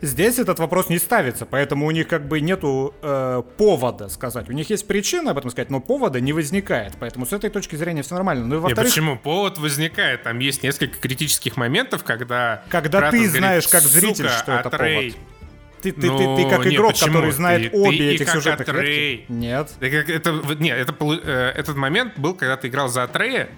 Здесь 0.02 0.40
этот 0.40 0.60
вопрос 0.60 0.90
не 0.90 1.00
ставится, 1.00 1.46
поэтому 1.46 1.86
у 1.86 1.92
них 1.92 2.08
как 2.08 2.28
бы 2.28 2.40
нету 2.40 2.94
э, 3.02 3.42
повода 3.58 4.10
сказать. 4.10 4.50
У 4.50 4.52
них 4.52 4.70
есть 4.70 4.88
причина 4.88 5.32
об 5.32 5.38
этом 5.38 5.52
сказать, 5.52 5.70
но 5.70 5.80
повода 5.80 6.20
не 6.20 6.34
возникает. 6.34 6.94
Поэтому 7.00 7.26
с 7.26 7.34
этой 7.34 7.50
точки 7.50 7.76
зрения 7.76 8.04
все 8.04 8.16
нормально. 8.16 8.46
Ну 8.46 8.56
и 8.56 8.60
во 8.60 8.70
почему? 8.70 9.18
Повод 9.18 9.58
возникает. 9.58 10.24
Там 10.24 10.40
есть 10.40 10.64
несколько 10.64 10.98
критических 11.00 11.58
моментов, 11.58 12.04
когда... 12.04 12.64
Когда 12.70 13.00
Кратос 13.00 13.20
ты 13.20 13.30
знаешь, 13.30 13.68
как 13.68 13.82
зритель, 13.82 14.30
что 14.30 14.54
это 14.54 14.70
Атрей... 14.70 15.12
повод. 15.12 15.28
Ты, 15.82 15.92
ты, 15.92 16.08
ну, 16.08 16.18
ты, 16.18 16.44
ты, 16.44 16.50
как 16.50 16.66
игрок, 16.66 16.94
нет, 16.94 17.04
который 17.04 17.32
знает 17.32 17.72
ты, 17.72 17.78
обе 17.78 17.98
ты 17.98 18.16
этих 18.16 18.30
сюжетных 18.30 18.68
Атрей. 18.68 19.26
Нет. 19.30 19.72
Это, 19.80 20.12
это, 20.12 20.56
нет, 20.60 20.76
это, 20.76 20.96
э, 21.24 21.52
этот 21.56 21.76
момент 21.76 22.18
был, 22.18 22.34
когда 22.34 22.58
ты 22.58 22.68
играл 22.68 22.90
за 22.90 23.04
Атрея, 23.04 23.50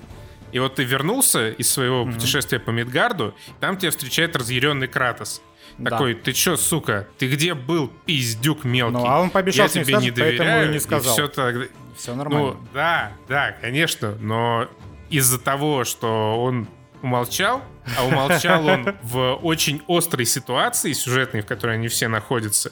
и 0.52 0.60
вот 0.60 0.76
ты 0.76 0.84
вернулся 0.84 1.50
из 1.50 1.70
своего 1.72 2.04
mm-hmm. 2.04 2.14
путешествия 2.14 2.60
по 2.60 2.72
Мидгарду, 2.72 3.36
там 3.60 3.78
тебя 3.78 3.92
встречает 3.92 4.36
разъяренный 4.36 4.88
Кратос. 4.88 5.42
Такой, 5.84 6.14
ты 6.14 6.34
чё, 6.34 6.58
сука, 6.58 7.08
ты 7.18 7.30
где 7.30 7.54
был, 7.54 7.92
пиздюк 8.06 8.64
мелкий? 8.64 8.98
Ну, 8.98 9.06
а 9.06 9.22
он 9.22 9.30
пообещал 9.30 9.68
Я 9.68 9.84
тебе 9.84 9.96
не 9.98 10.12
доверяю, 10.12 10.70
и 10.70 10.74
не 10.74 10.80
сказал. 10.80 11.14
И 11.14 11.18
все, 11.18 11.28
так... 11.28 11.56
все 11.98 12.16
нормально. 12.16 12.52
Ну, 12.52 12.58
да, 12.74 13.14
да, 13.28 13.56
конечно, 13.62 14.16
но 14.20 14.68
из-за 15.10 15.40
того, 15.40 15.86
что 15.86 16.42
он 16.42 16.68
умолчал, 17.02 17.62
а 17.98 18.06
умолчал 18.06 18.66
он 18.68 18.96
в 19.04 19.40
очень 19.42 19.82
острой 19.88 20.26
ситуации 20.26 20.94
сюжетной, 20.94 21.42
в 21.42 21.46
которой 21.46 21.76
они 21.76 21.88
все 21.88 22.08
находятся, 22.08 22.72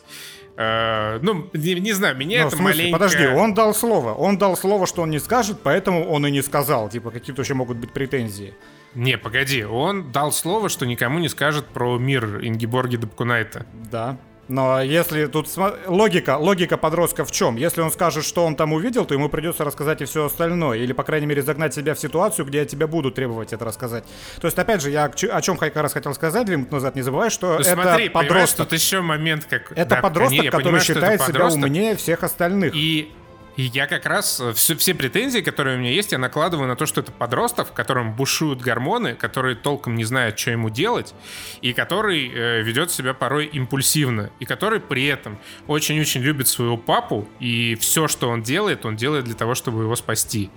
Uh, 0.57 1.19
ну, 1.21 1.47
не, 1.53 1.75
не 1.75 1.93
знаю, 1.93 2.17
меня 2.17 2.41
ну, 2.41 2.47
это 2.47 2.57
смысле, 2.57 2.89
маленько... 2.89 2.97
Подожди, 2.97 3.27
он 3.27 3.53
дал 3.53 3.75
слово. 3.75 4.13
Он 4.13 4.39
дал 4.39 4.57
слово, 4.57 4.87
что 4.87 5.03
он 5.03 5.11
не 5.11 5.19
скажет, 5.19 5.59
поэтому 5.61 6.09
он 6.09 6.25
и 6.25 6.31
не 6.31 6.41
сказал. 6.41 6.89
Типа, 6.89 7.11
какие-то 7.11 7.43
еще 7.43 7.53
могут 7.53 7.77
быть 7.77 7.93
претензии. 7.93 8.55
Не, 8.95 9.17
погоди, 9.17 9.63
он 9.63 10.11
дал 10.11 10.31
слово, 10.31 10.69
что 10.69 10.85
никому 10.85 11.19
не 11.19 11.29
скажет 11.29 11.65
про 11.65 11.97
мир 11.97 12.43
Ингиборги 12.43 12.97
Дабкунайта. 12.97 13.65
Да. 13.91 14.17
Но 14.47 14.81
если 14.81 15.25
тут 15.25 15.49
логика, 15.87 16.37
логика 16.37 16.77
подростка 16.77 17.25
в 17.25 17.31
чем? 17.31 17.57
Если 17.57 17.81
он 17.81 17.91
скажет, 17.91 18.23
что 18.23 18.45
он 18.45 18.55
там 18.55 18.71
увидел, 18.73 19.05
то 19.05 19.13
ему 19.13 19.29
придется 19.29 19.65
рассказать 19.65 20.01
и 20.01 20.05
все 20.05 20.25
остальное. 20.25 20.77
Или, 20.77 20.93
по 20.93 21.03
крайней 21.03 21.27
мере, 21.27 21.41
загнать 21.41 21.73
себя 21.73 21.93
в 21.95 21.99
ситуацию, 21.99 22.45
где 22.45 22.59
я 22.59 22.65
тебя 22.65 22.87
буду 22.87 23.11
требовать 23.11 23.51
это 23.51 23.65
рассказать. 23.65 24.05
То 24.39 24.47
есть, 24.47 24.57
опять 24.57 24.81
же, 24.81 24.89
я 24.89 25.05
о 25.05 25.41
чем 25.41 25.57
как 25.57 25.75
раз 25.75 25.93
хотел 25.93 26.13
сказать 26.13 26.45
две 26.45 26.55
минуты 26.55 26.75
назад, 26.75 26.95
не 26.95 27.01
забывай, 27.01 27.29
что 27.29 27.53
ну, 27.53 27.59
это 27.59 27.73
смотри, 27.73 28.09
подросток. 28.09 28.67
тут 28.67 28.79
еще 28.79 29.01
момент 29.01 29.45
как... 29.49 29.71
Это 29.73 29.95
да, 29.95 30.01
подросток, 30.01 30.45
который 30.45 30.63
понимаю, 30.63 30.81
считает 30.81 31.21
себя 31.21 31.47
умнее 31.47 31.95
всех 31.97 32.23
остальных. 32.23 32.73
И 32.73 33.11
И 33.57 33.63
я 33.63 33.87
как 33.87 34.05
раз 34.05 34.39
э, 34.39 34.53
все, 34.53 34.77
все 34.77 34.93
претензии, 34.93 35.39
которые 35.39 35.77
у 35.77 35.79
меня 35.79 35.91
есть, 35.91 36.11
я 36.11 36.19
накладываю 36.19 36.67
на 36.67 36.75
то, 36.75 36.85
что 36.85 37.01
это 37.01 37.11
подросток, 37.11 37.69
в 37.69 37.73
котором 37.73 38.15
бушуют 38.15 38.61
гормоны, 38.61 39.15
который 39.15 39.55
толком 39.55 39.95
не 39.95 40.03
знает, 40.03 40.37
что 40.37 40.51
ему 40.51 40.69
делать, 40.69 41.15
и 41.61 41.73
который 41.73 42.31
э, 42.31 42.61
ведет 42.61 42.91
себя 42.91 43.15
порой 43.15 43.47
импульсивно, 43.47 44.29
и 44.39 44.45
который 44.45 44.79
при 44.79 45.05
этом 45.07 45.39
очень-очень 45.65 46.21
любит 46.21 46.47
своего 46.47 46.77
папу, 46.77 47.27
и 47.39 47.75
все, 47.75 48.07
что 48.07 48.29
он 48.29 48.43
делает, 48.43 48.85
он 48.85 48.95
делает 48.95 49.25
для 49.25 49.35
того, 49.35 49.55
чтобы 49.55 49.81
его 49.83 49.95
спасти. 49.95 50.51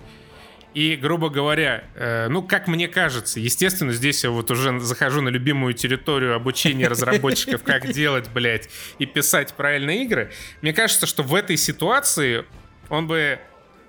И, 0.74 0.94
грубо 0.94 1.30
говоря, 1.30 1.84
э, 1.94 2.28
ну, 2.28 2.42
как 2.42 2.68
мне 2.68 2.86
кажется, 2.86 3.40
естественно, 3.40 3.92
здесь 3.92 4.22
я 4.22 4.30
вот 4.30 4.50
уже 4.50 4.78
захожу 4.78 5.22
на 5.22 5.30
любимую 5.30 5.72
территорию 5.72 6.34
обучения 6.34 6.86
разработчиков, 6.86 7.62
как 7.64 7.88
делать, 7.92 8.28
блядь, 8.28 8.68
и 8.98 9.06
писать 9.06 9.54
правильные 9.54 10.04
игры. 10.04 10.30
Мне 10.60 10.74
кажется, 10.74 11.06
что 11.06 11.22
в 11.22 11.34
этой 11.34 11.56
ситуации 11.56 12.44
он 12.90 13.06
бы 13.06 13.40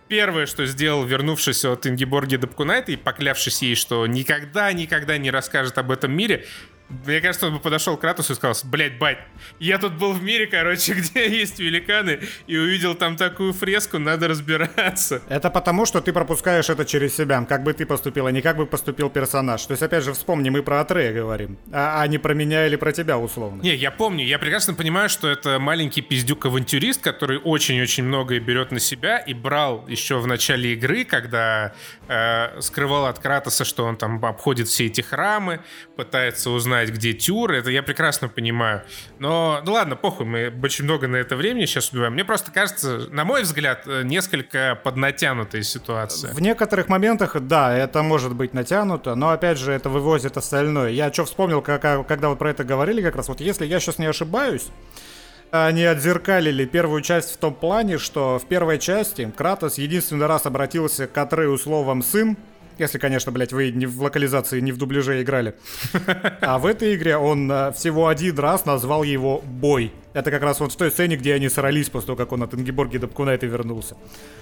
первое, 0.08 0.46
что 0.46 0.66
сделал, 0.66 1.04
вернувшись 1.04 1.66
от 1.66 1.88
Ингеборги 1.88 2.36
Дапкунайта 2.36 2.92
и 2.92 2.96
поклявшись 2.96 3.62
ей, 3.62 3.76
что 3.76 4.06
никогда-никогда 4.08 5.18
не 5.18 5.32
расскажет 5.32 5.78
об 5.78 5.92
этом 5.92 6.12
мире, 6.12 6.46
мне 7.06 7.22
кажется, 7.22 7.48
он 7.48 7.54
бы 7.54 7.60
подошел 7.60 7.98
к 7.98 8.02
Кратусу 8.02 8.34
и 8.34 8.36
сказал, 8.36 8.56
блядь, 8.66 8.98
бать, 8.98 9.18
я 9.60 9.78
тут 9.78 9.94
был 9.94 10.14
в 10.14 10.24
мире, 10.24 10.48
короче, 10.48 10.94
где 10.96 11.30
есть 11.30 11.60
великаны, 11.60 12.20
и 12.48 12.58
увидел 12.58 12.96
там 12.96 13.16
такую 13.16 13.54
фреску, 13.54 14.00
надо 14.00 14.28
разбираться. 14.28 15.22
Это 15.30 15.50
потому, 15.50 15.86
что 15.86 16.02
ты 16.02 16.14
пропускаешь 16.14 16.70
это 16.70 16.86
через 16.86 17.16
себя, 17.16 17.44
как 17.46 17.64
бы 17.64 17.74
ты 17.74 17.86
поступил, 17.86 18.28
а 18.28 18.32
не 18.32 18.42
как 18.42 18.58
бы 18.58 18.66
поступил 18.66 19.10
персонаж. 19.10 19.66
То 19.66 19.72
есть, 19.72 19.84
опять 19.84 20.04
же, 20.04 20.14
вспомни, 20.14 20.50
мы 20.50 20.64
про 20.64 20.82
Атрея 20.82 21.14
говорим, 21.14 21.58
а, 21.72 22.02
а 22.02 22.08
не 22.08 22.18
про 22.18 22.34
меня 22.34 22.68
или 22.68 22.76
про 22.76 22.92
тебя, 22.92 23.18
условно. 23.18 23.62
Не, 23.62 23.76
я 23.76 23.92
помню, 23.92 24.26
я 24.26 24.40
прекрасно 24.40 24.74
понимаю, 24.74 25.10
что 25.10 25.30
это 25.30 25.60
маленький 25.60 26.02
пиздюк-авантюрист, 26.02 27.02
который 27.02 27.38
очень-очень 27.38 28.04
многое 28.04 28.40
берет 28.40 28.72
на 28.72 28.80
себя 28.80 29.18
и 29.18 29.34
брал 29.34 29.88
еще 29.88 30.20
в 30.20 30.28
начале 30.28 30.74
игры, 30.74 31.06
когда 31.06 31.74
э, 32.08 32.60
скрывал 32.62 33.06
от 33.06 33.20
Кратоса, 33.20 33.66
что 33.66 33.86
он 33.86 33.98
там 33.98 34.24
обходит 34.26 34.68
все 34.68 34.88
эти 34.88 35.02
храмы, 35.02 35.62
пытается 35.96 36.50
узнать 36.50 36.81
знать, 36.86 36.96
где 36.96 37.14
Тюр, 37.14 37.52
это 37.52 37.70
я 37.70 37.84
прекрасно 37.84 38.28
понимаю. 38.28 38.82
Но, 39.20 39.62
ну 39.66 39.74
ладно, 39.74 39.96
похуй, 39.96 40.26
мы 40.26 40.54
очень 40.64 40.86
много 40.86 41.08
на 41.08 41.18
это 41.18 41.36
времени 41.36 41.66
сейчас 41.66 41.92
убиваем. 41.92 42.14
Мне 42.14 42.26
просто 42.26 42.52
кажется, 42.52 43.08
на 43.10 43.26
мой 43.26 43.44
взгляд, 43.44 43.84
э, 43.86 44.04
несколько 44.04 44.80
поднатянутая 44.84 45.64
ситуация. 45.64 46.34
В 46.34 46.42
некоторых 46.42 46.90
моментах, 46.90 47.40
да, 47.40 47.76
это 47.76 48.02
может 48.04 48.36
быть 48.36 48.54
натянуто, 48.54 49.16
но, 49.16 49.30
опять 49.30 49.58
же, 49.58 49.72
это 49.72 49.90
вывозит 49.90 50.38
остальное. 50.38 50.90
Я 50.90 51.12
что 51.12 51.26
вспомнил, 51.26 51.62
когда, 51.62 52.04
когда 52.04 52.30
вот 52.30 52.40
про 52.40 52.50
это 52.50 52.64
говорили 52.64 53.02
как 53.02 53.16
раз, 53.16 53.28
вот 53.28 53.42
если 53.42 53.66
я 53.66 53.80
сейчас 53.80 54.00
не 54.00 54.06
ошибаюсь, 54.06 54.68
они 55.52 55.84
отзеркалили 55.84 56.66
первую 56.66 57.02
часть 57.02 57.34
в 57.34 57.38
том 57.38 57.54
плане, 57.54 57.98
что 57.98 58.40
в 58.40 58.46
первой 58.46 58.80
части 58.80 59.32
Кратос 59.36 59.78
единственный 59.78 60.26
раз 60.26 60.46
обратился 60.46 61.08
к 61.08 61.18
Атрею 61.18 61.58
словом 61.58 62.02
«сын», 62.02 62.38
если, 62.82 62.98
конечно, 62.98 63.32
блядь, 63.32 63.54
вы 63.54 63.72
не 63.72 63.86
в 63.86 64.02
локализации, 64.02 64.60
не 64.60 64.72
в 64.72 64.78
дубляже 64.78 65.22
играли. 65.22 65.56
А 66.42 66.58
в 66.58 66.66
этой 66.66 66.96
игре 66.96 67.18
он 67.18 67.52
э, 67.52 67.72
всего 67.74 68.08
один 68.08 68.38
раз 68.38 68.66
назвал 68.66 69.04
его 69.04 69.42
«Бой». 69.46 69.94
Это 70.14 70.30
как 70.32 70.42
раз 70.42 70.60
вот 70.60 70.74
в 70.74 70.76
той 70.76 70.92
сцене, 70.92 71.16
где 71.16 71.34
они 71.34 71.48
сорались 71.48 71.90
после 71.90 72.08
того, 72.08 72.18
как 72.18 72.34
он 72.34 72.44
от 72.44 72.54
Ингеборги 72.54 72.98
до 72.98 73.08
Пкунайта 73.08 73.46
вернулся. 73.46 73.96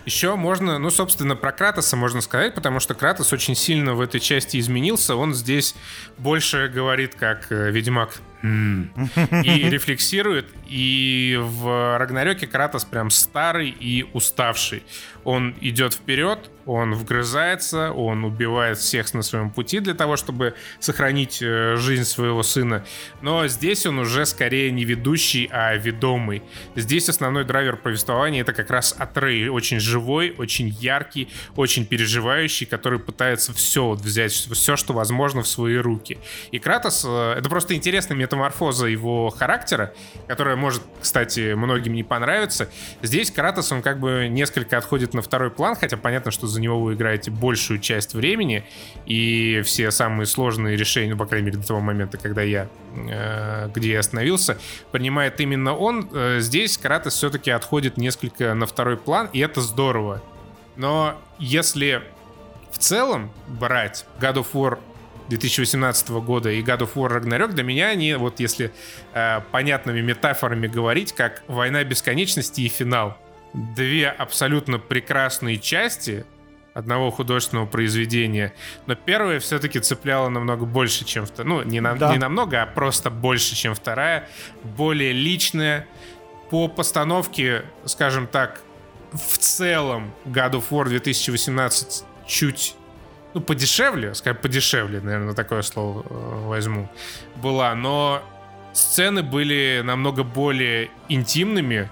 Еще 0.05 0.35
можно, 0.35 0.79
ну, 0.79 0.89
собственно, 0.89 1.35
про 1.35 1.51
Кратоса 1.51 1.95
можно 1.95 2.21
сказать, 2.21 2.55
потому 2.55 2.79
что 2.79 2.95
Кратос 2.95 3.33
очень 3.33 3.55
сильно 3.55 3.93
в 3.93 4.01
этой 4.01 4.19
части 4.19 4.59
изменился. 4.59 5.15
Он 5.15 5.33
здесь 5.35 5.75
больше 6.17 6.71
говорит 6.73 7.15
как 7.15 7.51
э, 7.51 7.69
Ведьмак 7.69 8.19
и 8.43 8.47
рефлексирует. 9.69 10.47
И 10.67 11.37
в 11.39 11.97
Рагнарёке 11.97 12.47
Кратос 12.47 12.85
прям 12.85 13.11
старый 13.11 13.69
и 13.69 14.07
уставший. 14.13 14.83
Он 15.29 15.53
идет 15.61 15.93
вперед, 15.93 16.49
он 16.65 16.93
вгрызается, 16.93 17.91
он 17.91 18.23
убивает 18.23 18.77
всех 18.77 19.13
на 19.13 19.21
своем 19.21 19.49
пути 19.51 19.79
для 19.79 19.93
того, 19.93 20.17
чтобы 20.17 20.55
сохранить 20.79 21.39
э, 21.41 21.75
жизнь 21.77 22.03
своего 22.03 22.43
сына. 22.43 22.83
Но 23.21 23.47
здесь 23.47 23.85
он 23.85 23.99
уже 23.99 24.25
скорее 24.25 24.71
не 24.71 24.85
ведущий, 24.85 25.47
а 25.51 25.75
ведомый. 25.75 26.41
Здесь 26.75 27.09
основной 27.09 27.43
драйвер 27.43 27.77
повествования 27.77 28.41
это 28.41 28.53
как 28.53 28.71
раз 28.71 28.95
Атрей. 28.97 29.49
Очень 29.49 29.79
живой, 29.79 30.33
очень 30.37 30.69
яркий, 30.69 31.29
очень 31.55 31.85
переживающий, 31.85 32.65
который 32.65 32.99
пытается 32.99 33.53
все 33.53 33.85
вот 33.85 34.01
взять, 34.01 34.31
все, 34.31 34.75
что 34.75 34.93
возможно 34.93 35.43
в 35.43 35.47
свои 35.47 35.77
руки. 35.77 36.17
И 36.51 36.57
Кратос, 36.57 37.03
э, 37.07 37.35
это 37.37 37.49
просто 37.49 37.75
интересная 37.75 38.17
метаморфоза 38.17 38.87
его 38.87 39.29
характера, 39.29 39.93
которая 40.27 40.55
может, 40.55 40.81
кстати, 40.99 41.53
многим 41.53 41.93
не 41.93 42.03
понравиться. 42.03 42.69
Здесь 43.03 43.29
Кратос, 43.29 43.71
он 43.71 43.83
как 43.83 43.99
бы 43.99 44.27
несколько 44.27 44.77
отходит 44.77 45.13
на 45.19 45.21
второй 45.21 45.51
план, 45.51 45.75
хотя 45.75 45.97
понятно, 45.97 46.31
что 46.31 46.47
за 46.47 46.61
него 46.61 46.79
вы 46.79 46.93
играете 46.93 47.29
большую 47.29 47.79
часть 47.79 48.13
времени, 48.13 48.63
и 49.05 49.61
все 49.65 49.91
самые 49.91 50.25
сложные 50.25 50.77
решения, 50.77 51.11
ну, 51.11 51.17
по 51.17 51.25
крайней 51.25 51.47
мере, 51.47 51.57
до 51.57 51.67
того 51.67 51.81
момента, 51.81 52.17
когда 52.17 52.41
я, 52.41 52.69
э, 52.95 53.69
где 53.75 53.91
я 53.91 53.99
остановился, 53.99 54.57
принимает 54.91 55.39
именно 55.41 55.75
он. 55.75 56.09
Э, 56.13 56.39
здесь 56.39 56.77
Кратос 56.77 57.15
все-таки 57.15 57.51
отходит 57.51 57.97
несколько 57.97 58.53
на 58.53 58.65
второй 58.65 58.95
план, 58.95 59.29
и 59.33 59.39
это 59.39 59.59
здорово. 59.61 60.23
Но 60.77 61.19
если 61.37 62.01
в 62.71 62.77
целом 62.77 63.31
брать 63.47 64.05
God 64.21 64.35
of 64.35 64.47
War 64.53 64.79
2018 65.27 66.09
года 66.09 66.49
и 66.49 66.63
God 66.63 66.79
of 66.79 66.93
War 66.95 67.21
Ragnarok, 67.21 67.51
для 67.51 67.63
меня 67.63 67.89
они, 67.89 68.13
вот 68.15 68.39
если 68.39 68.71
э, 69.13 69.41
понятными 69.51 69.99
метафорами 69.99 70.67
говорить, 70.67 71.11
как 71.11 71.43
война 71.47 71.83
бесконечности 71.83 72.61
и 72.61 72.69
финал. 72.69 73.17
Две 73.53 74.09
абсолютно 74.09 74.79
прекрасные 74.79 75.57
части 75.57 76.25
одного 76.73 77.11
художественного 77.11 77.65
произведения, 77.65 78.53
но 78.85 78.95
первая 78.95 79.39
все-таки 79.39 79.79
цепляла 79.79 80.29
намного 80.29 80.65
больше, 80.65 81.03
чем 81.03 81.25
вторая. 81.25 81.47
Ну, 81.47 81.63
не, 81.63 81.81
на, 81.81 81.95
да. 81.95 82.11
не 82.11 82.17
намного, 82.17 82.61
а 82.61 82.65
просто 82.65 83.09
больше, 83.09 83.55
чем 83.55 83.75
вторая. 83.75 84.27
Более 84.63 85.11
личная. 85.11 85.87
По 86.49 86.67
постановке, 86.67 87.63
скажем 87.85 88.27
так, 88.27 88.61
в 89.11 89.37
целом 89.37 90.13
God 90.25 90.51
of 90.51 90.63
War 90.69 90.87
2018 90.87 92.03
чуть 92.27 92.75
ну, 93.33 93.41
подешевле, 93.41 94.15
скажем, 94.15 94.41
подешевле, 94.41 95.01
наверное, 95.01 95.33
такое 95.33 95.61
слово 95.61 96.05
э, 96.09 96.47
возьму, 96.47 96.89
была, 97.35 97.75
но 97.75 98.23
сцены 98.73 99.23
были 99.23 99.81
намного 99.83 100.23
более 100.23 100.89
интимными, 101.07 101.89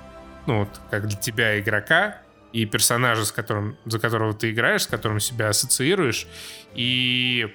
ну, 0.47 0.59
вот, 0.59 0.69
как 0.89 1.07
для 1.07 1.17
тебя, 1.17 1.59
игрока, 1.59 2.21
и 2.53 2.65
персонажа, 2.65 3.25
с 3.25 3.31
которым, 3.31 3.77
за 3.85 3.99
которого 3.99 4.33
ты 4.33 4.51
играешь, 4.51 4.83
с 4.83 4.87
которым 4.87 5.19
себя 5.19 5.49
ассоциируешь, 5.49 6.27
и 6.73 7.47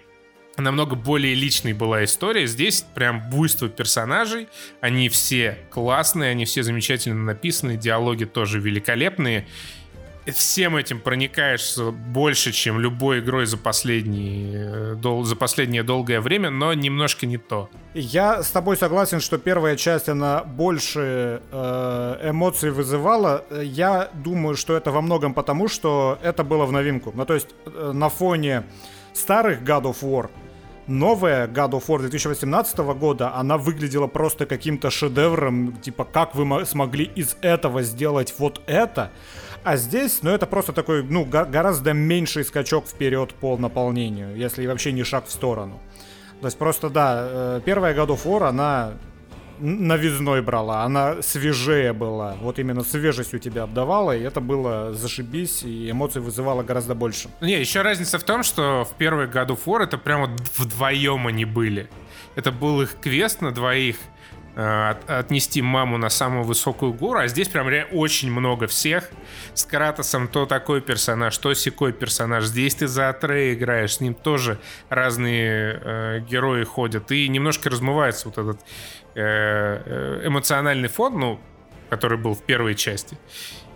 намного 0.56 0.96
более 0.96 1.34
личной 1.34 1.72
была 1.72 2.04
история. 2.04 2.46
Здесь 2.46 2.84
прям 2.94 3.30
буйство 3.30 3.68
персонажей. 3.68 4.48
Они 4.80 5.08
все 5.08 5.58
классные, 5.70 6.30
они 6.30 6.44
все 6.44 6.62
замечательно 6.62 7.24
написаны, 7.24 7.76
диалоги 7.76 8.24
тоже 8.24 8.60
великолепные 8.60 9.46
всем 10.30 10.76
этим 10.76 11.00
проникаешься 11.00 11.90
больше, 11.90 12.52
чем 12.52 12.78
любой 12.78 13.20
игрой 13.20 13.46
за, 13.46 13.56
последний, 13.56 14.52
э, 14.54 14.94
дол, 14.94 15.24
за 15.24 15.36
последнее 15.36 15.82
долгое 15.82 16.20
время, 16.20 16.50
но 16.50 16.72
немножко 16.74 17.26
не 17.26 17.38
то. 17.38 17.68
Я 17.94 18.42
с 18.42 18.50
тобой 18.50 18.76
согласен, 18.76 19.20
что 19.20 19.38
первая 19.38 19.76
часть, 19.76 20.08
она 20.08 20.44
больше 20.44 21.42
э, 21.50 22.30
эмоций 22.30 22.70
вызывала. 22.70 23.44
Я 23.62 24.10
думаю, 24.14 24.56
что 24.56 24.76
это 24.76 24.90
во 24.90 25.00
многом 25.00 25.34
потому, 25.34 25.68
что 25.68 26.18
это 26.22 26.44
было 26.44 26.66
в 26.66 26.72
новинку. 26.72 27.12
Ну, 27.14 27.24
то 27.24 27.34
есть 27.34 27.48
э, 27.66 27.92
на 27.92 28.08
фоне 28.08 28.64
старых 29.14 29.62
God 29.62 29.82
of 29.82 30.02
War 30.02 30.30
новая 30.86 31.46
God 31.46 31.70
of 31.70 31.86
War 31.86 32.00
2018 32.00 32.78
года, 32.78 33.34
она 33.34 33.56
выглядела 33.56 34.06
просто 34.06 34.46
каким-то 34.46 34.90
шедевром, 34.90 35.76
типа, 35.80 36.04
как 36.04 36.34
вы 36.34 36.64
смогли 36.66 37.04
из 37.04 37.36
этого 37.40 37.82
сделать 37.82 38.34
вот 38.38 38.60
это? 38.66 39.10
А 39.64 39.76
здесь, 39.76 40.22
ну, 40.22 40.30
это 40.30 40.46
просто 40.46 40.72
такой, 40.72 41.02
ну, 41.04 41.24
го- 41.24 41.44
гораздо 41.44 41.92
меньший 41.92 42.44
скачок 42.44 42.86
вперед 42.86 43.32
по 43.34 43.56
наполнению, 43.56 44.36
если 44.36 44.66
вообще 44.66 44.92
не 44.92 45.04
шаг 45.04 45.26
в 45.26 45.30
сторону. 45.30 45.80
То 46.40 46.46
есть 46.48 46.58
просто, 46.58 46.90
да, 46.90 47.26
э, 47.30 47.60
первая 47.64 47.94
God 47.94 48.08
of 48.08 48.24
War, 48.24 48.48
она 48.48 48.94
новизной 49.60 50.42
брала, 50.42 50.82
она 50.82 51.22
свежее 51.22 51.92
была. 51.92 52.34
Вот 52.40 52.58
именно 52.58 52.82
свежесть 52.82 53.34
у 53.34 53.38
тебя 53.38 53.62
обдавала, 53.62 54.16
и 54.16 54.22
это 54.22 54.40
было 54.40 54.92
зашибись, 54.92 55.62
и 55.62 55.90
эмоций 55.90 56.20
вызывало 56.20 56.64
гораздо 56.64 56.94
больше. 56.96 57.28
Не, 57.40 57.60
еще 57.60 57.82
разница 57.82 58.18
в 58.18 58.24
том, 58.24 58.42
что 58.42 58.84
в 58.84 59.00
God 59.00 59.46
of 59.48 59.60
War 59.66 59.84
это 59.84 59.98
прямо 59.98 60.36
вдвоем 60.58 61.28
они 61.28 61.44
были. 61.44 61.88
Это 62.34 62.50
был 62.50 62.82
их 62.82 62.96
квест 63.00 63.40
на 63.40 63.52
двоих, 63.52 63.96
от, 64.54 65.08
отнести 65.08 65.62
маму 65.62 65.96
на 65.96 66.10
самую 66.10 66.44
высокую 66.44 66.92
гору, 66.92 67.20
а 67.20 67.28
здесь 67.28 67.48
прям 67.48 67.68
очень 67.92 68.30
много 68.30 68.66
всех. 68.66 69.10
С 69.54 69.64
Кратосом 69.64 70.28
то 70.28 70.46
такой 70.46 70.80
персонаж, 70.80 71.36
то 71.38 71.54
секой 71.54 71.92
персонаж. 71.92 72.44
Здесь 72.44 72.74
ты 72.74 72.86
за 72.86 73.08
Атрея 73.08 73.54
играешь, 73.54 73.96
с 73.96 74.00
ним 74.00 74.14
тоже 74.14 74.58
разные 74.88 75.80
э, 75.82 76.20
герои 76.20 76.64
ходят. 76.64 77.10
И 77.12 77.28
немножко 77.28 77.70
размывается 77.70 78.28
вот 78.28 78.38
этот 78.38 78.60
э, 79.14 80.22
э 80.24 80.26
эмоциональный 80.26 80.88
фон, 80.88 81.18
ну, 81.18 81.40
который 81.88 82.18
был 82.18 82.34
в 82.34 82.42
первой 82.42 82.74
части. 82.74 83.18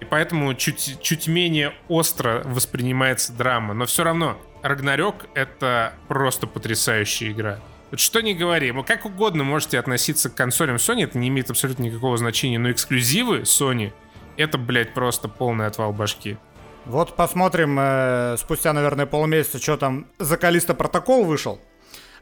И 0.00 0.04
поэтому 0.04 0.54
чуть, 0.54 1.00
чуть 1.00 1.26
менее 1.26 1.74
остро 1.88 2.42
воспринимается 2.44 3.32
драма. 3.32 3.74
Но 3.74 3.86
все 3.86 4.04
равно, 4.04 4.38
Рагнарёк— 4.62 5.26
это 5.34 5.94
просто 6.08 6.46
потрясающая 6.46 7.30
игра. 7.30 7.60
Вот 7.90 8.00
что 8.00 8.20
не 8.20 8.34
говори, 8.34 8.72
вы 8.72 8.82
как 8.82 9.04
угодно 9.04 9.44
можете 9.44 9.78
относиться 9.78 10.28
к 10.28 10.34
консолям 10.34 10.76
Sony, 10.76 11.04
это 11.04 11.18
не 11.18 11.28
имеет 11.28 11.50
абсолютно 11.50 11.84
никакого 11.84 12.16
значения, 12.16 12.58
но 12.58 12.70
эксклюзивы 12.70 13.40
Sony— 13.42 13.92
это, 14.36 14.58
блядь, 14.58 14.92
просто 14.92 15.28
полный 15.28 15.66
отвал 15.66 15.92
башки. 15.92 16.36
Вот 16.84 17.14
посмотрим 17.16 17.76
э, 17.80 18.36
спустя, 18.38 18.72
наверное, 18.72 19.06
полмесяца, 19.06 19.58
что 19.58 19.76
там 19.76 20.06
за 20.18 20.36
протокол 20.74 21.24
вышел. 21.24 21.60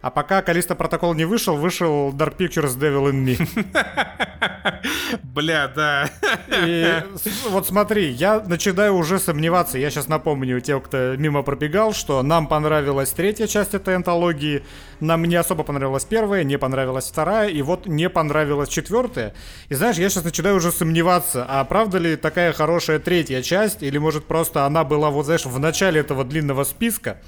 А 0.04 0.10
пока 0.10 0.42
Калиста 0.42 0.74
протокол 0.74 1.14
не 1.14 1.24
вышел, 1.24 1.56
вышел 1.56 2.10
Dark 2.12 2.36
Pictures 2.36 2.76
Devil 2.78 3.10
in 3.10 3.24
Me. 3.24 3.66
Бля, 5.22 5.66
да. 5.74 6.10
И 6.66 7.02
вот 7.48 7.66
смотри, 7.66 8.10
я 8.10 8.40
начинаю 8.40 8.96
уже 8.96 9.18
сомневаться. 9.18 9.78
Я 9.78 9.88
сейчас 9.88 10.06
напомню 10.06 10.60
тем, 10.60 10.82
кто 10.82 11.16
мимо 11.16 11.42
пробегал, 11.42 11.94
что 11.94 12.22
нам 12.22 12.48
понравилась 12.48 13.12
третья 13.12 13.46
часть 13.46 13.72
этой 13.72 13.96
антологии, 13.96 14.62
нам 15.00 15.24
не 15.24 15.36
особо 15.36 15.64
понравилась 15.64 16.04
первая, 16.04 16.44
не 16.44 16.58
понравилась 16.58 17.08
вторая, 17.08 17.48
и 17.48 17.62
вот 17.62 17.86
не 17.86 18.10
понравилась 18.10 18.68
четвертая. 18.68 19.32
И 19.70 19.74
знаешь, 19.74 19.96
я 19.96 20.10
сейчас 20.10 20.24
начинаю 20.24 20.56
уже 20.56 20.70
сомневаться, 20.70 21.46
а 21.48 21.64
правда 21.64 21.96
ли 21.96 22.16
такая 22.16 22.52
хорошая 22.52 22.98
третья 22.98 23.40
часть, 23.40 23.82
или 23.82 23.96
может 23.96 24.26
просто 24.26 24.66
она 24.66 24.84
была 24.84 25.08
вот, 25.08 25.24
знаешь, 25.24 25.46
в 25.46 25.58
начале 25.58 25.98
этого 26.02 26.24
длинного 26.24 26.64
списка, 26.64 27.22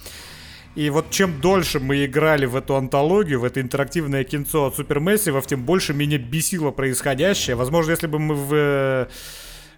и 0.77 0.91
вот 0.91 1.11
чем 1.11 1.41
дольше 1.41 1.81
мы 1.81 2.05
играли 2.05 2.45
в 2.45 2.55
эту 2.55 2.77
антологию, 2.77 3.41
в 3.41 3.45
это 3.45 3.63
интерактивное 3.63 4.25
кинцо 4.25 4.67
от 4.67 4.77
Супермессивов, 4.77 5.47
тем 5.47 5.65
больше 5.65 5.95
меня 5.95 6.19
бесило 6.19 6.71
происходящее. 6.71 7.57
Возможно, 7.57 7.93
если 7.93 8.07
бы 8.07 8.19
мы 8.19 8.35
в 8.35 8.55
э, 8.55 9.07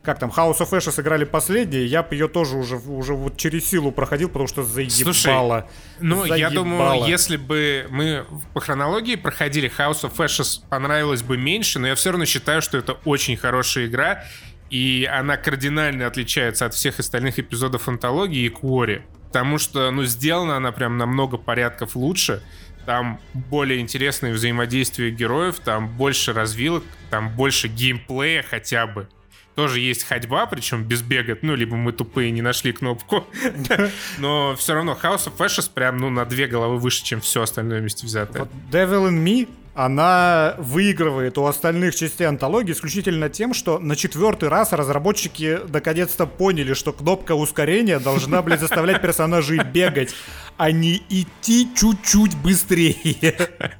как 0.02 0.18
там, 0.18 0.30
House 0.30 0.58
of 0.58 0.70
Ashes 0.70 0.90
сыграли 0.90 1.24
последние, 1.24 1.86
я 1.86 2.02
бы 2.02 2.16
ее 2.16 2.26
тоже 2.26 2.56
уже, 2.56 2.78
уже 2.78 3.14
вот 3.14 3.36
через 3.36 3.68
силу 3.68 3.92
проходил, 3.92 4.28
потому 4.28 4.48
что 4.48 4.64
заебало. 4.64 4.88
Слушай, 4.90 5.64
ну, 6.00 6.20
заебало. 6.22 6.36
я 6.36 6.50
думаю, 6.50 7.08
если 7.08 7.36
бы 7.36 7.86
мы 7.90 8.24
по 8.52 8.60
хронологии 8.60 9.14
проходили 9.14 9.70
House 9.78 10.02
of 10.02 10.16
Ashes, 10.16 10.62
понравилось 10.68 11.22
бы 11.22 11.36
меньше, 11.36 11.78
но 11.78 11.86
я 11.86 11.94
все 11.94 12.10
равно 12.10 12.24
считаю, 12.24 12.60
что 12.60 12.76
это 12.76 12.94
очень 13.04 13.36
хорошая 13.36 13.86
игра, 13.86 14.24
и 14.68 15.08
она 15.10 15.36
кардинально 15.36 16.08
отличается 16.08 16.66
от 16.66 16.74
всех 16.74 16.98
остальных 16.98 17.38
эпизодов 17.38 17.86
антологии 17.86 18.46
и 18.46 18.48
Куори. 18.48 19.02
Потому 19.28 19.58
что, 19.58 19.90
ну, 19.90 20.04
сделана 20.04 20.56
она 20.56 20.72
прям 20.72 20.96
на 20.96 21.06
много 21.06 21.36
порядков 21.36 21.94
лучше. 21.94 22.42
Там 22.86 23.20
более 23.34 23.80
интересное 23.80 24.32
взаимодействие 24.32 25.10
героев, 25.10 25.60
там 25.60 25.88
больше 25.88 26.32
развилок, 26.32 26.82
там 27.10 27.28
больше 27.28 27.68
геймплея 27.68 28.42
хотя 28.42 28.86
бы. 28.86 29.08
Тоже 29.54 29.80
есть 29.80 30.04
ходьба, 30.04 30.46
причем 30.46 30.84
без 30.84 31.02
бега. 31.02 31.36
Ну, 31.42 31.54
либо 31.56 31.76
мы 31.76 31.92
тупые 31.92 32.30
не 32.30 32.42
нашли 32.42 32.72
кнопку. 32.72 33.26
Но 34.18 34.54
все 34.56 34.74
равно 34.74 34.96
House 35.02 35.26
of 35.26 35.36
Ashes 35.38 35.68
прям, 35.72 35.98
ну, 35.98 36.10
на 36.10 36.24
две 36.24 36.46
головы 36.46 36.78
выше, 36.78 37.04
чем 37.04 37.20
все 37.20 37.42
остальное 37.42 37.80
вместе 37.80 38.06
взятое. 38.06 38.48
Devil 38.70 39.10
in 39.10 39.24
Me 39.24 39.48
она 39.78 40.56
выигрывает 40.58 41.38
у 41.38 41.46
остальных 41.46 41.94
частей 41.94 42.24
антологии 42.26 42.72
исключительно 42.72 43.28
тем, 43.28 43.54
что 43.54 43.78
на 43.78 43.94
четвертый 43.94 44.48
раз 44.48 44.72
разработчики 44.72 45.60
наконец-то 45.68 46.26
поняли, 46.26 46.74
что 46.74 46.92
кнопка 46.92 47.36
ускорения 47.36 48.00
должна, 48.00 48.42
блядь, 48.42 48.58
заставлять 48.58 49.00
персонажей 49.00 49.60
бегать, 49.62 50.16
а 50.56 50.72
не 50.72 51.00
идти 51.08 51.68
чуть-чуть 51.76 52.36
быстрее. 52.38 53.36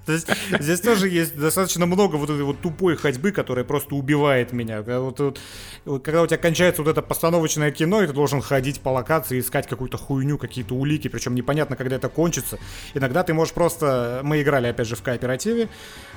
То 0.06 0.12
есть 0.12 0.28
здесь 0.60 0.80
тоже 0.80 1.08
есть 1.08 1.36
достаточно 1.36 1.84
много 1.84 2.14
вот 2.14 2.30
этой 2.30 2.44
вот 2.44 2.60
тупой 2.60 2.96
ходьбы, 2.96 3.32
которая 3.32 3.64
просто 3.64 3.96
убивает 3.96 4.52
меня. 4.52 4.82
Вот, 4.82 5.18
вот, 5.18 5.40
когда 6.04 6.22
у 6.22 6.26
тебя 6.28 6.38
кончается 6.38 6.80
вот 6.80 6.90
это 6.92 7.02
постановочное 7.02 7.72
кино, 7.72 8.02
и 8.02 8.06
ты 8.06 8.12
должен 8.12 8.40
ходить 8.40 8.80
по 8.80 8.90
локации, 8.90 9.40
искать 9.40 9.66
какую-то 9.66 9.98
хуйню, 9.98 10.38
какие-то 10.38 10.76
улики, 10.76 11.08
причем 11.08 11.34
непонятно, 11.34 11.74
когда 11.74 11.96
это 11.96 12.08
кончится. 12.08 12.56
Иногда 12.94 13.24
ты 13.24 13.34
можешь 13.34 13.52
просто... 13.52 14.20
Мы 14.22 14.42
играли, 14.42 14.68
опять 14.68 14.86
же, 14.86 14.94
в 14.94 15.02
кооперативе, 15.02 15.68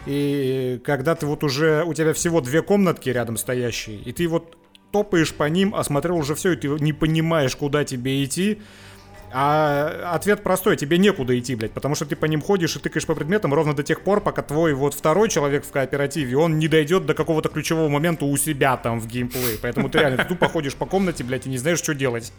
и 0.05 0.82
когда 0.84 1.15
ты 1.15 1.26
вот 1.26 1.43
уже... 1.43 1.84
У 1.86 1.93
тебя 1.93 2.13
всего 2.13 2.41
две 2.41 2.61
комнатки 2.61 3.09
рядом 3.09 3.38
стоящие, 3.38 3.97
и 3.97 4.11
ты 4.11 4.28
вот 4.28 4.57
топаешь 4.91 5.34
по 5.34 5.47
ним, 5.47 5.74
осмотрел 5.76 6.17
уже 6.17 6.36
все, 6.36 6.53
и 6.53 6.55
ты 6.55 6.67
не 6.67 6.93
понимаешь, 6.93 7.55
куда 7.55 7.84
тебе 7.84 8.24
идти, 8.24 8.59
а 9.34 10.11
ответ 10.13 10.43
простой, 10.43 10.76
тебе 10.76 10.97
некуда 10.97 11.38
идти, 11.39 11.55
блядь, 11.55 11.72
потому 11.72 11.95
что 11.95 12.05
ты 12.05 12.15
по 12.15 12.26
ним 12.26 12.41
ходишь 12.41 12.76
и 12.76 12.80
тыкаешь 12.80 13.05
по 13.05 13.15
предметам 13.15 13.53
ровно 13.53 13.74
до 13.74 13.84
тех 13.84 14.01
пор, 14.01 14.19
пока 14.19 14.41
твой 14.41 14.74
вот 14.74 14.93
второй 14.93 15.30
человек 15.30 15.65
в 15.65 15.72
кооперативе, 15.72 16.36
он 16.38 16.59
не 16.59 16.67
дойдет 16.67 17.05
до 17.05 17.13
какого-то 17.13 17.47
ключевого 17.47 17.88
момента 17.88 18.26
у 18.26 18.36
себя 18.36 18.76
там 18.76 18.99
в 18.99 19.07
геймплее. 19.07 19.57
Поэтому 19.61 19.89
ты 19.89 19.99
реально 19.99 20.26
тупо 20.26 20.49
ходишь 20.49 20.76
по 20.76 20.86
комнате, 20.86 21.24
блядь, 21.24 21.47
и 21.47 21.49
не 21.49 21.57
знаешь, 21.57 21.80
что 21.80 21.93
делать. 21.93 22.34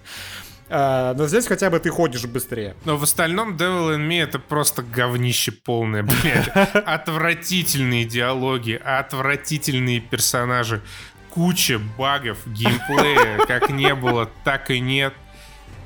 А, 0.75 1.12
но 1.14 1.27
здесь 1.27 1.47
хотя 1.47 1.68
бы 1.68 1.79
ты 1.79 1.91
ходишь 1.91 2.25
быстрее. 2.25 2.75
Но 2.87 2.97
в 2.97 3.03
остальном 3.03 3.57
Devil 3.57 3.95
in 3.95 4.09
Me 4.09 4.23
это 4.23 4.39
просто 4.39 4.83
говнище 4.83 5.53
полное, 5.53 6.03
блядь. 6.03 6.49
Отвратительные 6.87 8.07
диалоги, 8.07 8.81
отвратительные 8.83 10.01
персонажи, 10.01 10.81
куча 11.29 11.79
багов, 11.99 12.39
геймплея, 12.47 13.45
как 13.47 13.68
не 13.68 13.95
было, 13.95 14.31
так 14.45 14.70
и 14.70 14.81
нет. 14.81 15.12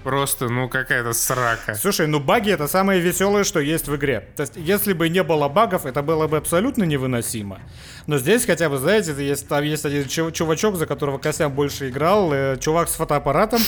Просто, 0.06 0.48
ну, 0.48 0.68
какая-то 0.68 1.12
срака. 1.14 1.74
Слушай, 1.74 2.06
ну 2.06 2.20
баги 2.20 2.52
это 2.52 2.68
самое 2.68 3.00
веселое, 3.00 3.42
что 3.42 3.58
есть 3.58 3.88
в 3.88 3.96
игре. 3.96 4.28
То 4.36 4.42
есть, 4.42 4.52
если 4.54 4.92
бы 4.92 5.08
не 5.08 5.24
было 5.24 5.48
багов, 5.48 5.84
это 5.84 6.00
было 6.00 6.28
бы 6.28 6.36
абсолютно 6.36 6.84
невыносимо. 6.84 7.58
Но 8.06 8.18
здесь 8.18 8.44
хотя 8.46 8.68
бы, 8.68 8.78
знаете, 8.78 9.12
есть, 9.18 9.48
там 9.48 9.64
есть 9.64 9.84
один 9.84 10.06
чувачок, 10.06 10.76
за 10.76 10.86
которого 10.86 11.18
Косян 11.18 11.50
больше 11.50 11.88
играл, 11.88 12.32
э, 12.32 12.56
чувак 12.60 12.88
с 12.88 12.94
фотоаппаратом. 12.94 13.60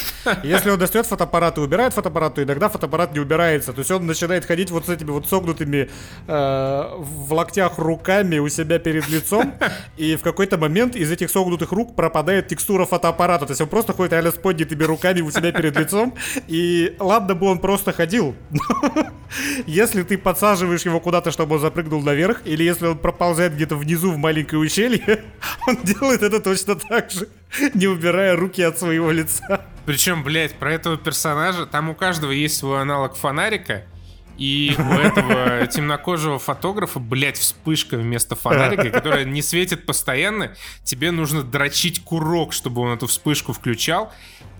Если 0.44 0.70
он 0.70 0.78
достает 0.78 1.06
фотоаппарат 1.06 1.58
и 1.58 1.60
убирает 1.60 1.92
фотоаппарат, 1.92 2.36
то 2.36 2.42
иногда 2.44 2.68
фотоаппарат 2.68 3.14
не 3.14 3.18
убирается. 3.18 3.72
То 3.72 3.80
есть 3.80 3.90
он 3.90 4.06
начинает 4.06 4.44
ходить 4.44 4.70
вот 4.70 4.86
с 4.86 4.88
этими 4.90 5.10
вот 5.10 5.28
согнутыми 5.28 5.90
э, 6.28 6.88
в 6.98 7.32
локтях 7.32 7.78
руками 7.78 8.38
у 8.38 8.48
себя 8.48 8.78
перед 8.78 9.08
лицом. 9.08 9.54
И 9.96 10.14
в 10.14 10.22
какой-то 10.22 10.56
момент 10.56 10.94
из 10.94 11.10
этих 11.10 11.30
согнутых 11.30 11.72
рук 11.72 11.96
пропадает 11.96 12.46
текстура 12.46 12.86
фотоаппарата. 12.86 13.46
То 13.46 13.50
есть 13.50 13.60
он 13.60 13.68
просто 13.68 13.92
ходит 13.92 14.12
реально 14.12 14.30
с 14.30 14.34
поднятыми 14.34 14.84
руками 14.84 15.20
у 15.20 15.32
себя 15.32 15.50
перед 15.50 15.76
лицом. 15.76 16.14
И 16.48 16.94
ладно 16.98 17.34
бы 17.34 17.46
он 17.46 17.58
просто 17.58 17.92
ходил. 17.92 18.34
Если 19.66 20.02
ты 20.02 20.18
подсаживаешь 20.18 20.82
его 20.82 21.00
куда-то, 21.00 21.30
чтобы 21.30 21.56
он 21.56 21.60
запрыгнул 21.60 22.02
наверх, 22.02 22.42
или 22.44 22.64
если 22.64 22.86
он 22.86 22.98
проползает 22.98 23.54
где-то 23.54 23.76
внизу 23.76 24.10
в 24.10 24.16
маленькое 24.16 24.60
ущелье, 24.60 25.24
он 25.66 25.76
делает 25.82 26.22
это 26.22 26.40
точно 26.40 26.76
так 26.76 27.10
же, 27.10 27.28
не 27.74 27.86
убирая 27.86 28.36
руки 28.36 28.62
от 28.62 28.78
своего 28.78 29.10
лица. 29.10 29.66
Причем, 29.84 30.22
блядь, 30.22 30.54
про 30.54 30.72
этого 30.72 30.96
персонажа, 30.96 31.66
там 31.66 31.90
у 31.90 31.94
каждого 31.94 32.30
есть 32.30 32.56
свой 32.56 32.80
аналог 32.80 33.16
фонарика, 33.16 33.84
и 34.38 34.72
у 34.78 34.92
этого 34.92 35.66
темнокожего 35.66 36.38
фотографа, 36.38 37.00
блядь, 37.00 37.36
вспышка 37.36 37.96
вместо 37.96 38.36
фонарика, 38.36 38.88
которая 38.90 39.24
не 39.24 39.42
светит 39.42 39.84
постоянно. 39.84 40.54
Тебе 40.84 41.10
нужно 41.10 41.42
дрочить 41.42 42.04
курок, 42.04 42.52
чтобы 42.52 42.82
он 42.82 42.92
эту 42.92 43.08
вспышку 43.08 43.52
включал. 43.52 44.12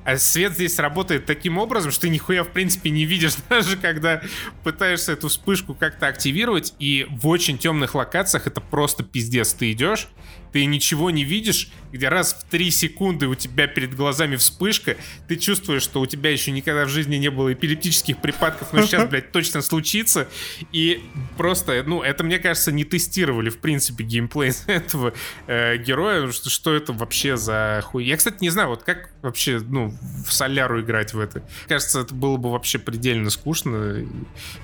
А 0.09 0.17
свет 0.17 0.55
здесь 0.55 0.79
работает 0.79 1.27
таким 1.27 1.59
образом, 1.59 1.91
что 1.91 2.03
ты 2.03 2.09
нихуя 2.09 2.43
в 2.43 2.49
принципе 2.49 2.89
не 2.89 3.05
видишь, 3.05 3.35
даже 3.51 3.77
когда 3.77 4.23
пытаешься 4.65 5.13
эту 5.13 5.29
вспышку 5.29 5.75
как-то 5.75 6.07
активировать. 6.07 6.73
И 6.79 7.07
в 7.11 7.29
очень 7.29 7.59
темных 7.59 7.95
локациях 7.95 8.47
это 8.47 8.63
просто 8.63 9.03
пиздец. 9.03 9.53
Ты 9.53 9.71
идешь, 9.73 10.09
ты 10.51 10.65
ничего 10.65 11.11
не 11.11 11.25
видишь, 11.25 11.71
где 11.93 12.09
раз 12.09 12.35
в 12.35 12.51
3 12.51 12.71
секунды 12.71 13.27
у 13.27 13.35
тебя 13.35 13.67
перед 13.67 13.95
глазами 13.95 14.37
вспышка, 14.37 14.97
ты 15.27 15.37
чувствуешь, 15.37 15.83
что 15.83 16.01
у 16.01 16.07
тебя 16.07 16.31
еще 16.31 16.51
никогда 16.51 16.85
в 16.85 16.89
жизни 16.89 17.17
не 17.17 17.31
было 17.31 17.53
эпилептических 17.53 18.19
припадков, 18.19 18.73
но 18.73 18.83
сейчас, 18.83 19.09
блядь, 19.11 19.33
точно 19.33 19.63
случится. 19.63 20.29
И 20.73 21.03
просто, 21.37 21.83
ну, 21.87 22.03
это, 22.03 22.25
мне 22.25 22.39
кажется, 22.39 22.73
не 22.73 22.85
тестировали, 22.85 23.51
в 23.51 23.59
принципе, 23.59 24.05
геймплей 24.05 24.53
этого 24.67 25.13
э, 25.47 25.77
героя, 25.79 26.31
что, 26.33 26.51
что 26.51 26.75
это 26.75 26.93
вообще 26.93 27.37
за 27.37 27.83
хуй. 27.85 28.05
Я, 28.05 28.17
кстати, 28.17 28.37
не 28.41 28.51
знаю, 28.51 28.69
вот 28.69 28.83
как 28.83 29.11
вообще, 29.23 29.59
ну, 29.59 29.95
в 30.27 30.33
соляру 30.33 30.81
играть 30.81 31.15
в 31.15 31.21
это. 31.21 31.43
Кажется, 31.69 32.01
это 32.01 32.15
было 32.15 32.37
бы 32.37 32.51
вообще 32.51 32.79
предельно 32.79 33.31
скучно. 33.31 34.07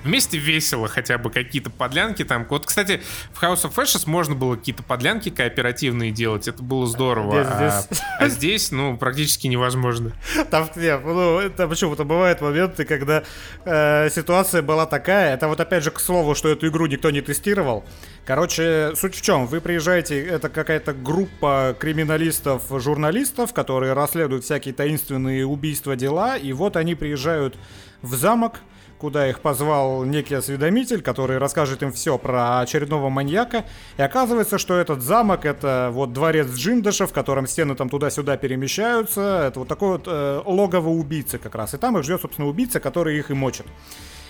Вместе 0.03 0.37
весело 0.37 0.87
хотя 0.87 1.17
бы 1.17 1.29
какие-то 1.29 1.69
подлянки 1.69 2.23
там. 2.23 2.45
Вот, 2.49 2.65
кстати, 2.65 3.01
в 3.33 3.41
House 3.41 3.63
of 3.63 3.75
Ashes 3.75 4.03
можно 4.05 4.35
было 4.35 4.55
какие-то 4.55 4.83
подлянки 4.83 5.29
кооперативные 5.29 5.55
кооперативные 5.55 6.11
делать, 6.11 6.47
это 6.47 6.61
было 6.63 6.85
здорово. 6.85 7.14
Здесь, 7.23 7.47
а, 7.49 7.81
здесь... 7.81 8.01
а 8.19 8.27
здесь, 8.29 8.71
ну, 8.71 8.97
практически 8.97 9.47
невозможно. 9.47 10.11
Там, 10.49 10.69
нет, 10.75 11.01
ну, 11.03 11.39
это 11.39 11.67
почему-то 11.67 12.03
бывают 12.03 12.41
моменты, 12.41 12.85
когда 12.85 13.23
э, 13.65 14.09
ситуация 14.09 14.61
была 14.61 14.85
такая, 14.85 15.33
это 15.33 15.47
вот 15.47 15.59
опять 15.59 15.83
же 15.83 15.91
к 15.91 15.99
слову, 15.99 16.35
что 16.35 16.49
эту 16.49 16.67
игру 16.67 16.85
никто 16.85 17.11
не 17.11 17.21
тестировал. 17.21 17.85
Короче, 18.25 18.93
суть 18.95 19.15
в 19.15 19.21
чем, 19.21 19.47
вы 19.47 19.61
приезжаете, 19.61 20.23
это 20.25 20.49
какая-то 20.49 20.93
группа 20.93 21.75
криминалистов, 21.79 22.63
журналистов, 22.69 23.53
которые 23.53 23.93
расследуют 23.93 24.43
всякие 24.43 24.73
таинственные 24.73 25.45
убийства, 25.45 25.95
дела, 25.95 26.37
и 26.37 26.53
вот 26.53 26.77
они 26.77 26.95
приезжают 26.95 27.55
в 28.01 28.15
замок, 28.15 28.61
куда 29.05 29.29
их 29.29 29.39
позвал 29.39 30.03
некий 30.03 30.33
осведомитель, 30.33 31.03
который 31.03 31.37
расскажет 31.37 31.83
им 31.83 31.93
все 31.93 32.17
про 32.17 32.61
очередного 32.61 33.09
маньяка. 33.09 33.65
И 33.97 34.01
оказывается, 34.01 34.57
что 34.57 34.73
этот 34.73 35.03
замок— 35.03 35.45
это 35.51 35.89
вот 35.91 36.11
дворец 36.11 36.47
Джиндыша, 36.47 37.05
в 37.05 37.13
котором 37.13 37.45
стены 37.45 37.75
там 37.75 37.87
туда-сюда 37.87 38.35
перемещаются. 38.35 39.43
Это 39.47 39.59
вот 39.59 39.67
такой 39.67 39.89
вот 39.89 40.07
э, 40.07 40.41
логово 40.43 40.89
убийцы 40.89 41.37
как 41.37 41.53
раз. 41.53 41.75
И 41.75 41.77
там 41.77 41.95
их 41.99 42.03
ждет, 42.03 42.21
собственно, 42.21 42.47
убийца, 42.47 42.79
который 42.79 43.19
их 43.19 43.29
и 43.29 43.35
мочит. 43.35 43.67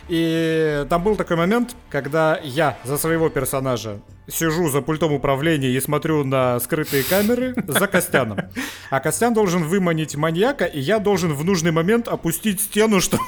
И 0.08 0.86
там 0.90 1.04
был 1.04 1.16
такой 1.16 1.36
момент, 1.36 1.76
когда 1.90 2.40
я 2.44 2.78
за 2.84 2.98
своего 2.98 3.30
персонажа 3.30 4.00
сижу 4.28 4.70
за 4.70 4.82
пультом 4.82 5.14
управления 5.14 5.70
и 5.70 5.80
смотрю 5.80 6.24
на 6.24 6.60
скрытые 6.60 7.04
камеры 7.04 7.56
за 7.68 7.88
Костяном. 7.88 8.40
А 8.90 9.00
Костян 9.00 9.34
должен 9.34 9.64
выманить 9.64 10.16
маньяка, 10.16 10.66
и 10.66 10.80
я 10.80 11.00
должен 11.00 11.34
в 11.34 11.44
нужный 11.44 11.72
момент 11.72 12.08
опустить 12.08 12.62
стену, 12.62 13.02
чтобы 13.02 13.24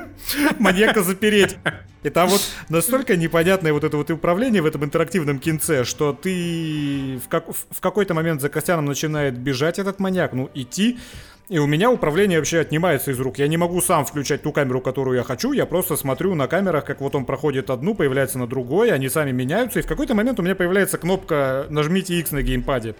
маньяка 0.58 1.02
запереть. 1.02 1.56
И 2.02 2.10
там 2.10 2.28
вот 2.28 2.40
настолько 2.68 3.16
непонятное 3.16 3.72
вот 3.72 3.84
это 3.84 3.96
вот 3.96 4.10
управление 4.10 4.62
в 4.62 4.66
этом 4.66 4.84
интерактивном 4.84 5.38
кинце, 5.38 5.84
что 5.84 6.12
ты 6.12 7.20
в, 7.24 7.28
как, 7.28 7.46
в 7.48 7.80
какой-то 7.80 8.14
момент 8.14 8.40
за 8.40 8.48
Костяном 8.48 8.84
начинает 8.84 9.36
бежать 9.36 9.78
этот 9.78 9.98
маньяк, 9.98 10.32
ну, 10.32 10.48
идти, 10.54 10.98
и 11.48 11.58
у 11.58 11.66
меня 11.66 11.90
управление 11.90 12.38
вообще 12.38 12.60
отнимается 12.60 13.10
из 13.10 13.20
рук. 13.20 13.38
Я 13.38 13.48
не 13.48 13.56
могу 13.56 13.80
сам 13.80 14.04
включать 14.04 14.42
ту 14.42 14.52
камеру, 14.52 14.80
которую 14.80 15.16
я 15.16 15.24
хочу. 15.24 15.52
Я 15.52 15.64
просто 15.64 15.96
смотрю 15.96 16.34
на 16.34 16.46
камерах, 16.46 16.84
как 16.84 17.00
вот 17.00 17.14
он 17.14 17.24
проходит 17.24 17.70
одну, 17.70 17.94
появляется 17.94 18.38
на 18.38 18.46
другой, 18.46 18.92
они 18.92 19.08
сами 19.08 19.32
меняются. 19.32 19.78
И 19.78 19.82
в 19.82 19.86
какой-то 19.86 20.14
момент 20.14 20.38
у 20.38 20.42
меня 20.42 20.54
появляется 20.54 20.98
кнопка 20.98 21.66
«Нажмите 21.70 22.18
X 22.18 22.32
на 22.32 22.42
геймпаде». 22.42 22.94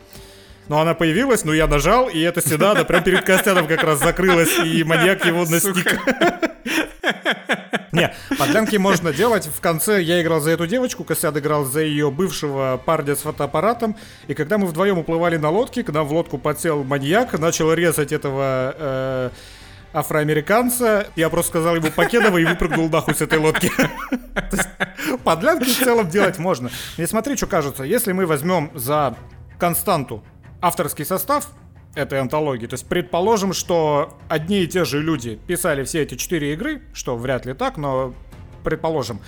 Но 0.68 0.80
она 0.80 0.94
появилась, 0.94 1.44
но 1.44 1.54
я 1.54 1.66
нажал, 1.66 2.08
и 2.08 2.20
эта 2.20 2.40
стена, 2.40 2.74
да, 2.74 2.84
прям 2.84 3.02
перед 3.02 3.24
Костяном 3.24 3.66
как 3.66 3.82
раз 3.82 4.00
закрылась, 4.00 4.58
и 4.58 4.84
маньяк 4.84 5.24
его 5.24 5.44
настиг. 5.44 5.98
Не, 7.92 8.14
подлянки 8.38 8.76
можно 8.76 9.12
делать. 9.12 9.46
В 9.46 9.60
конце 9.60 10.02
я 10.02 10.20
играл 10.20 10.40
за 10.40 10.50
эту 10.50 10.66
девочку, 10.66 11.04
Костян 11.04 11.36
играл 11.38 11.64
за 11.64 11.80
ее 11.80 12.10
бывшего 12.10 12.80
парня 12.84 13.16
с 13.16 13.20
фотоаппаратом. 13.20 13.96
И 14.26 14.34
когда 14.34 14.58
мы 14.58 14.66
вдвоем 14.66 14.98
уплывали 14.98 15.36
на 15.36 15.50
лодке, 15.50 15.82
когда 15.82 16.02
в 16.02 16.12
лодку 16.12 16.38
подсел 16.38 16.84
маньяк, 16.84 17.38
начал 17.38 17.72
резать 17.72 18.12
этого 18.12 18.74
э, 18.78 19.30
афроамериканца, 19.94 21.08
я 21.16 21.30
просто 21.30 21.50
сказал 21.50 21.76
ему 21.76 21.90
покедово 21.90 22.38
и 22.38 22.44
выпрыгнул 22.44 22.90
нахуй 22.90 23.14
с 23.14 23.22
этой 23.22 23.38
лодки. 23.38 23.70
Подлянки 25.24 25.70
в 25.70 25.78
целом 25.78 26.08
делать 26.08 26.38
можно. 26.38 26.70
Не 26.98 27.06
смотри, 27.06 27.36
что 27.36 27.46
кажется. 27.46 27.84
Если 27.84 28.12
мы 28.12 28.26
возьмем 28.26 28.70
за 28.74 29.16
константу 29.58 30.22
авторский 30.61 31.04
состав, 31.04 31.48
этой 31.94 32.20
антологии. 32.20 32.66
То 32.66 32.74
есть 32.74 32.86
предположим, 32.86 33.52
что 33.52 34.18
одни 34.28 34.62
и 34.62 34.66
те 34.66 34.84
же 34.84 35.02
люди 35.02 35.38
писали 35.46 35.84
все 35.84 36.02
эти 36.02 36.14
четыре 36.14 36.52
игры, 36.52 36.82
что 36.92 37.16
вряд 37.16 37.46
ли 37.46 37.54
так, 37.54 37.76
но 37.76 38.14
предположим, 38.64 39.20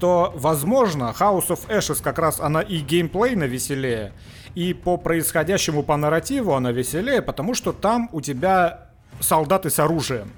то, 0.00 0.32
возможно, 0.36 1.14
House 1.18 1.48
of 1.48 1.68
Ashes 1.68 2.02
как 2.02 2.18
раз 2.18 2.40
она 2.40 2.60
и 2.60 2.78
геймплейно 2.78 3.44
веселее, 3.44 4.12
и 4.54 4.74
по 4.74 4.96
происходящему 4.96 5.82
по 5.82 5.96
нарративу 5.96 6.54
она 6.54 6.72
веселее, 6.72 7.22
потому 7.22 7.54
что 7.54 7.72
там 7.72 8.08
у 8.12 8.20
тебя 8.20 8.90
солдаты 9.20 9.70
с 9.70 9.78
оружием. 9.78 10.30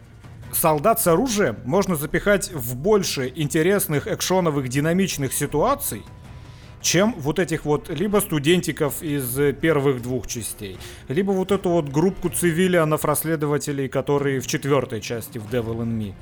Солдат 0.53 1.01
с 1.01 1.07
оружием 1.07 1.59
можно 1.64 1.94
запихать 1.94 2.53
в 2.53 2.76
больше 2.76 3.32
интересных 3.34 4.09
экшоновых 4.09 4.68
динамичных 4.68 5.32
ситуаций, 5.32 6.03
чем 6.81 7.14
вот 7.18 7.39
этих 7.39 7.64
вот 7.64 7.89
либо 7.89 8.18
студентиков 8.18 9.03
из 9.03 9.55
первых 9.57 10.03
двух 10.03 10.26
частей, 10.26 10.78
либо 11.09 11.33
вот 11.33 11.53
эту 11.53 11.70
вот 11.70 11.89
группку 11.89 12.31
цивилианов-расследователей, 12.31 13.89
которые 13.89 14.41
в 14.41 14.47
четвертой 14.47 15.01
части 15.01 15.39
в 15.39 15.47
Devil 15.53 15.83
in 15.83 15.99
Me. 15.99 16.14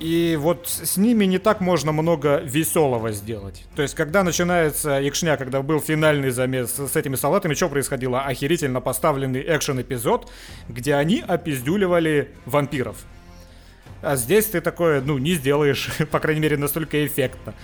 И 0.00 0.38
вот 0.40 0.66
с 0.66 0.96
ними 0.96 1.26
не 1.26 1.38
так 1.38 1.60
можно 1.60 1.92
много 1.92 2.38
веселого 2.38 3.12
сделать. 3.12 3.66
То 3.76 3.82
есть, 3.82 3.94
когда 3.94 4.24
начинается 4.24 5.06
экшня, 5.06 5.36
когда 5.36 5.60
был 5.60 5.78
финальный 5.78 6.30
замес 6.30 6.70
с 6.70 6.96
этими 6.96 7.16
салатами, 7.16 7.52
что 7.52 7.68
происходило? 7.68 8.22
Охерительно 8.22 8.80
поставленный 8.80 9.44
экшен-эпизод, 9.46 10.30
где 10.70 10.94
они 10.94 11.22
опиздюливали 11.26 12.30
вампиров. 12.46 12.96
А 14.00 14.16
здесь 14.16 14.46
ты 14.46 14.62
такое, 14.62 15.02
ну, 15.02 15.18
не 15.18 15.34
сделаешь, 15.34 15.90
по 16.10 16.18
крайней 16.18 16.40
мере, 16.40 16.56
настолько 16.56 17.04
эффектно. 17.04 17.54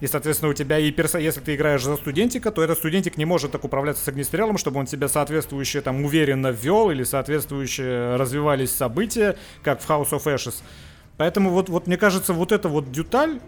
И, 0.00 0.06
соответственно, 0.06 0.50
у 0.50 0.54
тебя 0.54 0.78
и 0.78 0.90
перса... 0.90 1.18
если 1.18 1.40
ты 1.40 1.54
играешь 1.54 1.82
за 1.82 1.96
студентика, 1.96 2.50
то 2.50 2.62
этот 2.62 2.78
студентик 2.78 3.16
не 3.16 3.24
может 3.24 3.52
так 3.52 3.64
управляться 3.64 4.02
с 4.04 4.08
огнестрелом, 4.08 4.58
чтобы 4.58 4.80
он 4.80 4.86
тебя 4.86 5.08
соответствующе 5.08 5.80
там 5.80 6.04
уверенно 6.04 6.48
ввел 6.48 6.90
или 6.90 7.04
соответствующе 7.04 8.16
развивались 8.16 8.74
события, 8.74 9.36
как 9.62 9.80
в 9.80 9.88
House 9.88 10.10
of 10.10 10.24
Ashes. 10.24 10.62
Поэтому 11.16 11.50
вот, 11.50 11.68
вот 11.68 11.86
мне 11.86 11.98
кажется, 11.98 12.32
вот 12.32 12.50
эта 12.50 12.68
вот 12.68 12.90
деталь, 12.90 13.40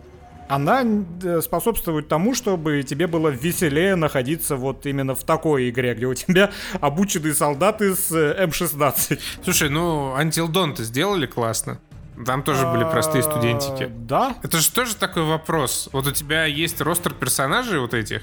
она 0.49 0.85
э, 1.23 1.41
способствует 1.41 2.09
тому, 2.09 2.35
чтобы 2.35 2.83
тебе 2.83 3.07
было 3.07 3.29
веселее 3.29 3.97
находиться 3.97 4.57
вот 4.57 4.85
именно 4.85 5.15
в 5.15 5.25
такой 5.25 5.71
игре, 5.71 5.95
где 5.95 6.07
у 6.07 6.15
тебя 6.15 6.51
обученные 6.81 7.35
солдаты 7.35 7.95
с 7.95 8.13
э, 8.13 8.45
М16. 8.45 9.19
Слушай, 9.43 9.71
ну 9.71 10.15
Until 10.19 10.49
Dawn-то 10.49 10.85
сделали 10.85 11.27
классно. 11.27 11.81
Там 12.27 12.43
тоже 12.43 12.67
были 12.67 12.85
простые 12.85 13.23
студентики. 13.23 13.91
Да. 13.91 14.37
Это 14.43 14.59
же 14.59 14.71
тоже 14.71 14.95
такой 14.97 15.25
вопрос. 15.25 15.89
Вот 15.93 16.07
у 16.07 16.13
тебя 16.13 16.45
есть 16.45 16.81
ростер 16.81 17.15
персонажей 17.15 17.81
вот 17.81 17.95
этих, 17.95 18.23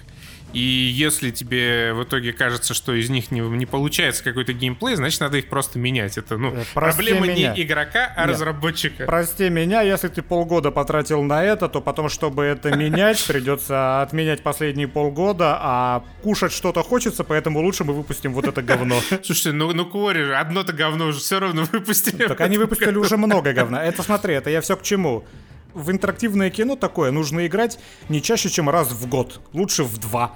и 0.54 0.60
если 0.60 1.30
тебе 1.32 1.93
в 1.93 2.04
итоге 2.04 2.34
кажется, 2.34 2.74
что 2.74 2.93
из 2.93 3.10
них 3.10 3.32
не, 3.32 3.41
не 3.41 3.66
получается 3.66 4.24
какой-то 4.24 4.54
геймплей, 4.54 4.95
значит, 4.95 5.20
надо 5.22 5.38
их 5.38 5.47
просто 5.47 5.78
менять. 5.78 6.18
Это, 6.18 6.38
ну, 6.38 6.54
э, 6.54 6.64
Прости 6.74 7.04
проблема 7.04 7.28
меня. 7.28 7.54
не 7.54 7.64
игрока, 7.64 8.12
а 8.16 8.22
Нет. 8.22 8.36
разработчика. 8.36 9.06
Прости 9.06 9.50
меня, 9.50 9.82
если 9.82 10.08
ты 10.08 10.22
полгода 10.22 10.72
потратил 10.72 11.22
на 11.22 11.43
это, 11.43 11.70
то 11.70 11.82
потом, 11.82 12.10
чтобы 12.10 12.43
это 12.43 12.76
менять, 12.76 13.24
придется 13.28 14.02
отменять 14.02 14.41
последние 14.41 14.88
полгода, 14.88 15.58
а 15.62 16.04
кушать 16.24 16.52
что-то 16.52 16.82
хочется, 16.82 17.24
поэтому 17.24 17.60
лучше 17.62 17.84
мы 17.84 17.93
выпустим 17.93 18.34
вот 18.34 18.47
это 18.47 18.62
говно. 18.62 19.00
Слушайте, 19.24 19.52
ну, 19.52 19.72
ну 19.74 19.86
Кори, 19.86 20.32
одно-то 20.32 20.74
говно 20.74 21.08
уже 21.08 21.20
все 21.20 21.39
равно 21.39 21.64
выпустили. 21.72 22.28
Так 22.28 22.41
они 22.41 22.58
выпустили 22.58 22.97
уже 22.97 23.18
много 23.18 23.54
говна. 23.54 23.86
Это 23.86 24.02
смотри, 24.02 24.34
это 24.34 24.50
я 24.50 24.62
все 24.62 24.76
к 24.76 24.82
чему 24.82 25.26
в 25.74 25.91
интерактивное 25.91 26.49
кино 26.49 26.76
такое 26.76 27.11
нужно 27.11 27.45
играть 27.47 27.80
не 28.09 28.22
чаще, 28.22 28.49
чем 28.49 28.70
раз 28.70 28.91
в 28.91 29.07
год. 29.07 29.41
Лучше 29.53 29.84
в 29.84 29.97
два. 29.97 30.36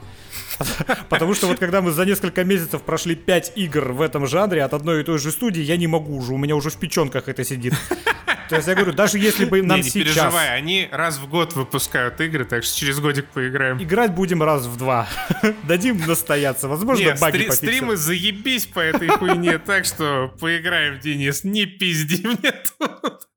Потому 1.10 1.34
что 1.34 1.48
вот 1.48 1.60
когда 1.60 1.82
мы 1.82 1.92
за 1.92 2.06
несколько 2.06 2.44
месяцев 2.44 2.82
прошли 2.82 3.16
5 3.16 3.54
игр 3.56 3.92
в 3.92 4.02
этом 4.02 4.28
жанре 4.28 4.64
от 4.64 4.74
одной 4.74 5.02
и 5.02 5.04
той 5.04 5.20
же 5.20 5.32
студии, 5.32 5.62
я 5.62 5.78
не 5.78 5.88
могу 5.88 6.16
уже, 6.16 6.34
у 6.34 6.38
меня 6.38 6.56
уже 6.56 6.70
в 6.70 6.78
печенках 6.78 7.28
это 7.28 7.44
сидит. 7.44 7.74
То 8.50 8.58
есть 8.58 8.68
я 8.68 8.76
говорю, 8.76 8.94
даже 8.94 9.18
если 9.18 9.46
бы 9.46 9.62
нам 9.62 9.78
не, 9.78 9.84
не 9.84 9.90
сейчас... 9.90 10.16
переживай, 10.16 10.56
они 10.56 10.88
раз 10.92 11.18
в 11.18 11.28
год 11.28 11.54
выпускают 11.54 12.20
игры, 12.22 12.46
так 12.46 12.64
что 12.64 12.78
через 12.78 13.00
годик 13.00 13.26
поиграем. 13.34 13.82
Играть 13.82 14.14
будем 14.14 14.44
раз 14.44 14.66
в 14.66 14.78
два. 14.78 15.08
Дадим 15.64 16.00
настояться. 16.06 16.68
Возможно, 16.68 17.04
Нет, 17.04 17.20
баги 17.20 17.50
стри- 17.50 17.52
стримы 17.52 17.96
заебись 17.96 18.66
по 18.68 18.80
этой 18.80 19.08
хуйне, 19.08 19.58
так 19.58 19.86
что 19.86 20.34
поиграем, 20.40 21.00
Денис. 21.00 21.44
Не 21.44 21.66
пизди 21.66 22.28
мне 22.28 22.54
тут. 22.78 23.28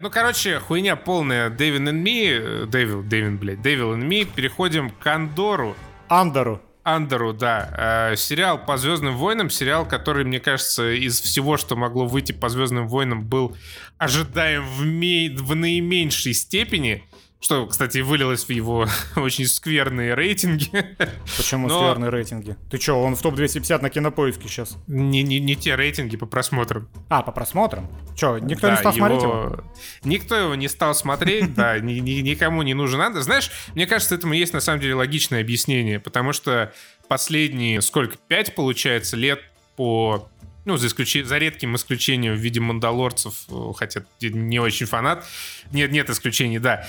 Ну, 0.00 0.10
короче, 0.10 0.60
хуйня 0.60 0.94
полная. 0.94 1.50
Devil 1.50 1.88
and 1.88 2.02
Me, 2.04 2.66
Devil, 2.70 3.02
Devil, 3.02 3.36
блядь, 3.36 3.58
Devil 3.58 3.96
and 3.96 4.06
Me. 4.08 4.24
Переходим 4.32 4.90
к 4.90 5.04
Андору. 5.08 5.76
Андору. 6.06 6.62
Андору, 6.84 7.32
да. 7.32 8.10
Э, 8.12 8.16
сериал 8.16 8.64
по 8.64 8.76
Звездным 8.76 9.16
войнам, 9.16 9.50
сериал, 9.50 9.84
который, 9.86 10.24
мне 10.24 10.38
кажется, 10.38 10.88
из 10.92 11.20
всего, 11.20 11.56
что 11.56 11.74
могло 11.74 12.06
выйти 12.06 12.30
по 12.30 12.48
Звездным 12.48 12.86
войнам, 12.86 13.24
был 13.26 13.56
ожидаем 13.98 14.64
в, 14.64 14.86
ме- 14.86 15.34
в 15.36 15.56
наименьшей 15.56 16.32
степени. 16.32 17.02
Что, 17.40 17.66
кстати, 17.66 17.98
вылилось 17.98 18.44
в 18.44 18.50
его 18.50 18.88
очень 19.16 19.46
скверные 19.46 20.14
рейтинги. 20.14 20.96
Почему 21.36 21.68
Но... 21.68 21.78
скверные 21.78 22.10
рейтинги? 22.10 22.56
Ты 22.68 22.80
что, 22.80 23.00
он 23.00 23.14
в 23.14 23.22
топ-250 23.22 23.80
на 23.80 23.90
кинопоиске 23.90 24.48
сейчас? 24.48 24.76
Не, 24.88 25.22
не, 25.22 25.38
не 25.38 25.54
те 25.54 25.76
рейтинги 25.76 26.16
по 26.16 26.26
просмотрам. 26.26 26.88
А, 27.08 27.22
по 27.22 27.30
просмотрам? 27.30 27.88
Че, 28.16 28.38
никто 28.38 28.66
да, 28.66 28.72
не 28.72 28.78
стал 28.78 28.92
его... 28.92 29.06
смотреть 29.06 29.22
его? 29.22 29.64
Никто 30.02 30.36
его 30.36 30.54
не 30.56 30.68
стал 30.68 30.94
смотреть, 30.94 31.54
да, 31.54 31.78
никому 31.78 32.62
не 32.62 32.74
нужен 32.74 32.98
надо. 32.98 33.22
Знаешь, 33.22 33.50
мне 33.74 33.86
кажется, 33.86 34.16
этому 34.16 34.32
есть 34.32 34.52
на 34.52 34.60
самом 34.60 34.80
деле 34.80 34.94
логичное 34.94 35.40
объяснение, 35.40 36.00
потому 36.00 36.32
что 36.32 36.72
последние, 37.06 37.82
сколько, 37.82 38.16
пять, 38.26 38.56
получается, 38.56 39.16
лет 39.16 39.40
по 39.76 40.28
ну, 40.68 40.76
за, 40.76 40.88
исключ... 40.88 41.24
за 41.24 41.38
редким 41.38 41.76
исключением 41.76 42.34
в 42.34 42.38
виде 42.38 42.60
мандалорцев, 42.60 43.46
э, 43.48 43.72
хотя 43.74 44.02
не 44.20 44.58
очень 44.58 44.84
фанат. 44.84 45.24
Нет, 45.72 45.90
нет 45.90 46.10
исключений, 46.10 46.58
да. 46.58 46.86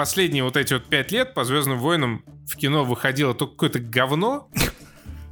Последние 0.00 0.44
вот 0.44 0.56
эти 0.56 0.72
вот 0.72 0.86
пять 0.86 1.12
лет 1.12 1.34
по 1.34 1.44
Звездным 1.44 1.78
войнам 1.78 2.24
в 2.48 2.56
кино 2.56 2.86
выходило 2.86 3.34
только 3.34 3.52
какое-то 3.52 3.80
говно, 3.80 4.48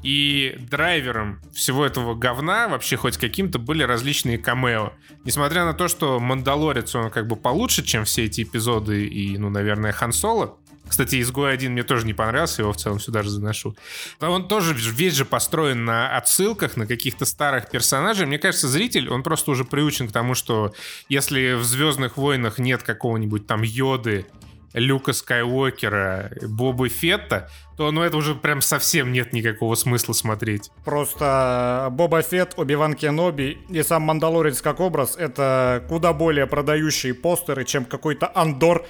и 0.02 0.56
драйвером 0.70 1.40
всего 1.54 1.86
этого 1.86 2.14
говна, 2.14 2.68
вообще 2.68 2.98
хоть 2.98 3.16
каким-то, 3.16 3.58
были 3.58 3.82
различные 3.82 4.36
камео. 4.36 4.92
Несмотря 5.24 5.64
на 5.64 5.72
то, 5.72 5.88
что 5.88 6.20
Мандалорец, 6.20 6.94
он 6.94 7.08
как 7.08 7.26
бы 7.26 7.36
получше, 7.36 7.82
чем 7.82 8.04
все 8.04 8.26
эти 8.26 8.42
эпизоды 8.42 9.06
и, 9.06 9.38
ну, 9.38 9.48
наверное, 9.48 9.92
Хан 9.92 10.12
Соло, 10.12 10.58
Кстати, 10.86 11.18
«Изгой 11.22 11.54
один 11.54 11.72
мне 11.72 11.82
тоже 11.82 12.04
не 12.04 12.12
понравился, 12.12 12.60
его 12.60 12.74
в 12.74 12.76
целом 12.76 13.00
сюда 13.00 13.22
же 13.22 13.30
заношу. 13.30 13.74
Но 14.20 14.30
он 14.30 14.48
тоже 14.48 14.74
весь 14.74 15.14
же 15.14 15.24
построен 15.24 15.86
на 15.86 16.14
отсылках, 16.14 16.76
на 16.76 16.86
каких-то 16.86 17.24
старых 17.24 17.70
персонажей. 17.70 18.26
Мне 18.26 18.38
кажется, 18.38 18.68
зритель, 18.68 19.08
он 19.08 19.22
просто 19.22 19.50
уже 19.50 19.64
приучен 19.64 20.08
к 20.08 20.12
тому, 20.12 20.34
что 20.34 20.74
если 21.08 21.54
в 21.54 21.64
«Звездных 21.64 22.18
войнах» 22.18 22.58
нет 22.58 22.82
какого-нибудь 22.82 23.46
там 23.46 23.62
Йоды, 23.62 24.26
Люка 24.74 25.12
Скайуокера, 25.12 26.30
Боба 26.42 26.88
Фетта, 26.88 27.50
то 27.76 27.90
ну 27.90 28.02
это 28.02 28.16
уже 28.16 28.34
прям 28.34 28.60
совсем 28.60 29.12
нет 29.12 29.32
никакого 29.32 29.74
смысла 29.74 30.12
смотреть. 30.12 30.70
Просто 30.84 31.88
Боба 31.92 32.22
Фетт, 32.22 32.54
Оби-Ван 32.56 32.94
Кеноби 32.94 33.58
и 33.68 33.82
сам 33.82 34.02
Мандалорец 34.02 34.60
как 34.60 34.80
образ— 34.80 35.16
это 35.18 35.84
куда 35.88 36.12
более 36.12 36.46
продающие 36.46 37.14
постеры, 37.14 37.64
чем 37.64 37.84
какой-то 37.84 38.30
Андор 38.34 38.84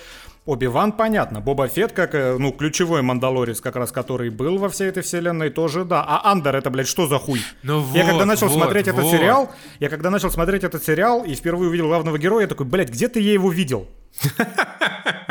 Оби-Ван, 0.49 0.93
понятно. 0.93 1.43
Боба 1.43 1.69
Фетт, 1.69 1.93
как, 1.93 2.15
э, 2.15 2.39
ну, 2.39 2.53
ключевой 2.53 3.03
мандалорец, 3.03 3.61
как 3.61 3.77
раз, 3.77 3.93
который 3.93 4.31
был 4.31 4.57
во 4.57 4.71
всей 4.71 4.89
этой 4.89 5.03
вселенной, 5.03 5.51
тоже 5.51 5.85
да. 5.85 6.03
А 6.03 6.33
Андер, 6.33 6.57
это, 6.57 6.71
блядь, 6.71 6.89
что 6.89 7.07
за 7.07 7.19
хуй? 7.19 7.43
Ну 7.63 7.85
я 7.93 8.05
вот, 8.05 8.13
когда 8.13 8.25
начал 8.25 8.49
вот, 8.49 8.57
смотреть 8.57 8.87
вот. 8.87 8.95
этот 8.99 9.11
сериал, 9.11 9.53
я 9.79 9.91
когда 9.91 10.09
начал 10.09 10.31
смотреть 10.31 10.65
этот 10.65 10.83
сериал 10.83 11.23
и 11.23 11.35
впервые 11.35 11.69
увидел 11.69 11.89
главного 11.89 12.19
героя, 12.19 12.45
я 12.45 12.49
такой, 12.49 12.65
блядь, 12.65 12.89
где-то 12.89 13.21
я 13.21 13.35
его 13.35 13.51
видел. 13.51 13.89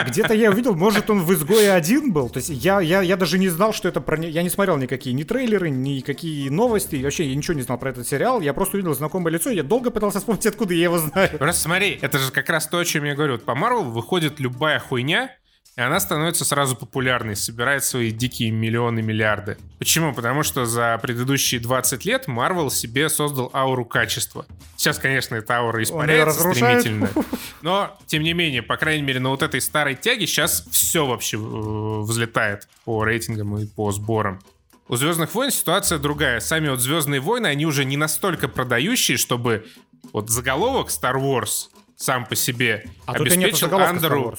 Где-то 0.07 0.33
я 0.33 0.51
увидел, 0.51 0.75
может, 0.75 1.09
он 1.09 1.21
в 1.21 1.33
«Изгое 1.33 1.73
один» 1.73 2.11
был. 2.11 2.29
То 2.29 2.37
есть 2.37 2.49
я, 2.49 2.79
я, 2.79 3.01
я 3.01 3.17
даже 3.17 3.37
не 3.37 3.49
знал, 3.49 3.73
что 3.73 3.89
это 3.89 3.99
про... 3.99 4.17
Я 4.21 4.43
не 4.43 4.49
смотрел 4.49 4.77
никакие 4.77 5.13
ни 5.13 5.23
трейлеры, 5.23 5.69
ни 5.69 5.99
какие 5.99 6.49
новости. 6.49 6.95
Вообще 7.03 7.25
я 7.25 7.35
ничего 7.35 7.55
не 7.55 7.63
знал 7.63 7.77
про 7.77 7.89
этот 7.89 8.07
сериал. 8.07 8.41
Я 8.41 8.53
просто 8.53 8.77
увидел 8.77 8.93
знакомое 8.93 9.33
лицо, 9.33 9.49
я 9.49 9.63
долго 9.63 9.91
пытался 9.91 10.19
вспомнить, 10.19 10.45
откуда 10.45 10.73
я 10.73 10.83
его 10.83 10.97
знаю. 10.99 11.37
Просто 11.37 11.61
смотри, 11.61 11.99
это 12.01 12.19
же 12.19 12.31
как 12.31 12.49
раз 12.49 12.67
то, 12.67 12.77
о 12.77 12.85
чем 12.85 13.03
я 13.03 13.15
говорю. 13.15 13.37
По 13.39 13.55
Марвел 13.55 13.83
выходит 13.83 14.39
любая 14.39 14.79
хуйня, 14.79 15.31
и 15.77 15.81
она 15.81 15.99
становится 15.99 16.43
сразу 16.43 16.75
популярной, 16.75 17.35
собирает 17.35 17.83
свои 17.83 18.09
дикие 18.09 18.49
миллионы, 18.49 19.03
миллиарды. 19.03 19.59
Почему? 19.77 20.11
Потому 20.11 20.41
что 20.41 20.65
за 20.65 20.97
предыдущие 20.99 21.61
20 21.61 22.03
лет 22.03 22.27
Marvel 22.27 22.71
себе 22.71 23.09
создал 23.09 23.51
ауру 23.53 23.85
качества. 23.85 24.47
Сейчас, 24.75 24.97
конечно, 24.97 25.35
эта 25.35 25.57
аура 25.57 25.83
испаряется 25.83 26.51
стремительно. 26.51 27.09
Но, 27.61 27.95
тем 28.07 28.23
не 28.23 28.33
менее, 28.33 28.63
по 28.63 28.75
крайней 28.75 29.03
мере, 29.03 29.19
на 29.19 29.29
вот 29.29 29.43
этой 29.43 29.61
старой 29.61 29.93
тяге 29.93 30.25
сейчас 30.25 30.67
все 30.71 31.05
вообще 31.05 31.37
э, 31.37 31.39
взлетает 31.39 32.67
по 32.83 33.03
рейтингам 33.03 33.55
и 33.59 33.67
по 33.67 33.91
сборам. 33.91 34.41
У 34.87 34.95
Звездных 34.95 35.35
войн 35.35 35.51
ситуация 35.51 35.99
другая. 35.99 36.39
Сами 36.39 36.69
вот 36.69 36.79
Звездные 36.79 37.21
войны, 37.21 37.45
они 37.45 37.67
уже 37.67 37.85
не 37.85 37.97
настолько 37.97 38.47
продающие, 38.47 39.17
чтобы 39.17 39.67
вот 40.11 40.31
заголовок 40.31 40.87
Star 40.87 41.17
Wars 41.17 41.67
сам 41.95 42.25
по 42.25 42.35
себе 42.35 42.85
а 43.05 43.13
обеспечил 43.13 43.75
Андеру... 43.77 44.35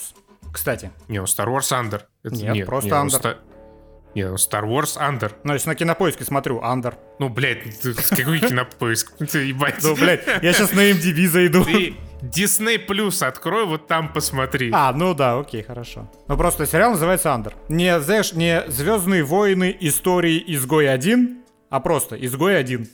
Кстати. 0.59 0.91
Не, 1.07 1.19
Star 1.19 1.47
Wars 1.47 1.71
Under. 1.71 2.03
Это, 2.25 2.35
нет, 2.35 2.53
нет, 2.53 2.67
просто 2.67 2.89
нет, 2.89 2.99
Under. 2.99 3.17
Ста... 3.17 3.37
Не, 4.17 4.23
Star 4.23 4.65
Wars 4.65 4.99
Under. 4.99 5.33
Ну, 5.45 5.53
если 5.53 5.69
на 5.69 5.77
кинопоиске 5.77 6.25
смотрю, 6.25 6.59
Under. 6.59 6.95
Ну, 7.21 7.29
блядь, 7.29 7.63
какой 8.11 8.41
кинопоиск? 8.41 9.17
Ты 9.31 9.47
ебать. 9.47 9.77
Ну, 9.85 9.95
блядь, 9.95 10.27
я 10.43 10.53
сейчас 10.53 10.73
на 10.73 10.91
MDB 10.91 11.29
зайду. 11.29 11.65
Ты 11.65 11.95
Disney 12.23 12.85
Plus 12.85 13.25
открой, 13.25 13.67
вот 13.67 13.87
там 13.87 14.13
посмотри. 14.13 14.71
А, 14.75 14.93
ну 14.93 15.15
да, 15.15 15.39
окей, 15.39 15.63
хорошо. 15.63 16.11
Ну 16.27 16.37
просто 16.37 16.67
сериал 16.67 16.91
называется 16.91 17.29
Under. 17.29 17.53
Не, 17.69 18.01
знаешь, 18.01 18.33
не 18.33 18.65
Звездные 18.67 19.23
войны 19.23 19.77
истории 19.79 20.43
Изгой 20.49 20.93
1, 20.93 21.39
а 21.71 21.79
просто 21.79 22.17
Изгой 22.17 22.59
1. 22.59 22.89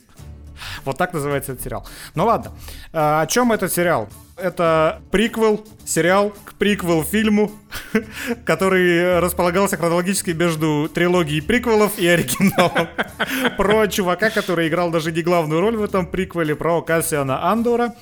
Вот 0.83 0.97
так 0.97 1.13
называется 1.13 1.53
этот 1.53 1.63
сериал. 1.63 1.87
Ну 2.15 2.25
ладно. 2.25 2.51
А, 2.93 3.21
о 3.21 3.27
чем 3.27 3.51
этот 3.51 3.71
сериал? 3.71 4.09
Это 4.37 5.01
приквел, 5.11 5.65
сериал 5.85 6.33
к 6.43 6.55
приквел 6.55 7.03
фильму, 7.03 7.51
который 8.45 9.19
располагался 9.19 9.77
хронологически 9.77 10.31
между 10.31 10.89
трилогией 10.93 11.41
приквелов 11.41 11.97
и 11.97 12.07
оригиналом. 12.07 12.89
Про 13.57 13.87
чувака, 13.87 14.29
который 14.29 14.67
играл 14.67 14.91
даже 14.91 15.11
не 15.11 15.21
главную 15.21 15.61
роль 15.61 15.77
в 15.77 15.83
этом 15.83 16.05
приквеле, 16.05 16.55
про 16.55 16.81
Кассиана 16.81 17.49
Андора. 17.49 17.95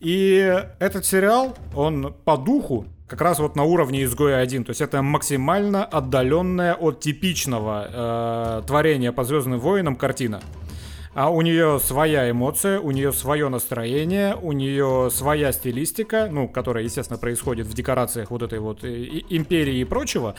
И 0.00 0.62
этот 0.78 1.06
сериал, 1.06 1.56
он 1.74 2.14
по 2.24 2.36
духу 2.36 2.86
как 3.12 3.20
раз 3.20 3.38
вот 3.40 3.56
на 3.56 3.64
уровне 3.64 4.04
изгоя 4.04 4.38
1. 4.38 4.64
То 4.64 4.70
есть 4.70 4.80
это 4.80 5.02
максимально 5.02 5.84
отдаленная 5.84 6.74
от 6.74 7.00
типичного 7.00 7.86
э, 7.92 8.62
творения 8.66 9.12
по 9.12 9.22
Звездным 9.22 9.60
войнам 9.60 9.96
картина. 9.96 10.40
А 11.14 11.30
у 11.30 11.42
нее 11.42 11.78
своя 11.78 12.30
эмоция, 12.30 12.80
у 12.80 12.90
нее 12.90 13.12
свое 13.12 13.48
настроение, 13.48 14.34
у 14.34 14.52
нее 14.52 15.10
своя 15.12 15.52
стилистика, 15.52 16.28
ну, 16.30 16.48
которая, 16.48 16.84
естественно, 16.84 17.18
происходит 17.18 17.66
в 17.66 17.74
декорациях 17.74 18.30
вот 18.30 18.42
этой 18.42 18.60
вот 18.60 18.82
и, 18.84 19.24
империи 19.28 19.78
и 19.78 19.84
прочего. 19.84 20.34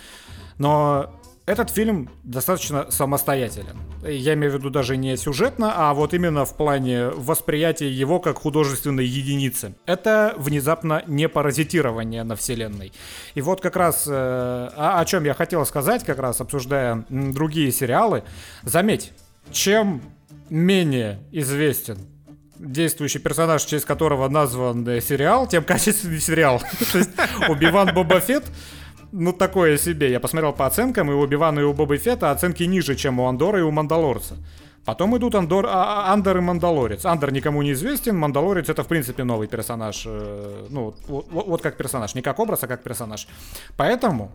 Но 0.57 1.11
этот 1.45 1.69
фильм 1.69 2.09
достаточно 2.23 2.89
самостоятелен. 2.89 3.77
Я 4.03 4.33
имею 4.33 4.53
в 4.53 4.55
виду 4.55 4.69
даже 4.69 4.97
не 4.97 5.17
сюжетно, 5.17 5.73
а 5.75 5.93
вот 5.93 6.13
именно 6.13 6.45
в 6.45 6.55
плане 6.55 7.09
восприятия 7.09 7.89
его 7.89 8.19
как 8.19 8.37
художественной 8.37 9.05
единицы. 9.05 9.75
Это 9.85 10.33
внезапно 10.37 11.03
не 11.05 11.27
паразитирование 11.27 12.23
на 12.23 12.35
вселенной. 12.35 12.93
И 13.35 13.41
вот 13.41 13.61
как 13.61 13.75
раз 13.75 14.05
э, 14.07 14.11
о, 14.11 14.99
о 14.99 15.05
чем 15.05 15.25
я 15.25 15.33
хотел 15.33 15.65
сказать, 15.65 16.03
как 16.05 16.17
раз 16.17 16.39
обсуждая 16.39 17.05
другие 17.09 17.71
сериалы. 17.71 18.23
Заметь, 18.63 19.11
чем 19.51 20.01
менее 20.49 21.19
известен 21.31 21.97
действующий 22.59 23.19
персонаж, 23.19 23.63
через 23.65 23.83
которого 23.85 24.29
назван 24.29 24.87
э, 24.87 25.01
сериал, 25.01 25.47
тем 25.47 25.63
качественный 25.63 26.19
сериал. 26.19 26.61
То 26.91 26.97
есть 26.99 27.11
Убиван 27.49 27.93
Боба 27.93 28.19
Фетт 28.19 28.45
ну, 29.11 29.31
такое 29.31 29.77
себе. 29.77 30.11
Я 30.11 30.19
посмотрел 30.19 30.53
по 30.53 30.65
оценкам, 30.65 31.11
и 31.11 31.13
у 31.13 31.19
Убивана 31.19 31.59
и 31.59 31.63
у 31.63 31.73
Боба 31.73 31.97
Фетта 31.97 32.31
оценки 32.31 32.63
ниже, 32.63 32.95
чем 32.95 33.19
у 33.19 33.27
Андора 33.27 33.59
и 33.59 33.61
у 33.61 33.69
Мандалорца. 33.69 34.37
Потом 34.85 35.15
идут 35.15 35.35
Андор, 35.35 35.65
а, 35.67 36.09
а, 36.09 36.13
Андер 36.13 36.37
и 36.37 36.41
Мандалорец. 36.41 37.05
Андер 37.05 37.31
никому 37.31 37.61
не 37.61 37.71
известен, 37.71 38.17
Мандалорец 38.17 38.69
это, 38.69 38.83
в 38.83 38.87
принципе, 38.87 39.23
новый 39.23 39.47
персонаж. 39.47 40.03
Э, 40.05 40.65
ну, 40.69 40.95
вот, 41.07 41.27
вот 41.29 41.61
как 41.61 41.77
персонаж. 41.77 42.15
Не 42.15 42.21
как 42.21 42.39
образ, 42.39 42.63
а 42.63 42.67
как 42.67 42.83
персонаж. 42.83 43.27
Поэтому, 43.77 44.31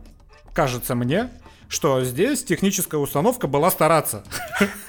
кажется 0.55 0.95
мне, 0.95 1.29
что 1.69 2.03
здесь 2.05 2.45
техническая 2.45 3.01
установка 3.01 3.47
была 3.47 3.71
стараться. 3.71 4.25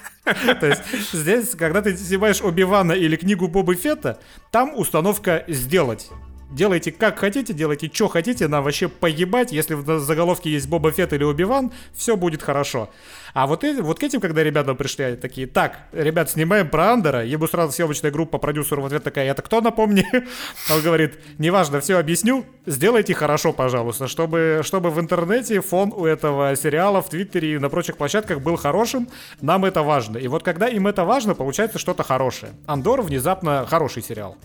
То 0.60 0.66
есть 0.66 0.82
здесь, 1.12 1.50
когда 1.56 1.82
ты 1.82 1.96
снимаешь 1.96 2.40
Оби-Вана 2.40 2.92
или 2.92 3.16
книгу 3.16 3.48
Боба 3.48 3.74
Фетта, 3.74 4.18
там 4.50 4.76
установка 4.76 5.44
«сделать». 5.48 6.10
Делайте 6.50 6.90
как 6.90 7.18
хотите, 7.18 7.52
делайте 7.52 7.90
что 7.92 8.08
хотите, 8.08 8.48
нам 8.48 8.64
вообще 8.64 8.88
погибать. 8.88 9.52
Если 9.52 9.74
в 9.74 10.00
заголовке 10.00 10.50
есть 10.50 10.68
Боба 10.68 10.90
Фетт 10.90 11.12
или 11.12 11.22
Оби-Ван, 11.22 11.70
все 11.94 12.16
будет 12.16 12.42
хорошо. 12.42 12.90
А 13.34 13.46
вот, 13.46 13.62
эти, 13.62 13.80
вот 13.80 14.00
к 14.00 14.02
этим, 14.02 14.20
когда 14.20 14.42
ребята 14.42 14.74
пришли, 14.74 15.04
они 15.04 15.16
такие, 15.16 15.46
так, 15.46 15.78
ребят, 15.92 16.28
снимаем 16.28 16.68
про 16.68 16.92
Андера, 16.92 17.24
ему 17.24 17.46
сразу 17.46 17.72
съемочная 17.72 18.10
группа, 18.10 18.38
продюсер 18.38 18.80
в 18.80 18.86
ответ 18.86 19.04
такая, 19.04 19.30
это 19.30 19.42
кто, 19.42 19.60
напомни? 19.60 20.04
Он 20.70 20.82
говорит, 20.82 21.18
неважно, 21.38 21.80
все 21.80 21.98
объясню, 21.98 22.44
сделайте 22.66 23.14
хорошо, 23.14 23.52
пожалуйста, 23.52 24.08
чтобы, 24.08 24.62
чтобы 24.64 24.90
в 24.90 24.98
интернете 24.98 25.60
фон 25.60 25.92
у 25.94 26.04
этого 26.04 26.56
сериала 26.56 27.00
в 27.00 27.08
Твиттере 27.08 27.54
и 27.54 27.58
на 27.58 27.68
прочих 27.68 27.96
площадках 27.96 28.40
был 28.40 28.56
хорошим, 28.56 29.08
нам 29.40 29.64
это 29.64 29.82
важно. 29.82 30.18
И 30.18 30.26
вот 30.26 30.42
когда 30.42 30.66
им 30.66 30.88
это 30.88 31.04
важно, 31.04 31.36
получается 31.36 31.78
что-то 31.78 32.02
хорошее. 32.02 32.52
Андор 32.66 33.02
внезапно 33.02 33.64
хороший 33.68 34.02
сериал. 34.02 34.36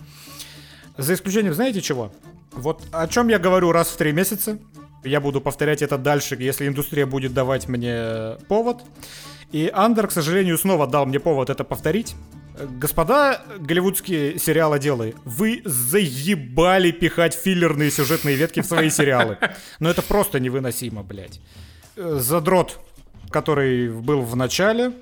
За 0.98 1.14
исключением, 1.14 1.54
знаете 1.54 1.80
чего? 1.80 2.12
Вот 2.52 2.82
о 2.92 3.06
чем 3.06 3.28
я 3.28 3.38
говорю 3.38 3.72
раз 3.72 3.88
в 3.88 3.96
три 3.96 4.12
месяца. 4.12 4.58
Я 5.04 5.20
буду 5.20 5.40
повторять 5.40 5.82
это 5.82 5.98
дальше, 5.98 6.36
если 6.38 6.66
индустрия 6.66 7.06
будет 7.06 7.32
давать 7.32 7.68
мне 7.68 8.36
повод. 8.48 8.82
И 9.52 9.70
Андер, 9.72 10.08
к 10.08 10.10
сожалению, 10.10 10.58
снова 10.58 10.86
дал 10.86 11.06
мне 11.06 11.20
повод 11.20 11.50
это 11.50 11.64
повторить. 11.64 12.16
Господа 12.80 13.42
голливудские 13.58 14.38
сериалоделы, 14.38 15.14
вы 15.24 15.60
заебали 15.64 16.90
пихать 16.90 17.34
филлерные 17.34 17.90
сюжетные 17.90 18.34
ветки 18.34 18.60
в 18.60 18.66
свои 18.66 18.88
сериалы. 18.90 19.38
Но 19.78 19.90
это 19.90 20.02
просто 20.02 20.40
невыносимо, 20.40 21.02
блядь. 21.02 21.40
Задрот, 21.96 22.80
который 23.30 23.90
был 23.90 24.22
в 24.22 24.34
начале, 24.36 24.92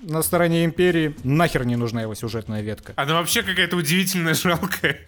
на 0.00 0.22
стороне 0.22 0.64
Империи, 0.64 1.14
нахер 1.24 1.64
не 1.64 1.76
нужна 1.76 2.02
его 2.02 2.14
сюжетная 2.14 2.62
ветка. 2.62 2.92
Она 2.96 3.14
вообще 3.14 3.42
какая-то 3.42 3.76
удивительно 3.76 4.34
жалкая. 4.34 5.00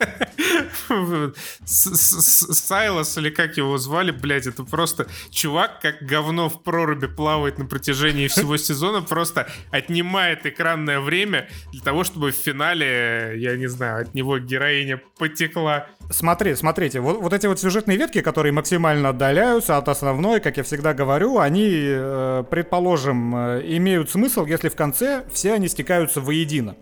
Сайлос, 1.65 3.19
или 3.19 3.31
как 3.31 3.57
его 3.57 3.79
звали, 3.79 4.11
блядь, 4.11 4.47
это 4.47 4.65
просто 4.65 5.07
чувак, 5.31 5.81
как 5.81 6.03
говно 6.03 6.49
в 6.49 6.63
проруби 6.63 7.07
плавает 7.07 7.59
на 7.59 7.67
протяжении 7.67 8.29
всего 8.29 8.57
сезона, 8.67 9.03
просто 9.03 9.49
отнимает 9.71 10.47
экранное 10.47 11.01
время 11.01 11.49
для 11.73 11.83
того, 11.83 12.05
чтобы 12.05 12.31
в 12.31 12.35
финале, 12.35 13.35
я 13.37 13.57
не 13.57 13.67
знаю, 13.67 14.03
от 14.03 14.15
него 14.15 14.39
героиня 14.39 15.01
потекла. 15.19 15.89
Смотри, 16.11 16.55
смотрите, 16.55 17.01
вот, 17.01 17.21
вот 17.21 17.33
эти 17.33 17.47
вот 17.47 17.59
сюжетные 17.59 17.99
ветки, 17.99 18.21
которые 18.21 18.53
максимально 18.53 19.09
отдаляются 19.09 19.77
от 19.77 19.89
основной, 19.89 20.41
как 20.41 20.57
я 20.57 20.63
всегда 20.63 20.95
говорю, 20.95 21.39
они, 21.39 21.69
э, 21.73 22.45
предположим, 22.49 23.35
э, 23.35 23.63
имеют 23.77 24.11
смысл, 24.11 24.47
если 24.47 24.69
в 24.69 24.77
конце 24.77 25.25
все 25.33 25.53
они 25.55 25.69
стекаются 25.69 26.21
воедино. 26.21 26.77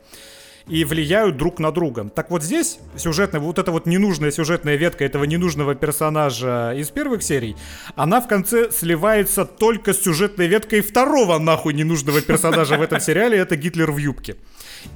и 0.67 0.83
влияют 0.85 1.37
друг 1.37 1.59
на 1.59 1.71
друга. 1.71 2.09
Так 2.09 2.31
вот 2.31 2.43
здесь 2.43 2.79
сюжетная, 2.97 3.39
вот 3.39 3.59
эта 3.59 3.71
вот 3.71 3.85
ненужная 3.85 4.31
сюжетная 4.31 4.77
ветка 4.77 5.05
этого 5.05 5.25
ненужного 5.25 5.75
персонажа 5.75 6.73
из 6.75 6.89
первых 6.89 7.23
серий, 7.23 7.55
она 7.97 8.23
в 8.23 8.29
конце 8.29 8.71
сливается 8.73 9.45
только 9.45 9.93
с 9.93 10.03
сюжетной 10.03 10.47
веткой 10.47 10.81
второго 10.81 11.39
нахуй 11.39 11.75
ненужного 11.75 12.23
персонажа 12.23 12.79
в 12.79 12.81
этом 12.81 12.99
сериале, 13.09 13.37
это 13.37 13.57
Гитлер 13.57 13.93
в 13.93 13.99
юбке. 13.99 14.37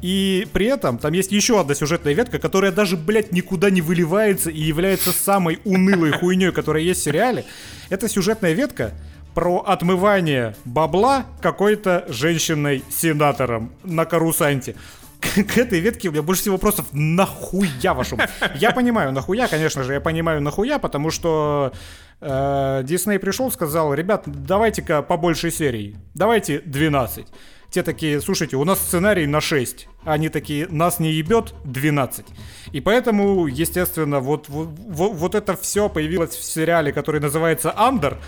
И 0.02 0.46
при 0.52 0.66
этом 0.66 0.98
там 0.98 1.12
есть 1.12 1.32
еще 1.32 1.60
одна 1.60 1.74
сюжетная 1.74 2.12
ветка, 2.12 2.38
которая 2.38 2.72
даже, 2.72 2.96
блядь, 2.96 3.32
никуда 3.32 3.70
не 3.70 3.80
выливается 3.80 4.50
и 4.50 4.60
является 4.60 5.12
самой 5.12 5.60
унылой 5.64 6.12
хуйней, 6.12 6.52
которая 6.52 6.82
есть 6.82 7.00
в 7.00 7.04
сериале. 7.04 7.44
Это 7.90 8.08
сюжетная 8.08 8.52
ветка, 8.52 8.92
про 9.38 9.58
отмывание 9.60 10.56
бабла 10.64 11.26
какой-то 11.40 12.04
женщиной-сенатором 12.08 13.72
на 13.84 14.04
карусанте. 14.04 14.74
К, 15.20 15.58
этой 15.58 15.78
ветке 15.78 16.08
у 16.08 16.12
меня 16.12 16.22
больше 16.22 16.42
всего 16.42 16.56
вопросов 16.56 16.86
нахуя 16.92 17.94
вашу. 17.94 18.18
Я 18.56 18.72
понимаю 18.72 19.12
нахуя, 19.12 19.46
конечно 19.46 19.84
же, 19.84 19.92
я 19.92 20.00
понимаю 20.00 20.40
нахуя, 20.40 20.80
потому 20.80 21.10
что 21.10 21.72
э, 22.20 22.82
Дисней 22.84 23.20
пришел, 23.20 23.50
сказал, 23.52 23.94
ребят, 23.94 24.24
давайте-ка 24.26 25.02
побольше 25.02 25.52
серий, 25.52 25.96
давайте 26.14 26.58
12. 26.60 27.26
Те 27.70 27.82
такие, 27.82 28.20
слушайте, 28.20 28.56
у 28.56 28.64
нас 28.64 28.78
сценарий 28.78 29.26
на 29.26 29.40
6. 29.40 29.88
Они 30.04 30.30
такие, 30.30 30.66
нас 30.68 31.00
не 31.00 31.12
ебет 31.12 31.54
12. 31.64 32.24
И 32.72 32.80
поэтому, 32.80 33.46
естественно, 33.46 34.20
вот, 34.20 34.48
вот, 34.48 34.68
вот 34.78 35.34
это 35.34 35.54
все 35.56 35.88
появилось 35.90 36.34
в 36.34 36.42
сериале, 36.42 36.92
который 36.92 37.20
называется 37.20 37.76
«Андер», 37.76 38.18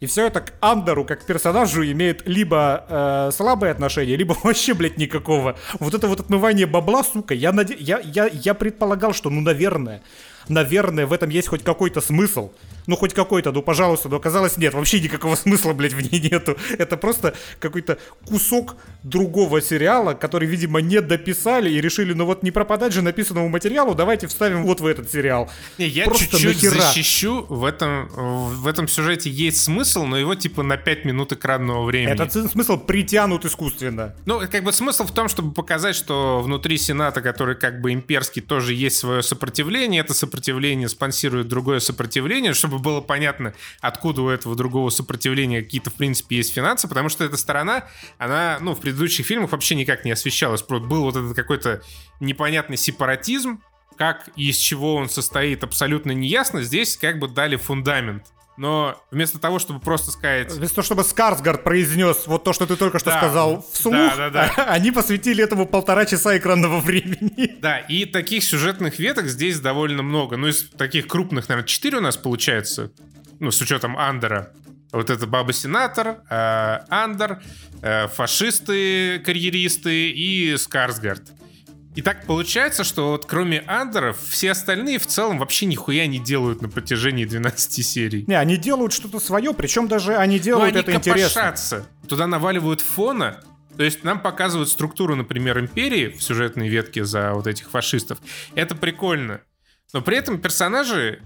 и 0.00 0.06
все 0.06 0.26
это 0.26 0.40
к 0.40 0.52
Андеру, 0.60 1.04
как 1.04 1.24
персонажу, 1.24 1.82
имеет 1.82 2.26
либо 2.28 2.84
э, 2.88 3.30
слабое 3.32 3.70
отношение, 3.70 4.16
либо 4.16 4.36
вообще, 4.42 4.74
блядь, 4.74 4.98
никакого. 4.98 5.56
Вот 5.78 5.94
это 5.94 6.08
вот 6.08 6.20
отмывание 6.20 6.66
бабла, 6.66 7.02
сука, 7.04 7.32
я, 7.32 7.52
наде... 7.52 7.74
я, 7.78 8.00
я, 8.00 8.26
я 8.26 8.54
предполагал, 8.54 9.14
что, 9.14 9.30
ну, 9.30 9.40
наверное, 9.40 10.02
наверное, 10.48 11.06
в 11.06 11.12
этом 11.12 11.28
есть 11.30 11.48
хоть 11.48 11.62
какой-то 11.62 12.00
смысл. 12.00 12.50
Ну, 12.86 12.96
хоть 12.96 13.14
какой-то, 13.14 13.50
ну, 13.50 13.62
пожалуйста, 13.62 14.10
но 14.10 14.16
оказалось, 14.16 14.58
нет, 14.58 14.74
вообще 14.74 15.00
никакого 15.00 15.36
смысла, 15.36 15.72
блядь, 15.72 15.94
в 15.94 16.00
ней 16.00 16.20
нету. 16.20 16.56
Это 16.78 16.96
просто 16.96 17.34
какой-то 17.58 17.98
кусок 18.26 18.76
другого 19.02 19.62
сериала, 19.62 20.12
который, 20.14 20.46
видимо, 20.46 20.80
не 20.80 21.00
дописали 21.00 21.70
и 21.70 21.80
решили, 21.80 22.12
ну 22.12 22.26
вот 22.26 22.42
не 22.42 22.50
пропадать 22.50 22.92
же 22.92 23.02
написанному 23.02 23.48
материалу, 23.48 23.94
давайте 23.94 24.26
вставим 24.26 24.64
вот 24.64 24.80
в 24.80 24.86
этот 24.86 25.10
сериал. 25.10 25.50
Не, 25.78 25.86
я 25.86 26.06
чуть-чуть 26.06 26.60
защищу, 26.60 27.46
в 27.48 27.64
этом, 27.64 28.08
в 28.08 28.66
этом 28.66 28.86
сюжете 28.86 29.30
есть 29.30 29.62
смысл, 29.62 30.04
но 30.04 30.18
его 30.18 30.34
типа 30.34 30.62
на 30.62 30.76
5 30.76 31.04
минут 31.04 31.32
экранного 31.32 31.84
времени. 31.84 32.12
Этот 32.12 32.50
смысл 32.50 32.78
притянут 32.78 33.44
искусственно. 33.44 34.14
Ну, 34.26 34.40
как 34.40 34.62
бы 34.62 34.72
смысл 34.72 35.04
в 35.04 35.12
том, 35.12 35.28
чтобы 35.28 35.52
показать, 35.52 35.96
что 35.96 36.42
внутри 36.42 36.76
Сената, 36.76 37.22
который 37.22 37.54
как 37.54 37.80
бы 37.80 37.92
имперский, 37.92 38.42
тоже 38.42 38.74
есть 38.74 38.98
свое 38.98 39.22
сопротивление, 39.22 40.00
это 40.00 40.12
сопротивление 40.12 40.33
сопротивление 40.34 40.88
спонсирует 40.88 41.46
другое 41.46 41.78
сопротивление, 41.78 42.54
чтобы 42.54 42.80
было 42.80 43.00
понятно, 43.00 43.54
откуда 43.80 44.22
у 44.22 44.28
этого 44.28 44.56
другого 44.56 44.90
сопротивления 44.90 45.62
какие-то, 45.62 45.90
в 45.90 45.94
принципе, 45.94 46.36
есть 46.36 46.52
финансы, 46.52 46.88
потому 46.88 47.08
что 47.08 47.24
эта 47.24 47.36
сторона, 47.36 47.84
она, 48.18 48.58
ну, 48.60 48.74
в 48.74 48.80
предыдущих 48.80 49.26
фильмах 49.26 49.52
вообще 49.52 49.76
никак 49.76 50.04
не 50.04 50.10
освещалась. 50.10 50.62
Был 50.64 51.02
вот 51.02 51.14
этот 51.14 51.36
какой-то 51.36 51.82
непонятный 52.18 52.76
сепаратизм, 52.76 53.60
как 53.96 54.28
и 54.34 54.48
из 54.48 54.56
чего 54.56 54.96
он 54.96 55.08
состоит, 55.08 55.62
абсолютно 55.62 56.10
неясно. 56.10 56.62
Здесь 56.62 56.96
как 56.96 57.20
бы 57.20 57.28
дали 57.28 57.54
фундамент. 57.54 58.33
Но 58.56 59.02
вместо 59.10 59.38
того, 59.38 59.58
чтобы 59.58 59.80
просто 59.80 60.12
сказать... 60.12 60.52
Вместо 60.52 60.76
того, 60.76 60.84
чтобы 60.84 61.04
Скарсгард 61.04 61.64
произнес 61.64 62.26
вот 62.26 62.44
то, 62.44 62.52
что 62.52 62.66
ты 62.66 62.76
только 62.76 63.00
что 63.00 63.10
да, 63.10 63.18
сказал 63.18 63.66
вслух, 63.72 63.94
да, 64.16 64.30
да, 64.30 64.52
да. 64.56 64.64
они 64.68 64.92
посвятили 64.92 65.42
этому 65.42 65.66
полтора 65.66 66.06
часа 66.06 66.36
экранного 66.36 66.78
времени. 66.78 67.56
Да, 67.60 67.78
и 67.78 68.04
таких 68.04 68.44
сюжетных 68.44 68.98
веток 69.00 69.26
здесь 69.26 69.58
довольно 69.58 70.02
много. 70.02 70.36
Ну, 70.36 70.46
из 70.46 70.68
таких 70.70 71.08
крупных, 71.08 71.48
наверное, 71.48 71.66
четыре 71.66 71.98
у 71.98 72.00
нас 72.00 72.16
получается. 72.16 72.92
Ну, 73.40 73.50
с 73.50 73.60
учетом 73.60 73.98
Андера. 73.98 74.52
Вот 74.92 75.10
это 75.10 75.26
Баба-сенатор, 75.26 76.22
э, 76.30 76.78
Андер, 76.88 77.42
э, 77.82 78.06
фашисты, 78.06 79.18
карьеристы 79.18 80.10
и 80.10 80.56
Скарсгард. 80.56 81.32
И 81.94 82.02
так 82.02 82.26
получается, 82.26 82.82
что 82.82 83.10
вот 83.10 83.26
кроме 83.26 83.60
андеров, 83.60 84.18
все 84.28 84.50
остальные 84.50 84.98
в 84.98 85.06
целом 85.06 85.38
вообще 85.38 85.66
нихуя 85.66 86.06
не 86.06 86.18
делают 86.18 86.60
на 86.60 86.68
протяжении 86.68 87.24
12 87.24 87.86
серий. 87.86 88.24
Не, 88.26 88.34
они 88.34 88.56
делают 88.56 88.92
что-то 88.92 89.20
свое, 89.20 89.54
причем 89.54 89.86
даже 89.86 90.16
они 90.16 90.40
делают 90.40 90.74
ну, 90.74 90.80
они 90.80 90.88
это 90.88 90.96
интересно. 90.96 91.86
Туда 92.08 92.26
наваливают 92.26 92.80
фона, 92.80 93.40
то 93.76 93.82
есть 93.82 94.04
нам 94.04 94.20
показывают 94.20 94.68
структуру, 94.68 95.16
например, 95.16 95.58
империи 95.58 96.08
в 96.08 96.22
сюжетной 96.22 96.68
ветке 96.68 97.04
за 97.04 97.32
вот 97.32 97.46
этих 97.46 97.70
фашистов. 97.70 98.18
Это 98.54 98.74
прикольно. 98.74 99.40
Но 99.92 100.00
при 100.00 100.16
этом 100.16 100.40
персонажи, 100.40 101.22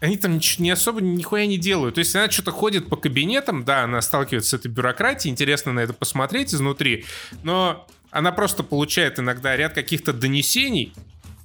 они 0.00 0.16
там 0.16 0.40
не 0.58 0.70
особо 0.70 1.00
нихуя 1.00 1.46
не 1.46 1.58
делают. 1.58 1.96
То 1.96 2.00
есть 2.00 2.14
она 2.14 2.30
что-то 2.30 2.50
ходит 2.50 2.88
по 2.88 2.96
кабинетам, 2.96 3.64
да, 3.64 3.84
она 3.84 4.00
сталкивается 4.00 4.50
с 4.50 4.54
этой 4.54 4.68
бюрократией, 4.68 5.32
интересно 5.32 5.72
на 5.72 5.80
это 5.80 5.92
посмотреть 5.92 6.54
изнутри, 6.54 7.04
но 7.42 7.86
она 8.12 8.30
просто 8.30 8.62
получает 8.62 9.18
иногда 9.18 9.56
ряд 9.56 9.72
каких-то 9.72 10.12
донесений 10.12 10.94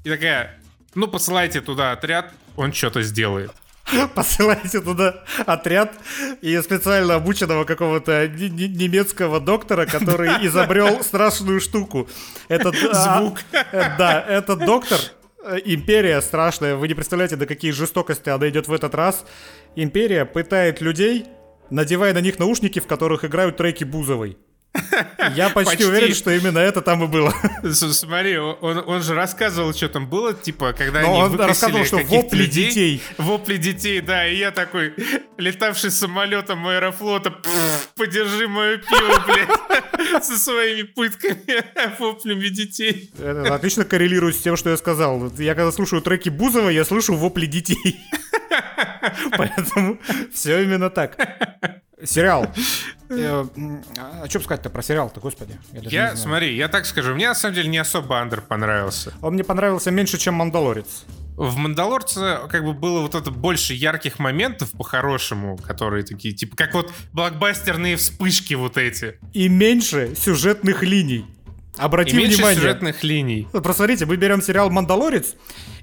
и 0.03 0.09
такая, 0.09 0.59
ну, 0.93 1.07
посылайте 1.07 1.61
туда 1.61 1.93
отряд, 1.93 2.34
он 2.55 2.74
что-то 2.74 3.01
сделает. 3.01 3.51
Посылайте 4.15 4.82
туда 4.82 5.24
отряд 5.45 5.93
и 6.41 6.59
специально 6.61 7.15
обученного 7.15 7.63
какого-то 7.63 8.28
немецкого 8.28 9.39
доктора, 9.39 9.86
который 9.86 10.30
изобрел 10.45 11.01
страшную 11.03 11.61
штуку. 11.61 12.09
Этот 12.49 12.76
а, 12.91 13.20
звук. 13.20 13.39
А, 13.53 13.95
да, 13.97 14.22
этот 14.28 14.59
доктор 14.65 14.99
э, 15.45 15.59
Империя 15.63 16.20
страшная. 16.22 16.76
Вы 16.76 16.89
не 16.89 16.95
представляете, 16.95 17.38
до 17.38 17.45
какие 17.45 17.72
жестокости 17.72 18.28
она 18.28 18.49
идет 18.49 18.68
в 18.68 18.74
этот 18.74 18.93
раз. 18.93 19.26
Империя 19.78 20.26
пытает 20.26 20.82
людей, 20.82 21.26
надевая 21.70 22.13
на 22.13 22.20
них 22.20 22.39
наушники, 22.39 22.80
в 22.80 22.88
которых 22.88 23.24
играют 23.24 23.55
треки 23.55 23.86
Бузовой. 23.86 24.38
Я 25.36 25.49
почти, 25.49 25.71
почти 25.71 25.86
уверен, 25.86 26.13
что 26.13 26.32
именно 26.32 26.59
это 26.59 26.82
там 26.82 27.03
и 27.03 27.07
было. 27.07 27.34
Смотри, 27.71 28.38
он, 28.38 28.84
он 28.86 29.01
же 29.01 29.13
рассказывал, 29.13 29.73
что 29.73 29.89
там 29.89 30.07
было, 30.07 30.34
типа, 30.34 30.73
когда 30.73 31.01
Но 31.01 31.13
они 31.13 31.36
он 31.36 31.39
рассказывал, 31.39 31.86
что 31.86 31.97
вопли 31.97 32.38
людей, 32.38 32.67
детей. 32.67 33.03
Вопли 33.17 33.57
детей, 33.57 34.01
да, 34.01 34.28
и 34.28 34.38
я 34.38 34.51
такой, 34.51 34.93
летавший 35.38 35.91
самолетом 35.91 36.67
аэрофлота, 36.67 37.36
подержи 37.95 38.47
мое 38.47 38.78
пиво, 38.78 39.23
блядь, 39.28 40.23
со 40.25 40.38
своими 40.38 40.84
пытками, 40.84 41.63
воплями 41.99 42.47
детей. 42.49 43.11
Это 43.19 43.53
отлично 43.53 43.86
коррелирует 43.86 44.36
с 44.36 44.39
тем, 44.39 44.57
что 44.57 44.69
я 44.69 44.78
сказал. 44.78 45.32
Я 45.38 45.55
когда 45.55 45.71
слушаю 45.71 46.01
треки 46.01 46.30
Бузова, 46.30 46.69
я 46.69 46.86
слышу 46.86 47.15
вопли 47.15 47.45
детей. 47.45 47.99
Поэтому 49.38 49.97
все 50.34 50.63
именно 50.63 50.89
так. 50.89 51.17
Сериал. 52.04 52.48
Э, 53.10 53.45
а 53.98 54.28
что 54.28 54.41
сказать-то 54.41 54.70
про 54.70 54.82
сериал-то, 54.82 55.22
господи? 55.22 55.58
Я, 55.72 56.18
смотри, 56.18 56.58
я 56.58 56.68
так 56.68 56.86
скажу, 56.86 57.16
мне 57.16 57.30
на 57.30 57.36
самом 57.36 57.56
деле 57.56 57.70
не 57.70 57.78
особо 57.78 58.20
Андер 58.20 58.41
понравился. 58.41 59.14
Он 59.22 59.36
мне 59.36 59.45
понравился 59.45 59.91
меньше, 59.91 60.18
чем 60.18 60.34
Мандалорец. 60.34 61.06
В 61.38 61.56
Мандалорце 61.56 62.39
как 62.50 62.66
бы 62.66 62.74
было 62.74 63.00
вот 63.00 63.16
это 63.16 63.32
больше 63.32 63.74
ярких 63.74 64.20
моментов 64.20 64.74
по-хорошему, 64.74 65.56
которые 65.56 66.04
такие, 66.04 66.34
типа, 66.34 66.58
как 66.58 66.74
вот 66.74 66.91
блокбастерные 67.14 67.95
вспышки 67.95 68.56
вот 68.56 68.76
эти. 68.78 69.20
И 69.32 69.48
меньше 69.48 70.14
сюжетных 70.18 70.84
линий. 70.84 71.26
Обрати 71.78 72.12
и 72.12 72.18
меньше 72.18 72.38
внимание. 72.38 72.60
сюжетных 72.60 73.04
линий. 73.06 73.48
Вот 73.54 73.64
посмотрите, 73.64 74.06
мы 74.06 74.18
берем 74.18 74.41
сериал 74.41 74.70
«Мандалорец», 74.70 75.36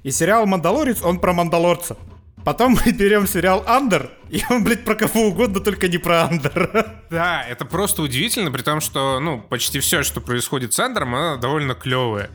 и 0.03 0.11
сериал 0.11 0.45
«Мандалорец», 0.45 1.01
он 1.01 1.19
про 1.19 1.33
Мандалорца. 1.33 1.97
Потом 2.43 2.77
мы 2.85 2.91
берем 2.91 3.27
сериал 3.27 3.63
Андер, 3.65 4.11
и 4.29 4.41
он, 4.49 4.63
блядь, 4.63 4.83
про 4.83 4.95
кого 4.95 5.27
угодно, 5.27 5.59
только 5.59 5.87
не 5.87 5.97
про 5.97 6.23
Андер. 6.23 7.01
Да, 7.09 7.43
это 7.43 7.65
просто 7.65 8.01
удивительно, 8.01 8.51
при 8.51 8.61
том, 8.61 8.81
что, 8.81 9.19
ну, 9.19 9.41
почти 9.41 9.79
все, 9.79 10.03
что 10.03 10.21
происходит 10.21 10.73
с 10.73 10.79
Андером, 10.79 11.15
оно 11.15 11.37
довольно 11.37 11.73
клевое. 11.75 12.29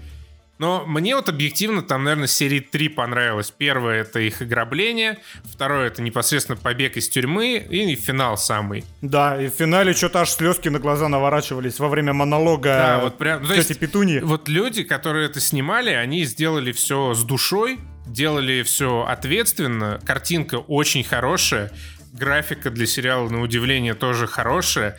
Но 0.61 0.84
мне 0.84 1.16
вот 1.16 1.30
объективно 1.30 1.80
там, 1.80 2.04
наверное, 2.04 2.26
серии 2.26 2.61
3 2.61 2.90
понравилось. 2.90 3.50
Первое— 3.50 4.00
это 4.02 4.20
их 4.20 4.42
ограбление, 4.42 5.16
второе— 5.42 5.86
это 5.88 6.02
непосредственно 6.02 6.58
побег 6.58 6.98
из 6.98 7.08
тюрьмы, 7.08 7.56
и 7.56 7.94
финал 7.94 8.36
самый. 8.36 8.84
Да, 9.00 9.40
и 9.42 9.48
в 9.48 9.54
финале 9.54 9.94
что-то 9.94 10.20
аж 10.20 10.28
слезки 10.28 10.68
на 10.68 10.78
глаза 10.78 11.08
наворачивались 11.08 11.78
во 11.78 11.88
время 11.88 12.12
монолога 12.12 12.68
да, 12.68 12.98
вот 12.98 13.16
прям, 13.16 13.42
тети 13.46 13.72
Петуни. 13.72 14.18
Вот 14.18 14.50
люди, 14.50 14.82
которые 14.82 15.30
это 15.30 15.40
снимали, 15.40 15.92
они 15.92 16.24
сделали 16.24 16.72
все 16.72 17.14
с 17.14 17.24
душой, 17.24 17.78
делали 18.06 18.62
все 18.62 19.06
ответственно, 19.08 19.98
картинка 20.04 20.56
очень 20.56 21.04
хорошая, 21.04 21.72
графика 22.12 22.70
для 22.70 22.84
сериала, 22.84 23.30
на 23.30 23.40
удивление, 23.40 23.94
тоже 23.94 24.26
хорошая. 24.26 24.98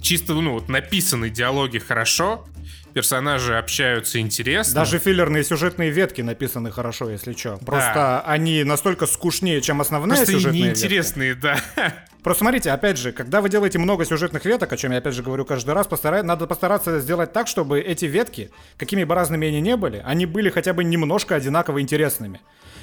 Чисто, 0.00 0.34
ну, 0.34 0.52
вот 0.52 0.68
написаны 0.68 1.28
диалоги 1.28 1.78
хорошо, 1.78 2.46
персонажи 2.92 3.56
общаются 3.56 4.20
интересно. 4.20 4.74
Даже 4.74 4.98
филлерные 4.98 5.44
сюжетные 5.44 5.90
ветки 5.90 6.20
написаны 6.20 6.70
хорошо, 6.70 7.10
если 7.10 7.32
что. 7.32 7.58
Просто 7.58 7.94
да. 7.94 8.22
они 8.26 8.64
настолько 8.64 9.06
скучнее, 9.06 9.60
чем 9.60 9.80
основная 9.80 10.18
Просто 10.18 10.32
сюжетная 10.32 10.60
неинтересные, 10.60 11.30
ветка. 11.30 11.58
да. 11.76 11.94
Просто 12.22 12.44
смотрите, 12.44 12.70
опять 12.70 12.98
же, 12.98 13.10
когда 13.10 13.40
вы 13.40 13.48
делаете 13.48 13.78
много 13.78 14.04
сюжетных 14.04 14.44
веток, 14.44 14.72
о 14.72 14.76
чем 14.76 14.92
я 14.92 14.98
опять 14.98 15.14
же 15.14 15.24
говорю 15.24 15.44
каждый 15.44 15.74
раз, 15.74 15.88
постарай, 15.88 16.22
надо 16.22 16.46
постараться 16.46 17.00
сделать 17.00 17.32
так, 17.32 17.48
чтобы 17.48 17.80
эти 17.80 18.04
ветки, 18.04 18.50
какими 18.76 19.02
бы 19.02 19.14
разными 19.16 19.48
они 19.48 19.60
ни 19.60 19.74
были, 19.74 20.00
они 20.04 20.26
были 20.26 20.48
хотя 20.48 20.72
бы 20.72 20.84
немножко 20.84 21.34
одинаково 21.34 21.80
интересными. 21.80 22.40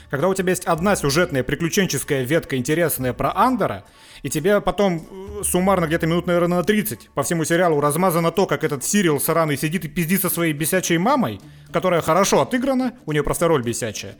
Когда 0.09 0.27
у 0.27 0.33
тебя 0.33 0.49
есть 0.49 0.65
одна 0.65 0.95
сюжетная 0.95 1.43
приключенческая 1.43 2.23
ветка 2.23 2.57
интересная 2.57 3.13
про 3.13 3.33
Андера, 3.33 3.85
и 4.23 4.29
тебе 4.29 4.61
потом 4.61 5.07
э, 5.39 5.43
суммарно 5.43 5.85
где-то 5.85 6.07
минут, 6.07 6.27
наверное, 6.27 6.57
на 6.59 6.63
30 6.63 7.09
по 7.13 7.23
всему 7.23 7.45
сериалу 7.45 7.79
размазано 7.79 8.31
то, 8.31 8.45
как 8.45 8.63
этот 8.63 8.83
Сирил 8.83 9.19
сраный 9.19 9.57
сидит 9.57 9.85
и 9.85 9.87
пиздит 9.87 10.21
со 10.21 10.29
своей 10.29 10.53
бесячей 10.53 10.97
мамой, 10.97 11.39
которая 11.71 12.01
хорошо 12.01 12.41
отыграна, 12.41 12.93
у 13.05 13.11
нее 13.11 13.23
просто 13.23 13.47
роль 13.47 13.63
бесячая. 13.63 14.15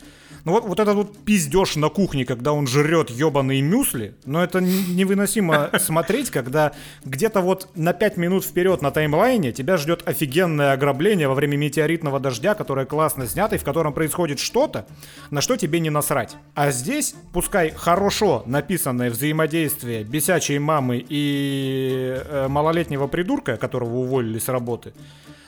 Ну 0.46 0.54
вот, 0.54 0.66
вот 0.66 0.80
этот 0.80 0.96
вот 0.96 1.18
пиздеж 1.18 1.76
на 1.76 1.90
кухне, 1.90 2.26
когда 2.26 2.54
он 2.54 2.68
жрет 2.68 3.10
ебаные 3.10 3.62
мюсли, 3.62 4.16
но 4.26 4.44
это 4.44 4.62
невыносимо 4.62 5.70
смотреть, 5.80 6.32
когда 6.32 6.74
где-то 7.06 7.42
вот 7.42 7.70
на 7.76 7.94
5 7.94 8.18
минут 8.18 8.46
вперед 8.46 8.82
на 8.82 8.92
таймлайне 8.92 9.52
тебя 9.52 9.78
ждет 9.78 10.08
офигенное 10.08 10.74
ограбление 10.74 11.28
во 11.28 11.34
время 11.34 11.58
метеоритного 11.58 12.20
дождя, 12.20 12.56
которое 12.56 12.86
классно 12.86 13.28
снято, 13.28 13.56
и 13.56 13.58
в 13.58 13.64
котором 13.64 13.94
происходит 13.94 14.40
что-то, 14.40 14.86
на 15.32 15.42
что 15.42 15.58
тебе 15.58 15.80
не 15.80 15.90
насрать. 15.90 16.36
А 16.56 16.72
здесь, 16.72 17.16
пускай 17.34 17.72
хорошо 17.72 18.44
написанное 18.46 19.10
взаимодействие 19.10 20.04
бесячей 20.04 20.60
мамы 20.60 21.06
и 21.08 22.22
э, 22.24 22.48
малолетнего 22.48 23.08
придурка, 23.08 23.58
которого 23.58 23.98
уволили 23.98 24.40
с 24.40 24.48
работы, 24.50 24.94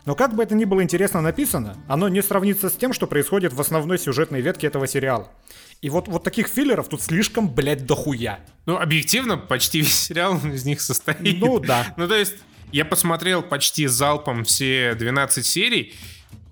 но 0.05 0.15
как 0.15 0.35
бы 0.35 0.43
это 0.43 0.55
ни 0.55 0.65
было 0.65 0.81
интересно 0.83 1.21
написано, 1.21 1.77
оно 1.87 2.09
не 2.09 2.21
сравнится 2.21 2.69
с 2.69 2.73
тем, 2.73 2.93
что 2.93 3.07
происходит 3.07 3.53
в 3.53 3.61
основной 3.61 3.99
сюжетной 3.99 4.41
ветке 4.41 4.67
этого 4.67 4.87
сериала. 4.87 5.29
И 5.81 5.89
вот, 5.89 6.07
вот 6.07 6.23
таких 6.23 6.47
филлеров 6.47 6.89
тут 6.89 7.01
слишком, 7.01 7.49
блядь, 7.49 7.85
дохуя. 7.85 8.39
Ну, 8.65 8.77
объективно, 8.77 9.37
почти 9.37 9.79
весь 9.79 9.99
сериал 10.07 10.37
из 10.45 10.65
них 10.65 10.81
состоит. 10.81 11.39
Ну, 11.39 11.59
да. 11.59 11.93
Ну, 11.97 12.07
то 12.07 12.15
есть, 12.15 12.35
я 12.71 12.85
посмотрел 12.85 13.41
почти 13.41 13.87
залпом 13.87 14.43
все 14.43 14.93
12 14.95 15.45
серий, 15.45 15.93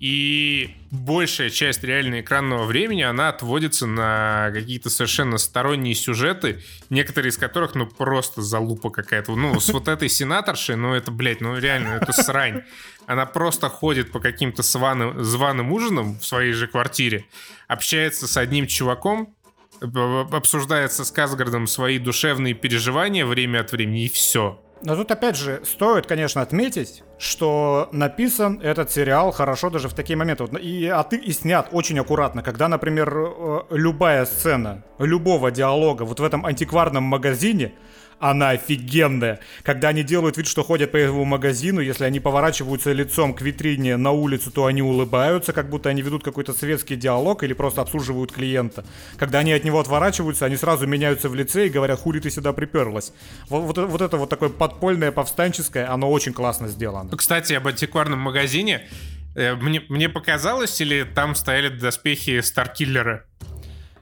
и 0.00 0.76
большая 0.90 1.50
часть 1.50 1.84
реально 1.84 2.22
экранного 2.22 2.64
времени, 2.64 3.02
она 3.02 3.28
отводится 3.28 3.86
на 3.86 4.50
какие-то 4.52 4.88
совершенно 4.88 5.36
сторонние 5.36 5.94
сюжеты, 5.94 6.62
некоторые 6.88 7.30
из 7.30 7.36
которых, 7.36 7.74
ну, 7.74 7.86
просто 7.86 8.40
залупа 8.40 8.88
какая-то. 8.88 9.36
Ну, 9.36 9.60
с 9.60 9.68
вот 9.68 9.88
этой 9.88 10.08
сенаторшей, 10.08 10.76
ну, 10.76 10.94
это, 10.94 11.10
блядь, 11.10 11.42
ну, 11.42 11.56
реально, 11.58 11.98
это 12.00 12.12
срань. 12.12 12.64
Она 13.10 13.26
просто 13.26 13.68
ходит 13.68 14.12
по 14.12 14.20
каким-то 14.20 14.62
званым, 14.62 15.24
званым 15.24 15.72
ужинам 15.72 16.20
в 16.20 16.24
своей 16.24 16.52
же 16.52 16.68
квартире, 16.68 17.24
общается 17.66 18.28
с 18.28 18.36
одним 18.36 18.68
чуваком, 18.68 19.34
обсуждается 19.80 21.04
с 21.04 21.10
Казгардом 21.10 21.66
свои 21.66 21.98
душевные 21.98 22.54
переживания 22.54 23.26
время 23.26 23.62
от 23.62 23.72
времени, 23.72 24.04
и 24.04 24.08
все. 24.08 24.60
Но 24.84 24.94
тут 24.94 25.10
опять 25.10 25.36
же 25.36 25.60
стоит, 25.64 26.06
конечно, 26.06 26.40
отметить, 26.40 27.02
что 27.18 27.88
написан 27.90 28.60
этот 28.62 28.92
сериал 28.92 29.32
хорошо 29.32 29.70
даже 29.70 29.88
в 29.88 29.94
такие 29.94 30.16
моменты. 30.16 30.44
И, 30.60 30.86
а 30.86 31.02
ты 31.02 31.16
и 31.16 31.32
снят 31.32 31.68
очень 31.72 31.98
аккуратно, 31.98 32.44
когда, 32.44 32.68
например, 32.68 33.12
э, 33.12 33.60
любая 33.70 34.24
сцена 34.24 34.84
любого 35.00 35.50
диалога 35.50 36.04
вот 36.04 36.20
в 36.20 36.22
этом 36.22 36.46
антикварном 36.46 37.02
магазине, 37.02 37.72
она 38.20 38.50
офигенная. 38.50 39.40
Когда 39.62 39.88
они 39.88 40.02
делают 40.02 40.36
вид, 40.36 40.46
что 40.46 40.62
ходят 40.62 40.92
по 40.92 40.96
его 40.96 41.24
магазину, 41.24 41.80
если 41.80 42.04
они 42.04 42.20
поворачиваются 42.20 42.92
лицом 42.92 43.34
к 43.34 43.40
витрине 43.40 43.96
на 43.96 44.12
улицу, 44.12 44.50
то 44.50 44.66
они 44.66 44.82
улыбаются, 44.82 45.52
как 45.52 45.70
будто 45.70 45.88
они 45.88 46.02
ведут 46.02 46.22
какой-то 46.22 46.52
светский 46.52 46.96
диалог 46.96 47.42
или 47.42 47.54
просто 47.54 47.80
обслуживают 47.80 48.30
клиента. 48.30 48.84
Когда 49.16 49.38
они 49.38 49.52
от 49.52 49.64
него 49.64 49.80
отворачиваются, 49.80 50.44
они 50.44 50.56
сразу 50.56 50.86
меняются 50.86 51.28
в 51.28 51.34
лице 51.34 51.66
и 51.66 51.70
говорят, 51.70 51.98
хули 51.98 52.20
ты 52.20 52.30
сюда 52.30 52.52
приперлась. 52.52 53.12
Вот, 53.48 53.62
вот, 53.62 53.78
вот 53.88 54.00
это 54.02 54.16
вот 54.18 54.28
такое 54.28 54.50
подпольное, 54.50 55.12
повстанческое, 55.12 55.90
оно 55.90 56.10
очень 56.10 56.34
классно 56.34 56.68
сделано. 56.68 57.16
Кстати, 57.16 57.54
об 57.54 57.66
антикварном 57.66 58.20
магазине. 58.20 58.86
Э, 59.34 59.54
мне, 59.54 59.82
мне 59.88 60.08
показалось, 60.08 60.80
или 60.80 61.04
там 61.04 61.34
стояли 61.34 61.68
доспехи 61.68 62.40
Старкиллера? 62.40 63.24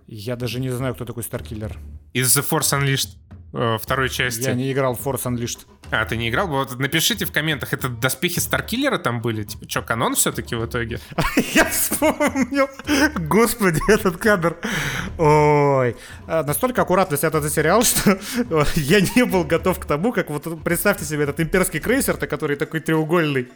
Я 0.06 0.36
даже 0.36 0.58
не 0.58 0.70
знаю, 0.70 0.94
кто 0.94 1.04
такой 1.04 1.22
Старкиллер. 1.22 1.76
Из 2.14 2.36
The 2.36 2.44
Force 2.48 2.78
Unleashed. 2.78 3.10
Э, 3.60 3.76
второй 3.76 4.08
части. 4.08 4.44
Я 4.44 4.54
не 4.54 4.70
играл 4.70 4.94
в 4.94 5.04
Force 5.04 5.24
Unleashed. 5.24 5.66
А, 5.90 6.04
ты 6.04 6.16
не 6.16 6.28
играл? 6.28 6.46
Вот 6.46 6.78
напишите 6.78 7.24
в 7.24 7.32
комментах, 7.32 7.72
это 7.72 7.88
доспехи 7.88 8.38
Старкиллера 8.38 8.98
там 8.98 9.20
были? 9.20 9.42
Типа, 9.42 9.68
что, 9.68 9.82
канон 9.82 10.14
все-таки 10.14 10.54
в 10.54 10.64
итоге? 10.64 11.00
Я 11.54 11.64
вспомнил. 11.64 12.68
Господи, 13.16 13.80
этот 13.90 14.18
кадр. 14.18 14.56
Ой. 15.18 15.96
А, 16.28 16.44
настолько 16.44 16.82
аккуратно 16.82 17.16
снят 17.16 17.34
этот 17.34 17.52
сериал, 17.52 17.82
что 17.84 18.16
я 18.76 19.00
не 19.00 19.24
был 19.24 19.42
готов 19.42 19.80
к 19.80 19.86
тому, 19.86 20.12
как 20.12 20.30
вот 20.30 20.62
представьте 20.62 21.04
себе 21.04 21.24
этот 21.24 21.40
имперский 21.40 21.80
крейсер-то, 21.80 22.28
который 22.28 22.54
такой 22.54 22.78
треугольный. 22.78 23.48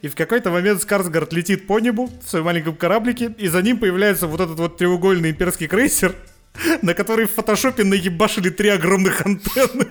И 0.00 0.06
в 0.06 0.14
какой-то 0.14 0.50
момент 0.50 0.80
Скарсгард 0.80 1.32
летит 1.32 1.66
по 1.66 1.80
небу 1.80 2.08
в 2.24 2.30
своем 2.30 2.44
маленьком 2.44 2.76
кораблике, 2.76 3.34
и 3.36 3.48
за 3.48 3.62
ним 3.62 3.78
появляется 3.78 4.28
вот 4.28 4.40
этот 4.40 4.60
вот 4.60 4.76
треугольный 4.76 5.32
имперский 5.32 5.66
крейсер, 5.66 6.14
на 6.82 6.94
который 6.94 7.26
в 7.26 7.32
фотошопе 7.32 7.84
наебашили 7.84 8.50
три 8.50 8.68
огромных 8.68 9.24
антенны. 9.26 9.88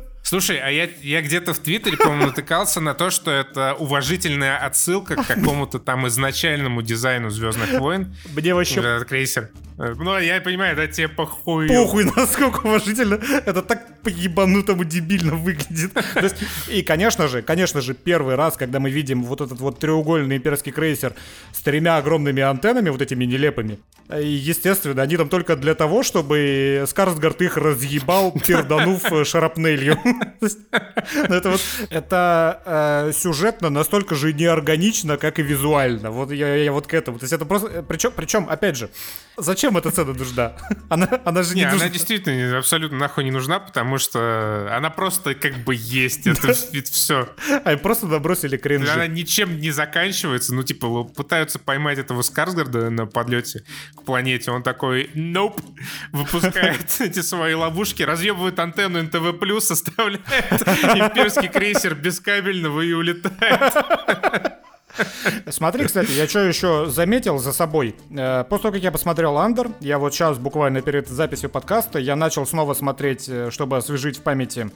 Слушай, 0.28 0.58
а 0.58 0.68
я, 0.68 0.90
я 1.00 1.22
где-то 1.22 1.54
в 1.54 1.58
Твиттере, 1.58 1.96
по-моему, 1.96 2.26
натыкался 2.26 2.82
на 2.82 2.92
то, 2.92 3.08
что 3.08 3.30
это 3.30 3.72
уважительная 3.72 4.58
отсылка 4.58 5.16
к 5.16 5.26
какому-то 5.26 5.78
там 5.78 6.06
изначальному 6.06 6.82
дизайну 6.82 7.30
Звездных 7.30 7.80
войн. 7.80 8.14
Мне 8.34 8.54
вообще... 8.54 8.80
Этот 8.80 9.08
крейсер. 9.08 9.48
Ну, 9.78 10.18
я 10.18 10.40
понимаю, 10.40 10.76
да, 10.76 10.86
тебе 10.88 11.08
похуй. 11.08 11.68
Похуй, 11.68 12.04
насколько 12.16 12.66
уважительно. 12.66 13.14
Это 13.46 13.62
так 13.62 14.02
по-ебанутому 14.02 14.84
дебильно 14.84 15.34
выглядит. 15.34 15.92
Есть, 16.20 16.36
и, 16.68 16.82
конечно 16.82 17.28
же, 17.28 17.40
конечно 17.42 17.80
же, 17.80 17.94
первый 17.94 18.34
раз, 18.34 18.56
когда 18.56 18.80
мы 18.80 18.90
видим 18.90 19.22
вот 19.22 19.40
этот 19.40 19.60
вот 19.60 19.78
треугольный 19.78 20.36
имперский 20.36 20.72
крейсер 20.72 21.14
с 21.52 21.60
тремя 21.60 21.96
огромными 21.96 22.42
антеннами, 22.42 22.90
вот 22.90 23.00
этими 23.00 23.24
нелепыми, 23.24 23.78
естественно, 24.16 25.00
они 25.00 25.16
там 25.16 25.28
только 25.28 25.54
для 25.54 25.74
того, 25.74 26.02
чтобы 26.02 26.84
Скарсгард 26.88 27.40
их 27.42 27.56
разъебал, 27.56 28.32
перданув 28.32 29.04
шарапнелью. 29.24 29.96
Ну, 31.28 31.34
это 31.34 31.50
вот, 31.50 31.60
это 31.90 32.62
э, 32.64 33.12
сюжетно 33.12 33.70
настолько 33.70 34.14
же 34.14 34.32
неорганично, 34.32 35.16
как 35.16 35.38
и 35.38 35.42
визуально. 35.42 36.10
Вот 36.10 36.30
я, 36.30 36.54
я 36.56 36.72
вот 36.72 36.86
к 36.86 36.94
этому. 36.94 37.18
То 37.18 37.24
есть 37.24 37.32
это 37.32 37.44
просто, 37.44 37.82
причем, 37.82 38.12
причем, 38.14 38.46
опять 38.48 38.76
же, 38.76 38.90
зачем 39.36 39.76
эта 39.76 39.90
сцена 39.90 40.12
нужна? 40.12 40.52
Она, 40.88 41.08
она 41.24 41.42
же 41.42 41.54
не, 41.54 41.60
не 41.60 41.66
нужна. 41.66 41.84
Она 41.84 41.92
действительно 41.92 42.58
абсолютно 42.58 42.98
нахуй 42.98 43.24
не 43.24 43.30
нужна, 43.30 43.58
потому 43.60 43.98
что 43.98 44.68
она 44.72 44.90
просто 44.90 45.34
как 45.34 45.58
бы 45.58 45.74
есть. 45.74 46.26
Это 46.26 46.52
все. 46.52 47.28
А 47.64 47.76
просто 47.76 48.06
набросили 48.06 48.56
кринжи. 48.56 48.90
Она 48.90 49.06
ничем 49.06 49.60
не 49.60 49.70
заканчивается. 49.70 50.54
Ну, 50.54 50.62
типа, 50.62 51.04
пытаются 51.04 51.58
поймать 51.58 51.98
этого 51.98 52.22
Скарсгарда 52.22 52.90
на 52.90 53.06
подлете 53.06 53.64
к 53.94 54.02
планете. 54.02 54.50
Он 54.50 54.62
такой, 54.62 55.10
nope, 55.14 55.60
выпускает 56.12 57.00
эти 57.00 57.20
свои 57.20 57.54
ловушки, 57.54 58.02
разъебывает 58.02 58.58
антенну 58.58 59.02
НТВ+, 59.02 59.70
оставляет 59.70 60.07
имперский 60.16 61.48
крейсер 61.48 61.94
без 61.94 62.20
кабельного 62.20 62.80
и 62.80 62.92
улетает. 62.92 63.74
Смотри, 65.48 65.84
кстати, 65.84 66.10
я 66.10 66.26
что 66.26 66.40
еще 66.40 66.86
заметил 66.86 67.38
за 67.38 67.52
собой. 67.52 67.94
Э, 68.10 68.44
после 68.48 68.62
того, 68.62 68.74
как 68.74 68.82
я 68.82 68.90
посмотрел 68.90 69.38
Андер, 69.38 69.70
я 69.80 69.98
вот 69.98 70.12
сейчас 70.12 70.38
буквально 70.38 70.82
перед 70.82 71.08
записью 71.08 71.50
подкаста, 71.50 71.98
я 71.98 72.16
начал 72.16 72.46
снова 72.46 72.74
смотреть, 72.74 73.28
э, 73.28 73.50
чтобы 73.50 73.76
освежить 73.76 74.18
в 74.18 74.22
памяти 74.22 74.70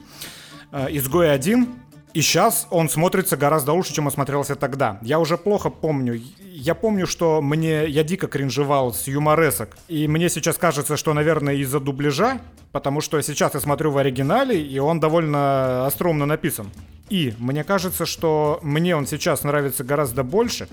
э, 0.71 0.87
«Изгой 0.91 1.27
1», 1.27 1.67
и 2.13 2.21
сейчас 2.21 2.67
он 2.69 2.89
смотрится 2.89 3.35
гораздо 3.37 3.73
лучше, 3.73 3.93
чем 3.93 4.05
он 4.05 4.11
смотрелся 4.11 4.55
тогда. 4.55 4.99
Я 5.01 5.19
уже 5.19 5.35
плохо 5.35 5.71
помню. 5.71 6.21
Я 6.39 6.75
помню, 6.75 7.07
что 7.07 7.41
мне 7.41 7.87
я 7.87 8.03
дико 8.03 8.27
кринжевал 8.27 8.93
с 8.93 9.07
юморесок. 9.07 9.75
И 9.87 10.07
мне 10.07 10.29
сейчас 10.29 10.57
кажется, 10.57 10.95
что, 10.95 11.13
наверное, 11.13 11.55
из-за 11.55 11.79
дубляжа, 11.79 12.39
потому 12.71 13.01
что 13.01 13.19
сейчас 13.21 13.55
я 13.55 13.59
смотрю 13.59 13.89
в 13.89 13.97
оригинале, 13.97 14.61
и 14.61 14.77
он 14.77 14.99
довольно 14.99 15.87
остроумно 15.87 16.27
написан. 16.27 16.71
И 17.09 17.33
мне 17.39 17.63
кажется, 17.63 18.05
что 18.05 18.59
мне 18.61 18.95
он 18.95 19.07
сейчас 19.07 19.43
нравится 19.43 19.83
гораздо 19.83 20.23
больше, 20.23 20.67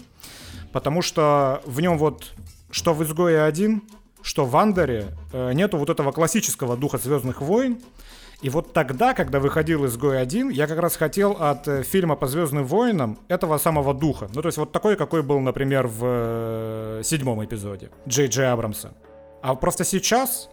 потому 0.73 1.01
что 1.01 1.63
в 1.65 1.81
нем 1.81 1.97
вот, 1.97 2.33
что 2.71 2.93
в 2.93 3.03
«Изгое 3.03 3.51
1», 3.51 3.81
что 4.23 4.45
в 4.45 4.55
«Андере» 4.57 5.17
э, 5.33 5.53
нету 5.55 5.79
вот 5.79 5.89
этого 5.89 6.13
классического 6.13 6.77
духа 6.77 6.99
«Звездных 6.99 7.41
войн», 7.41 7.81
и 8.43 8.49
вот 8.49 8.73
тогда, 8.73 9.13
когда 9.13 9.39
выходил 9.39 9.85
«Изгой 9.87 10.23
1», 10.23 10.53
я 10.53 10.67
как 10.67 10.79
раз 10.79 10.97
хотел 10.97 11.33
от 11.33 11.69
э, 11.69 11.83
фильма 11.83 12.17
по 12.17 12.27
«Звездным 12.27 12.65
войнам» 12.65 13.19
этого 13.29 13.59
самого 13.59 13.93
духа. 13.93 14.29
Ну, 14.35 14.41
то 14.41 14.49
есть 14.49 14.57
вот 14.57 14.73
такой, 14.73 14.97
какой 14.97 15.23
был, 15.23 15.41
например, 15.41 15.87
в 15.87 16.01
э, 16.03 17.03
седьмом 17.05 17.45
эпизоде 17.45 17.91
Джей 18.09 18.29
Джей 18.29 18.51
Абрамса. 18.51 18.95
А 19.43 19.55
просто 19.55 19.85
сейчас, 19.85 20.49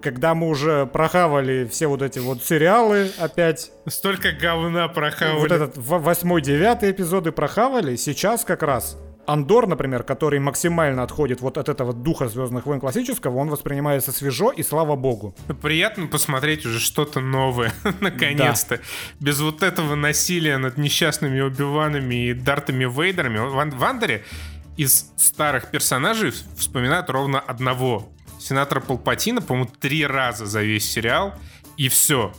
когда 0.00 0.34
мы 0.34 0.48
уже 0.48 0.86
прохавали 0.86 1.66
все 1.66 1.86
вот 1.86 2.02
эти 2.02 2.18
вот 2.18 2.42
сериалы 2.42 3.10
опять. 3.18 3.70
Столько 3.86 4.32
говна 4.32 4.88
прохавали. 4.88 5.38
Вот 5.38 5.52
этот 5.52 5.76
восьмой, 5.76 6.42
девятый 6.42 6.90
эпизоды 6.90 7.30
прохавали. 7.30 7.94
Сейчас 7.94 8.44
как 8.44 8.64
раз 8.64 8.98
Андор, 9.28 9.66
например, 9.66 10.04
который 10.04 10.38
максимально 10.38 11.02
отходит 11.02 11.42
вот 11.42 11.58
от 11.58 11.68
этого 11.68 11.92
духа 11.92 12.28
Звездных 12.28 12.64
войн 12.64 12.80
классического, 12.80 13.36
он 13.36 13.50
воспринимается 13.50 14.10
свежо 14.10 14.50
и 14.50 14.62
слава 14.62 14.96
богу. 14.96 15.34
Приятно 15.60 16.06
посмотреть 16.06 16.64
уже 16.64 16.80
что-то 16.80 17.20
новое, 17.20 17.74
наконец-то. 18.00 18.78
Да. 18.78 18.82
Без 19.20 19.40
вот 19.40 19.62
этого 19.62 19.96
насилия 19.96 20.56
над 20.56 20.78
несчастными 20.78 21.40
Убиванами 21.42 22.28
и 22.28 22.32
Дартами 22.32 22.84
Вейдерами. 22.84 23.38
В 23.38 23.84
Андере 23.84 24.24
из 24.78 25.12
старых 25.18 25.70
персонажей 25.70 26.32
вспоминают 26.56 27.10
ровно 27.10 27.38
одного. 27.38 28.10
Сенатора 28.40 28.80
Палпатина, 28.80 29.42
по-моему, 29.42 29.70
три 29.78 30.06
раза 30.06 30.46
за 30.46 30.62
весь 30.62 30.90
сериал. 30.90 31.34
И 31.76 31.90
все 31.90 32.32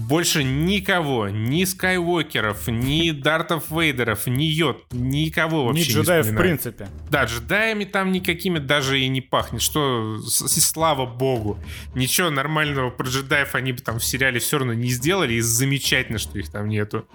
больше 0.00 0.42
никого, 0.44 1.28
ни 1.28 1.64
Скайуокеров, 1.64 2.68
ни 2.68 3.10
Дартов 3.10 3.70
Вейдеров, 3.70 4.26
ни 4.26 4.44
Йод, 4.44 4.84
никого 4.92 5.66
вообще 5.66 5.82
ни 5.82 5.88
джедаев 5.88 6.26
не 6.26 6.32
в 6.32 6.36
принципе. 6.36 6.88
Да, 7.10 7.24
джедаями 7.24 7.84
там 7.84 8.12
никакими 8.12 8.58
даже 8.58 9.00
и 9.00 9.08
не 9.08 9.20
пахнет, 9.20 9.62
что, 9.62 10.18
слава 10.22 11.06
богу, 11.06 11.58
ничего 11.94 12.30
нормального 12.30 12.90
про 12.90 13.06
джедаев 13.06 13.54
они 13.54 13.72
бы 13.72 13.80
там 13.80 13.98
в 13.98 14.04
сериале 14.04 14.40
все 14.40 14.58
равно 14.58 14.74
не 14.74 14.88
сделали, 14.88 15.34
и 15.34 15.40
замечательно, 15.40 16.18
что 16.18 16.38
их 16.38 16.50
там 16.50 16.68
нету. 16.68 17.06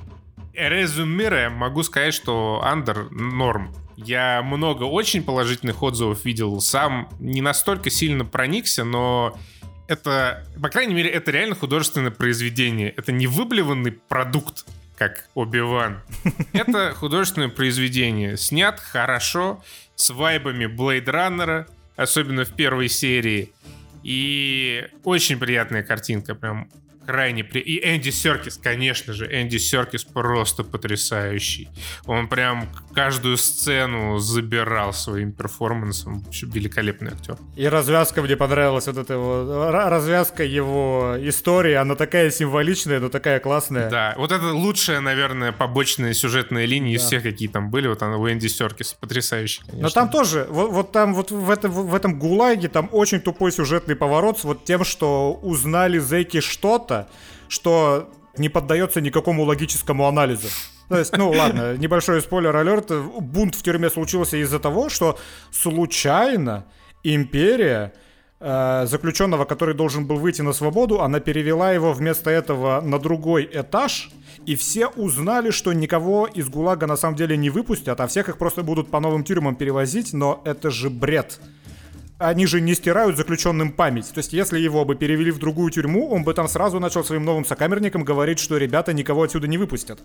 Резюмируя, 0.54 1.50
могу 1.50 1.84
сказать, 1.84 2.14
что 2.14 2.62
Андер 2.64 3.12
норм. 3.12 3.74
Я 3.98 4.42
много 4.44 4.84
очень 4.84 5.24
положительных 5.24 5.82
отзывов 5.82 6.26
видел 6.26 6.60
сам, 6.60 7.10
не 7.20 7.42
настолько 7.42 7.90
сильно 7.90 8.26
проникся, 8.26 8.84
но 8.84 9.38
это, 9.88 10.46
по 10.62 10.70
крайней 10.70 10.94
мере, 10.94 11.10
это 11.10 11.32
реально 11.32 11.56
художественное 11.56 12.12
произведение. 12.12 12.92
Это 12.92 13.12
не 13.12 13.28
выблеванный 13.28 13.92
продукт, 13.92 14.66
как 14.98 15.28
Оби-Ван. 15.36 16.02
Это 16.54 16.94
художественное 16.94 17.50
произведение. 17.50 18.38
Снят 18.38 18.80
хорошо, 18.80 19.64
с 19.96 20.10
вайбами 20.10 20.66
Блейд 20.68 21.10
Раннера, 21.10 21.68
особенно 21.98 22.46
в 22.46 22.54
первой 22.54 22.88
серии. 22.88 23.52
И 24.04 24.88
очень 25.04 25.38
приятная 25.38 25.84
картинка, 25.84 26.36
прям 26.36 26.70
крайне 27.06 27.44
при... 27.44 27.60
И 27.60 27.80
Энди 27.86 28.10
Серкис, 28.10 28.58
конечно 28.62 29.14
же, 29.14 29.26
Энди 29.26 29.58
Серкис 29.58 30.04
просто 30.04 30.64
потрясающий. 30.64 31.70
Он 32.06 32.28
прям 32.28 32.68
каждую 32.94 33.38
сцену 33.38 34.20
забирал 34.20 34.94
своим 34.94 35.32
перформансом. 35.32 36.22
Вообще 36.22 36.46
великолепный 36.48 37.12
актер. 37.12 37.38
И 37.56 37.68
развязка 37.68 38.22
мне 38.22 38.36
понравилась, 38.36 38.88
вот 38.88 38.98
эта 38.98 39.14
его 39.14 39.72
развязка 39.72 40.44
его 40.44 41.16
истории, 41.20 41.74
она 41.74 41.96
такая 41.96 42.32
символичная, 42.32 43.00
но 43.00 43.10
такая 43.10 43.40
классная. 43.40 43.90
Да, 43.90 44.14
вот 44.18 44.32
это 44.32 44.54
лучшая, 44.54 45.02
наверное, 45.02 45.52
побочная 45.52 46.14
сюжетная 46.14 46.66
линия 46.66 46.98
да. 46.98 47.04
из 47.04 47.08
всех, 47.08 47.24
какие 47.24 47.48
там 47.48 47.70
были. 47.70 47.88
Вот 47.88 48.02
она 48.02 48.18
у 48.18 48.30
Энди 48.30 48.48
Серкис, 48.48 48.94
потрясающий. 48.94 49.62
Конечно. 49.62 49.84
Но 49.84 49.90
там 49.90 50.10
тоже, 50.10 50.48
вот, 50.50 50.72
вот 50.72 50.92
там 50.92 51.14
вот 51.14 51.32
в, 51.32 51.50
это, 51.50 51.70
в 51.70 51.94
этом 51.94 52.18
ГУЛАГе 52.20 52.70
там 52.70 52.90
очень 52.92 53.20
тупой 53.20 53.52
сюжетный 53.52 53.96
поворот 53.96 54.40
с 54.40 54.44
вот 54.44 54.66
тем, 54.66 54.84
что 54.84 55.34
узнали 55.34 56.00
зэки 56.00 56.40
что-то, 56.40 56.95
что 57.48 57.66
что 57.66 58.10
не 58.38 58.50
поддается 58.50 59.02
никакому 59.02 59.44
логическому 59.44 60.08
анализу. 60.08 60.48
То 60.90 61.00
есть, 61.00 61.18
ну 61.18 61.32
ладно, 61.32 61.78
небольшой 61.84 62.22
спойлер-алерт. 62.22 62.92
Бунт 63.22 63.56
в 63.56 63.64
тюрьме 63.64 63.90
случился 63.90 64.38
из-за 64.38 64.60
того, 64.60 64.90
что 64.90 65.18
случайно 65.52 66.66
империя 67.04 67.94
э, 68.40 68.86
заключенного, 68.88 69.46
который 69.46 69.74
должен 69.74 70.06
был 70.06 70.18
выйти 70.18 70.44
на 70.44 70.54
свободу, 70.54 71.02
она 71.02 71.20
перевела 71.20 71.72
его 71.72 71.94
вместо 71.94 72.30
этого 72.30 72.82
на 72.82 73.00
другой 73.00 73.50
этаж, 73.52 74.12
и 74.46 74.56
все 74.56 74.88
узнали, 74.88 75.52
что 75.52 75.74
никого 75.74 76.28
из 76.28 76.50
ГУЛАГа 76.50 76.88
на 76.88 76.98
самом 76.98 77.16
деле 77.16 77.38
не 77.38 77.50
выпустят, 77.50 78.00
а 78.00 78.08
всех 78.08 78.30
их 78.30 78.38
просто 78.38 78.64
будут 78.64 78.92
по 78.92 79.00
новым 79.00 79.24
тюрьмам 79.24 79.56
перевозить, 79.56 80.14
но 80.14 80.42
это 80.46 80.70
же 80.70 80.90
бред 80.90 81.40
они 82.18 82.46
же 82.46 82.62
не 82.62 82.74
стирают 82.76 83.18
заключенным 83.18 83.72
память. 83.72 84.12
То 84.14 84.20
есть, 84.20 84.34
если 84.34 84.60
его 84.60 84.86
бы 84.86 84.96
перевели 84.96 85.32
в 85.32 85.40
другую 85.40 85.72
тюрьму, 85.72 86.10
он 86.10 86.24
бы 86.24 86.34
там 86.34 86.48
сразу 86.48 86.80
начал 86.80 87.04
своим 87.04 87.26
новым 87.26 87.46
сокамерникам 87.46 88.04
говорить, 88.04 88.40
что 88.40 88.58
ребята 88.58 88.94
никого 88.94 89.24
отсюда 89.24 89.48
не 89.48 89.58
выпустят. 89.58 90.00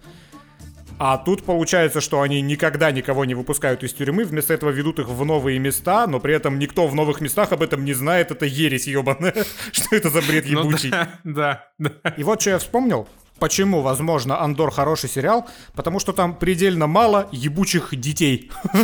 А 1.02 1.16
тут 1.16 1.44
получается, 1.44 2.02
что 2.02 2.20
они 2.20 2.42
никогда 2.42 2.90
никого 2.90 3.24
не 3.24 3.34
выпускают 3.34 3.82
из 3.82 3.94
тюрьмы, 3.94 4.24
вместо 4.24 4.52
этого 4.52 4.68
ведут 4.68 4.98
их 4.98 5.08
в 5.08 5.24
новые 5.24 5.58
места, 5.58 6.06
но 6.06 6.20
при 6.20 6.34
этом 6.34 6.58
никто 6.58 6.86
в 6.86 6.94
новых 6.94 7.22
местах 7.22 7.52
об 7.52 7.62
этом 7.62 7.86
не 7.86 7.94
знает. 7.94 8.30
Это 8.30 8.44
ересь 8.44 8.86
ебаная. 8.86 9.34
Что 9.72 9.96
это 9.96 10.10
за 10.10 10.20
бред 10.20 10.44
ну 10.50 10.60
ебучий? 10.60 10.90
да, 11.24 11.70
да. 11.78 11.92
И 12.18 12.22
вот 12.22 12.42
что 12.42 12.50
я 12.50 12.58
вспомнил. 12.58 13.08
Почему, 13.40 13.80
возможно, 13.80 14.42
Андор 14.42 14.70
хороший 14.70 15.08
сериал? 15.08 15.48
Потому 15.74 15.98
что 15.98 16.12
там 16.12 16.34
предельно 16.34 16.86
мало 16.86 17.26
ебучих 17.32 17.98
детей. 17.98 18.50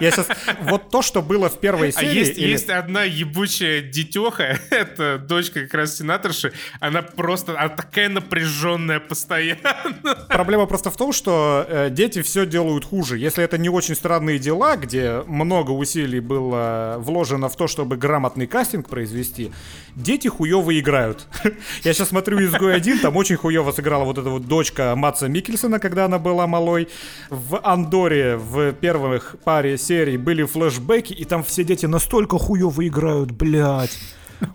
Я 0.00 0.10
сейчас... 0.10 0.28
Вот 0.60 0.90
то, 0.90 1.00
что 1.00 1.22
было 1.22 1.48
в 1.48 1.58
первой 1.58 1.88
а 1.88 1.92
серии... 1.92 2.10
А 2.10 2.12
есть, 2.12 2.38
или... 2.38 2.48
есть 2.48 2.68
одна 2.68 3.04
ебучая 3.04 3.80
детеха, 3.80 4.60
это 4.70 5.16
дочка 5.18 5.62
как 5.62 5.72
раз 5.72 5.96
сенаторши, 5.96 6.52
она 6.78 7.00
просто... 7.00 7.58
Она 7.58 7.70
такая 7.70 8.10
напряженная 8.10 9.00
постоянно. 9.00 9.74
Проблема 10.28 10.66
просто 10.66 10.90
в 10.90 10.96
том, 10.98 11.12
что 11.14 11.64
э, 11.66 11.88
дети 11.90 12.20
все 12.20 12.44
делают 12.44 12.84
хуже. 12.84 13.16
Если 13.16 13.42
это 13.42 13.56
не 13.56 13.70
очень 13.70 13.94
странные 13.94 14.38
дела, 14.38 14.76
где 14.76 15.22
много 15.26 15.70
усилий 15.70 16.20
было 16.20 16.96
вложено 16.98 17.48
в 17.48 17.56
то, 17.56 17.66
чтобы 17.66 17.96
грамотный 17.96 18.46
кастинг 18.46 18.90
произвести, 18.90 19.52
дети 19.94 20.28
хуево 20.28 20.78
играют. 20.78 21.26
Я 21.82 21.94
сейчас 21.94 22.10
смотрю 22.10 22.44
«Изгой 22.44 22.76
один», 22.76 22.98
там 22.98 23.16
очень 23.16 23.36
хуево 23.36 23.72
сыграли 23.72 23.85
играла 23.86 24.04
вот 24.04 24.18
эта 24.18 24.28
вот 24.28 24.46
дочка 24.46 24.94
Матса 24.96 25.28
Микельсона, 25.28 25.78
когда 25.78 26.06
она 26.06 26.18
была 26.18 26.46
малой. 26.48 26.88
В 27.30 27.60
Андоре 27.62 28.36
в 28.36 28.72
первых 28.72 29.36
паре 29.44 29.78
серий 29.78 30.16
были 30.16 30.42
флешбеки, 30.42 31.12
и 31.12 31.24
там 31.24 31.44
все 31.44 31.62
дети 31.62 31.86
настолько 31.86 32.36
хуево 32.36 32.86
играют, 32.86 33.30
блядь. 33.30 33.96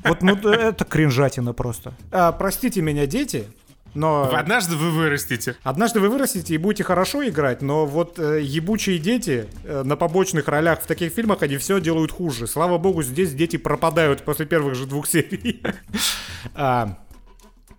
Вот 0.03 0.21
ну 0.21 0.35
это 0.35 0.83
кринжатина 0.83 1.53
просто. 1.53 1.93
А, 2.11 2.33
простите 2.33 2.81
меня, 2.81 3.07
дети, 3.07 3.45
но... 3.93 4.29
Однажды 4.33 4.75
вы 4.75 4.91
вырастете. 4.91 5.55
Однажды 5.63 5.99
вы 6.01 6.09
вырастете 6.09 6.53
и 6.53 6.57
будете 6.57 6.83
хорошо 6.83 7.27
играть, 7.27 7.61
но 7.61 7.85
вот 7.85 8.19
э, 8.19 8.41
ебучие 8.41 8.99
дети 8.99 9.47
э, 9.63 9.83
на 9.83 9.95
побочных 9.95 10.47
ролях 10.47 10.81
в 10.81 10.87
таких 10.87 11.13
фильмах, 11.13 11.41
они 11.41 11.57
все 11.57 11.79
делают 11.81 12.11
хуже. 12.11 12.47
Слава 12.47 12.77
богу, 12.77 13.01
здесь 13.01 13.33
дети 13.33 13.57
пропадают 13.57 14.23
после 14.23 14.45
первых 14.45 14.75
же 14.75 14.85
двух 14.85 15.07
серий. 15.07 15.63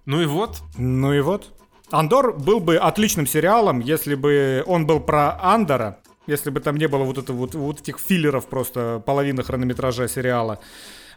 ну 0.04 0.20
и 0.20 0.26
вот. 0.26 0.62
Ну 0.76 1.12
и 1.12 1.20
вот. 1.20 1.52
Андор 1.90 2.32
был 2.38 2.60
бы 2.60 2.76
отличным 2.76 3.26
сериалом, 3.26 3.80
если 3.80 4.14
бы 4.14 4.64
он 4.66 4.86
был 4.86 5.00
про 5.00 5.38
Андора, 5.42 5.98
если 6.26 6.50
бы 6.50 6.60
там 6.60 6.76
не 6.76 6.88
было 6.88 7.04
вот, 7.04 7.18
это, 7.18 7.32
вот, 7.32 7.54
вот 7.54 7.80
этих 7.80 7.98
филлеров 7.98 8.46
просто 8.46 9.02
половины 9.04 9.42
хронометража 9.42 10.08
сериала. 10.08 10.58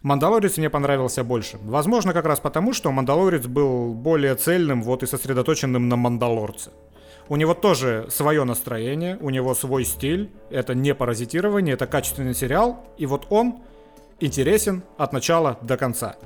Мандалорец 0.01 0.57
мне 0.57 0.69
понравился 0.69 1.23
больше. 1.23 1.57
Возможно, 1.63 2.13
как 2.13 2.25
раз 2.25 2.39
потому, 2.39 2.73
что 2.73 2.91
Мандалорец 2.91 3.47
был 3.47 3.93
более 3.93 4.35
цельным 4.35 4.83
вот 4.83 5.01
и 5.01 5.07
сосредоточенным 5.07 5.87
на 5.87 5.95
Мандалорце. 5.95 6.71
У 7.27 7.37
него 7.37 7.55
тоже 7.55 8.05
свое 8.09 8.43
настроение, 8.43 9.17
у 9.19 9.31
него 9.31 9.55
свой 9.55 9.83
стиль. 9.83 10.29
Это 10.51 10.75
не 10.75 10.93
паразитирование, 10.93 11.73
это 11.73 11.87
качественный 11.87 12.35
сериал. 12.35 12.85
И 12.97 13.07
вот 13.07 13.25
он 13.31 13.61
интересен 14.19 14.83
от 14.97 15.11
начала 15.11 15.57
до 15.61 15.75
конца. 15.77 16.17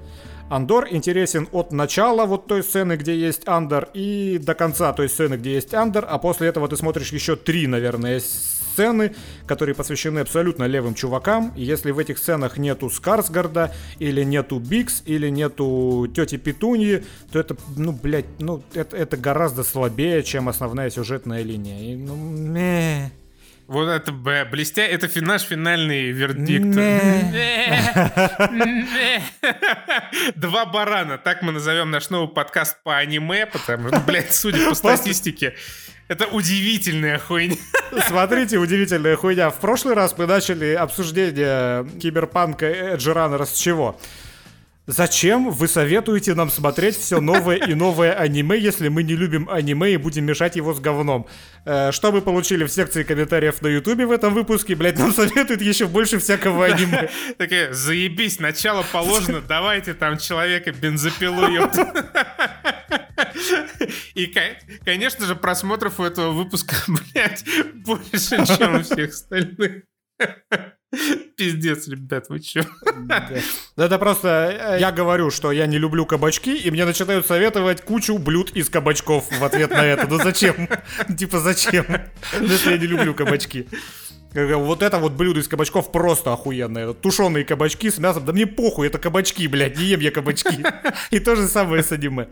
Андор 0.50 0.88
интересен 0.90 1.48
от 1.52 1.72
начала 1.72 2.26
вот 2.26 2.48
той 2.48 2.64
сцены, 2.64 2.98
где 2.98 3.16
есть 3.16 3.48
Андер, 3.48 3.90
и 3.94 4.40
до 4.42 4.56
конца 4.56 4.92
той 4.94 5.08
сцены, 5.08 5.36
где 5.36 5.54
есть 5.54 5.74
Андер, 5.76 6.06
а 6.10 6.18
после 6.18 6.48
этого 6.48 6.68
ты 6.68 6.76
смотришь 6.76 7.12
еще 7.14 7.36
три, 7.36 7.68
наверное, 7.68 8.20
сцены, 8.20 9.14
которые 9.46 9.76
посвящены 9.76 10.20
абсолютно 10.20 10.64
левым 10.64 10.96
чувакам. 10.96 11.54
И 11.56 11.64
если 11.64 11.92
в 11.92 12.00
этих 12.00 12.18
сценах 12.18 12.58
нету 12.58 12.90
Скарсгарда, 12.90 13.74
или 14.00 14.24
нету 14.24 14.60
Бикс, 14.60 15.04
или 15.06 15.30
нету 15.30 16.08
тети 16.16 16.38
Петуньи, 16.38 17.04
то 17.32 17.40
это, 17.40 17.56
ну, 17.78 17.92
блядь, 17.92 18.40
ну, 18.40 18.64
это, 18.74 18.98
это 18.98 19.18
гораздо 19.18 19.64
слабее, 19.64 20.24
чем 20.24 20.50
основная 20.50 20.90
сюжетная 20.90 21.44
линия. 21.44 21.94
И, 21.94 21.96
ну, 21.96 22.16
мeh. 22.16 23.12
Вот 23.70 23.88
это 23.88 24.12
б, 24.12 24.46
блестя, 24.46 24.82
это 24.82 25.08
наш 25.24 25.44
финальный 25.44 26.10
вердикт. 26.10 26.72
Два 30.36 30.66
барана, 30.66 31.20
так 31.20 31.44
мы 31.44 31.52
назовем 31.52 31.92
наш 31.92 32.10
новый 32.10 32.34
подкаст 32.34 32.82
по 32.82 32.98
аниме, 32.98 33.46
потому 33.46 33.90
что, 33.90 34.00
блядь, 34.00 34.34
судя 34.34 34.70
по 34.70 34.74
статистике, 34.74 35.54
это 36.08 36.26
удивительная 36.26 37.20
хуйня. 37.20 37.58
Смотрите, 38.08 38.58
удивительная 38.58 39.16
хуйня. 39.16 39.52
В 39.52 39.60
прошлый 39.60 39.94
раз 39.94 40.18
мы 40.18 40.26
начали 40.26 40.74
обсуждение 40.74 41.88
киберпанка 42.00 42.66
Эджи 42.66 43.14
Раннера 43.14 43.46
с 43.46 43.54
чего? 43.54 44.00
Зачем 44.90 45.52
вы 45.52 45.68
советуете 45.68 46.34
нам 46.34 46.50
смотреть 46.50 46.98
все 46.98 47.22
новое 47.22 47.58
и 47.58 47.76
новое 47.76 48.12
аниме, 48.12 48.58
если 48.58 48.88
мы 48.88 49.04
не 49.04 49.16
любим 49.16 49.48
аниме 49.48 49.94
и 49.94 49.98
будем 49.98 50.26
мешать 50.26 50.56
его 50.56 50.74
с 50.74 50.80
говном? 50.80 51.28
Э, 51.64 51.92
что 51.92 52.12
вы 52.12 52.24
получили 52.24 52.64
в 52.64 52.70
секции 52.70 53.04
комментариев 53.04 53.62
на 53.62 53.68
ютубе 53.68 54.08
в 54.08 54.12
этом 54.12 54.34
выпуске? 54.34 54.76
Блять, 54.76 54.98
нам 54.98 55.14
советуют 55.14 55.62
еще 55.62 55.86
больше 55.86 56.18
всякого 56.18 56.66
аниме. 56.66 57.08
Такая, 57.38 57.72
заебись, 57.72 58.40
начало 58.40 58.84
положено, 58.92 59.42
давайте 59.42 59.94
там 59.94 60.18
человека 60.18 60.72
бензопилу. 60.72 61.46
И, 64.16 64.34
конечно 64.84 65.26
же, 65.28 65.36
просмотров 65.36 66.00
у 66.00 66.04
этого 66.04 66.32
выпуска, 66.32 66.76
блядь, 66.88 67.46
больше, 67.76 68.44
чем 68.44 68.78
у 68.78 68.82
всех 68.82 69.10
остальных. 69.10 69.84
Пиздец, 71.36 71.88
ребят, 71.88 72.30
вы 72.30 72.40
чё? 72.40 72.62
Да. 73.00 73.30
Это 73.78 73.98
просто 73.98 74.76
э, 74.78 74.80
я 74.80 74.92
говорю, 74.92 75.30
что 75.32 75.52
я 75.52 75.68
не 75.68 75.78
люблю 75.78 76.06
кабачки, 76.06 76.56
и 76.56 76.72
мне 76.72 76.86
начинают 76.86 77.26
советовать 77.28 77.82
кучу 77.82 78.18
блюд 78.18 78.52
из 78.56 78.70
кабачков 78.70 79.26
в 79.32 79.44
ответ 79.44 79.70
на 79.72 79.86
это. 79.86 80.08
Ну 80.08 80.18
зачем? 80.18 80.68
Типа 81.18 81.40
зачем? 81.40 81.86
Если 82.42 82.72
я 82.72 82.78
не 82.78 82.88
люблю 82.88 83.14
кабачки. 83.14 83.68
Вот 84.34 84.84
это 84.84 85.00
вот 85.00 85.14
блюдо 85.14 85.40
из 85.40 85.48
кабачков 85.48 85.92
просто 85.92 86.34
охуенное. 86.34 86.94
Тушеные 86.94 87.46
кабачки 87.46 87.90
с 87.90 87.98
мясом. 87.98 88.26
Да 88.26 88.34
мне 88.34 88.46
похуй, 88.46 88.88
это 88.88 89.00
кабачки, 89.00 89.48
блядь, 89.48 89.78
не 89.78 89.86
ем 89.86 90.00
я 90.02 90.12
кабачки. 90.12 90.64
И 91.12 91.20
то 91.20 91.36
же 91.36 91.48
самое 91.48 91.84
с 91.84 91.92
аниме. 91.92 92.28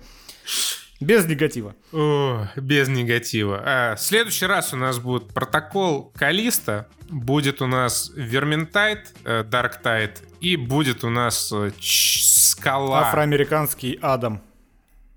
Без 0.99 1.25
негатива. 1.25 1.75
О, 1.91 2.47
без 2.55 2.87
негатива. 2.87 3.61
А, 3.63 3.95
в 3.95 4.01
следующий 4.01 4.45
раз 4.45 4.73
у 4.73 4.77
нас 4.77 4.97
будет 4.97 5.33
протокол 5.33 6.11
Калиста, 6.15 6.87
будет 7.09 7.61
у 7.61 7.67
нас 7.67 8.11
Верментайт, 8.15 9.13
э, 9.23 9.43
Дарктайт, 9.43 10.23
и 10.41 10.55
будет 10.55 11.03
у 11.03 11.09
нас 11.09 11.51
э, 11.53 11.71
Скала. 11.79 13.01
Афроамериканский 13.07 13.99
Адам. 14.01 14.41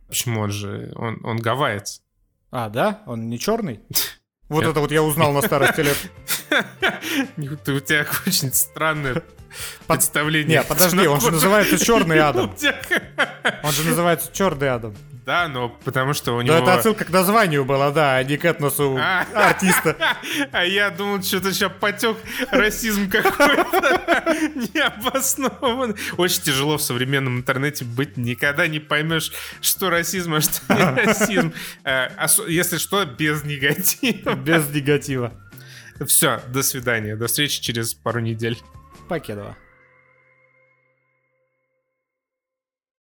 Почему 0.09 0.41
он 0.41 0.51
же? 0.51 0.93
Он, 0.97 1.19
он 1.25 1.39
гавайец. 1.39 2.03
А, 2.51 2.69
да? 2.69 3.03
Он 3.07 3.29
не 3.29 3.39
черный? 3.39 3.81
Вот 4.51 4.65
это 4.65 4.81
вот 4.81 4.91
я 4.91 5.01
узнал 5.05 5.33
на 5.33 5.43
старости 5.43 5.81
лет. 5.81 5.97
У 7.37 7.79
тебя 7.79 8.05
очень 8.27 8.53
странное 8.53 9.23
представление. 9.87 10.59
Нет, 10.59 10.67
подожди, 10.67 11.07
он 11.07 11.21
же 11.21 11.31
называется 11.33 11.79
Черный 11.79 12.19
Адам. 12.19 12.53
Он 13.63 13.71
же 13.71 13.85
называется 13.85 14.33
Черный 14.33 14.71
Адам. 14.71 14.97
Да, 15.25 15.49
но 15.49 15.69
потому 15.69 16.15
что 16.15 16.37
у 16.37 16.41
него... 16.41 16.57
Да, 16.57 16.63
это 16.63 16.75
отсылка 16.75 17.05
к 17.05 17.11
названию 17.11 17.65
была, 17.65 17.91
да, 17.91 18.17
а 18.17 18.25
не 18.25 18.37
к 18.37 18.45
этносу 18.45 18.97
а. 18.99 19.27
артиста. 19.35 19.97
А 20.53 20.65
я 20.65 20.91
думал, 20.91 21.23
что-то 21.23 21.53
сейчас 21.53 21.73
потек 21.79 22.17
расизм 22.51 23.11
какой-то 23.11 24.35
необоснованный. 24.75 25.95
Очень 26.17 26.43
тяжело 26.43 26.79
в 26.79 26.83
современном 26.83 27.39
интернете 27.39 27.85
быть, 27.85 28.17
никогда 28.17 28.67
не 28.67 28.79
поймешь, 28.79 29.33
что 29.61 29.91
расизм, 29.91 30.35
а 30.35 30.41
что 30.41 30.75
не 30.75 31.05
расизм. 31.05 31.53
Э, 31.85 32.09
если 32.49 32.79
что, 32.79 33.05
без 33.05 33.45
негатива. 33.45 34.35
Без 34.35 34.69
негатива. 34.71 35.33
Все, 36.07 36.41
до 36.49 36.63
свидания. 36.63 37.17
До 37.17 37.27
встречи 37.27 37.61
через 37.61 37.95
пару 37.95 38.21
недель. 38.21 38.59
Покедова. 39.09 39.57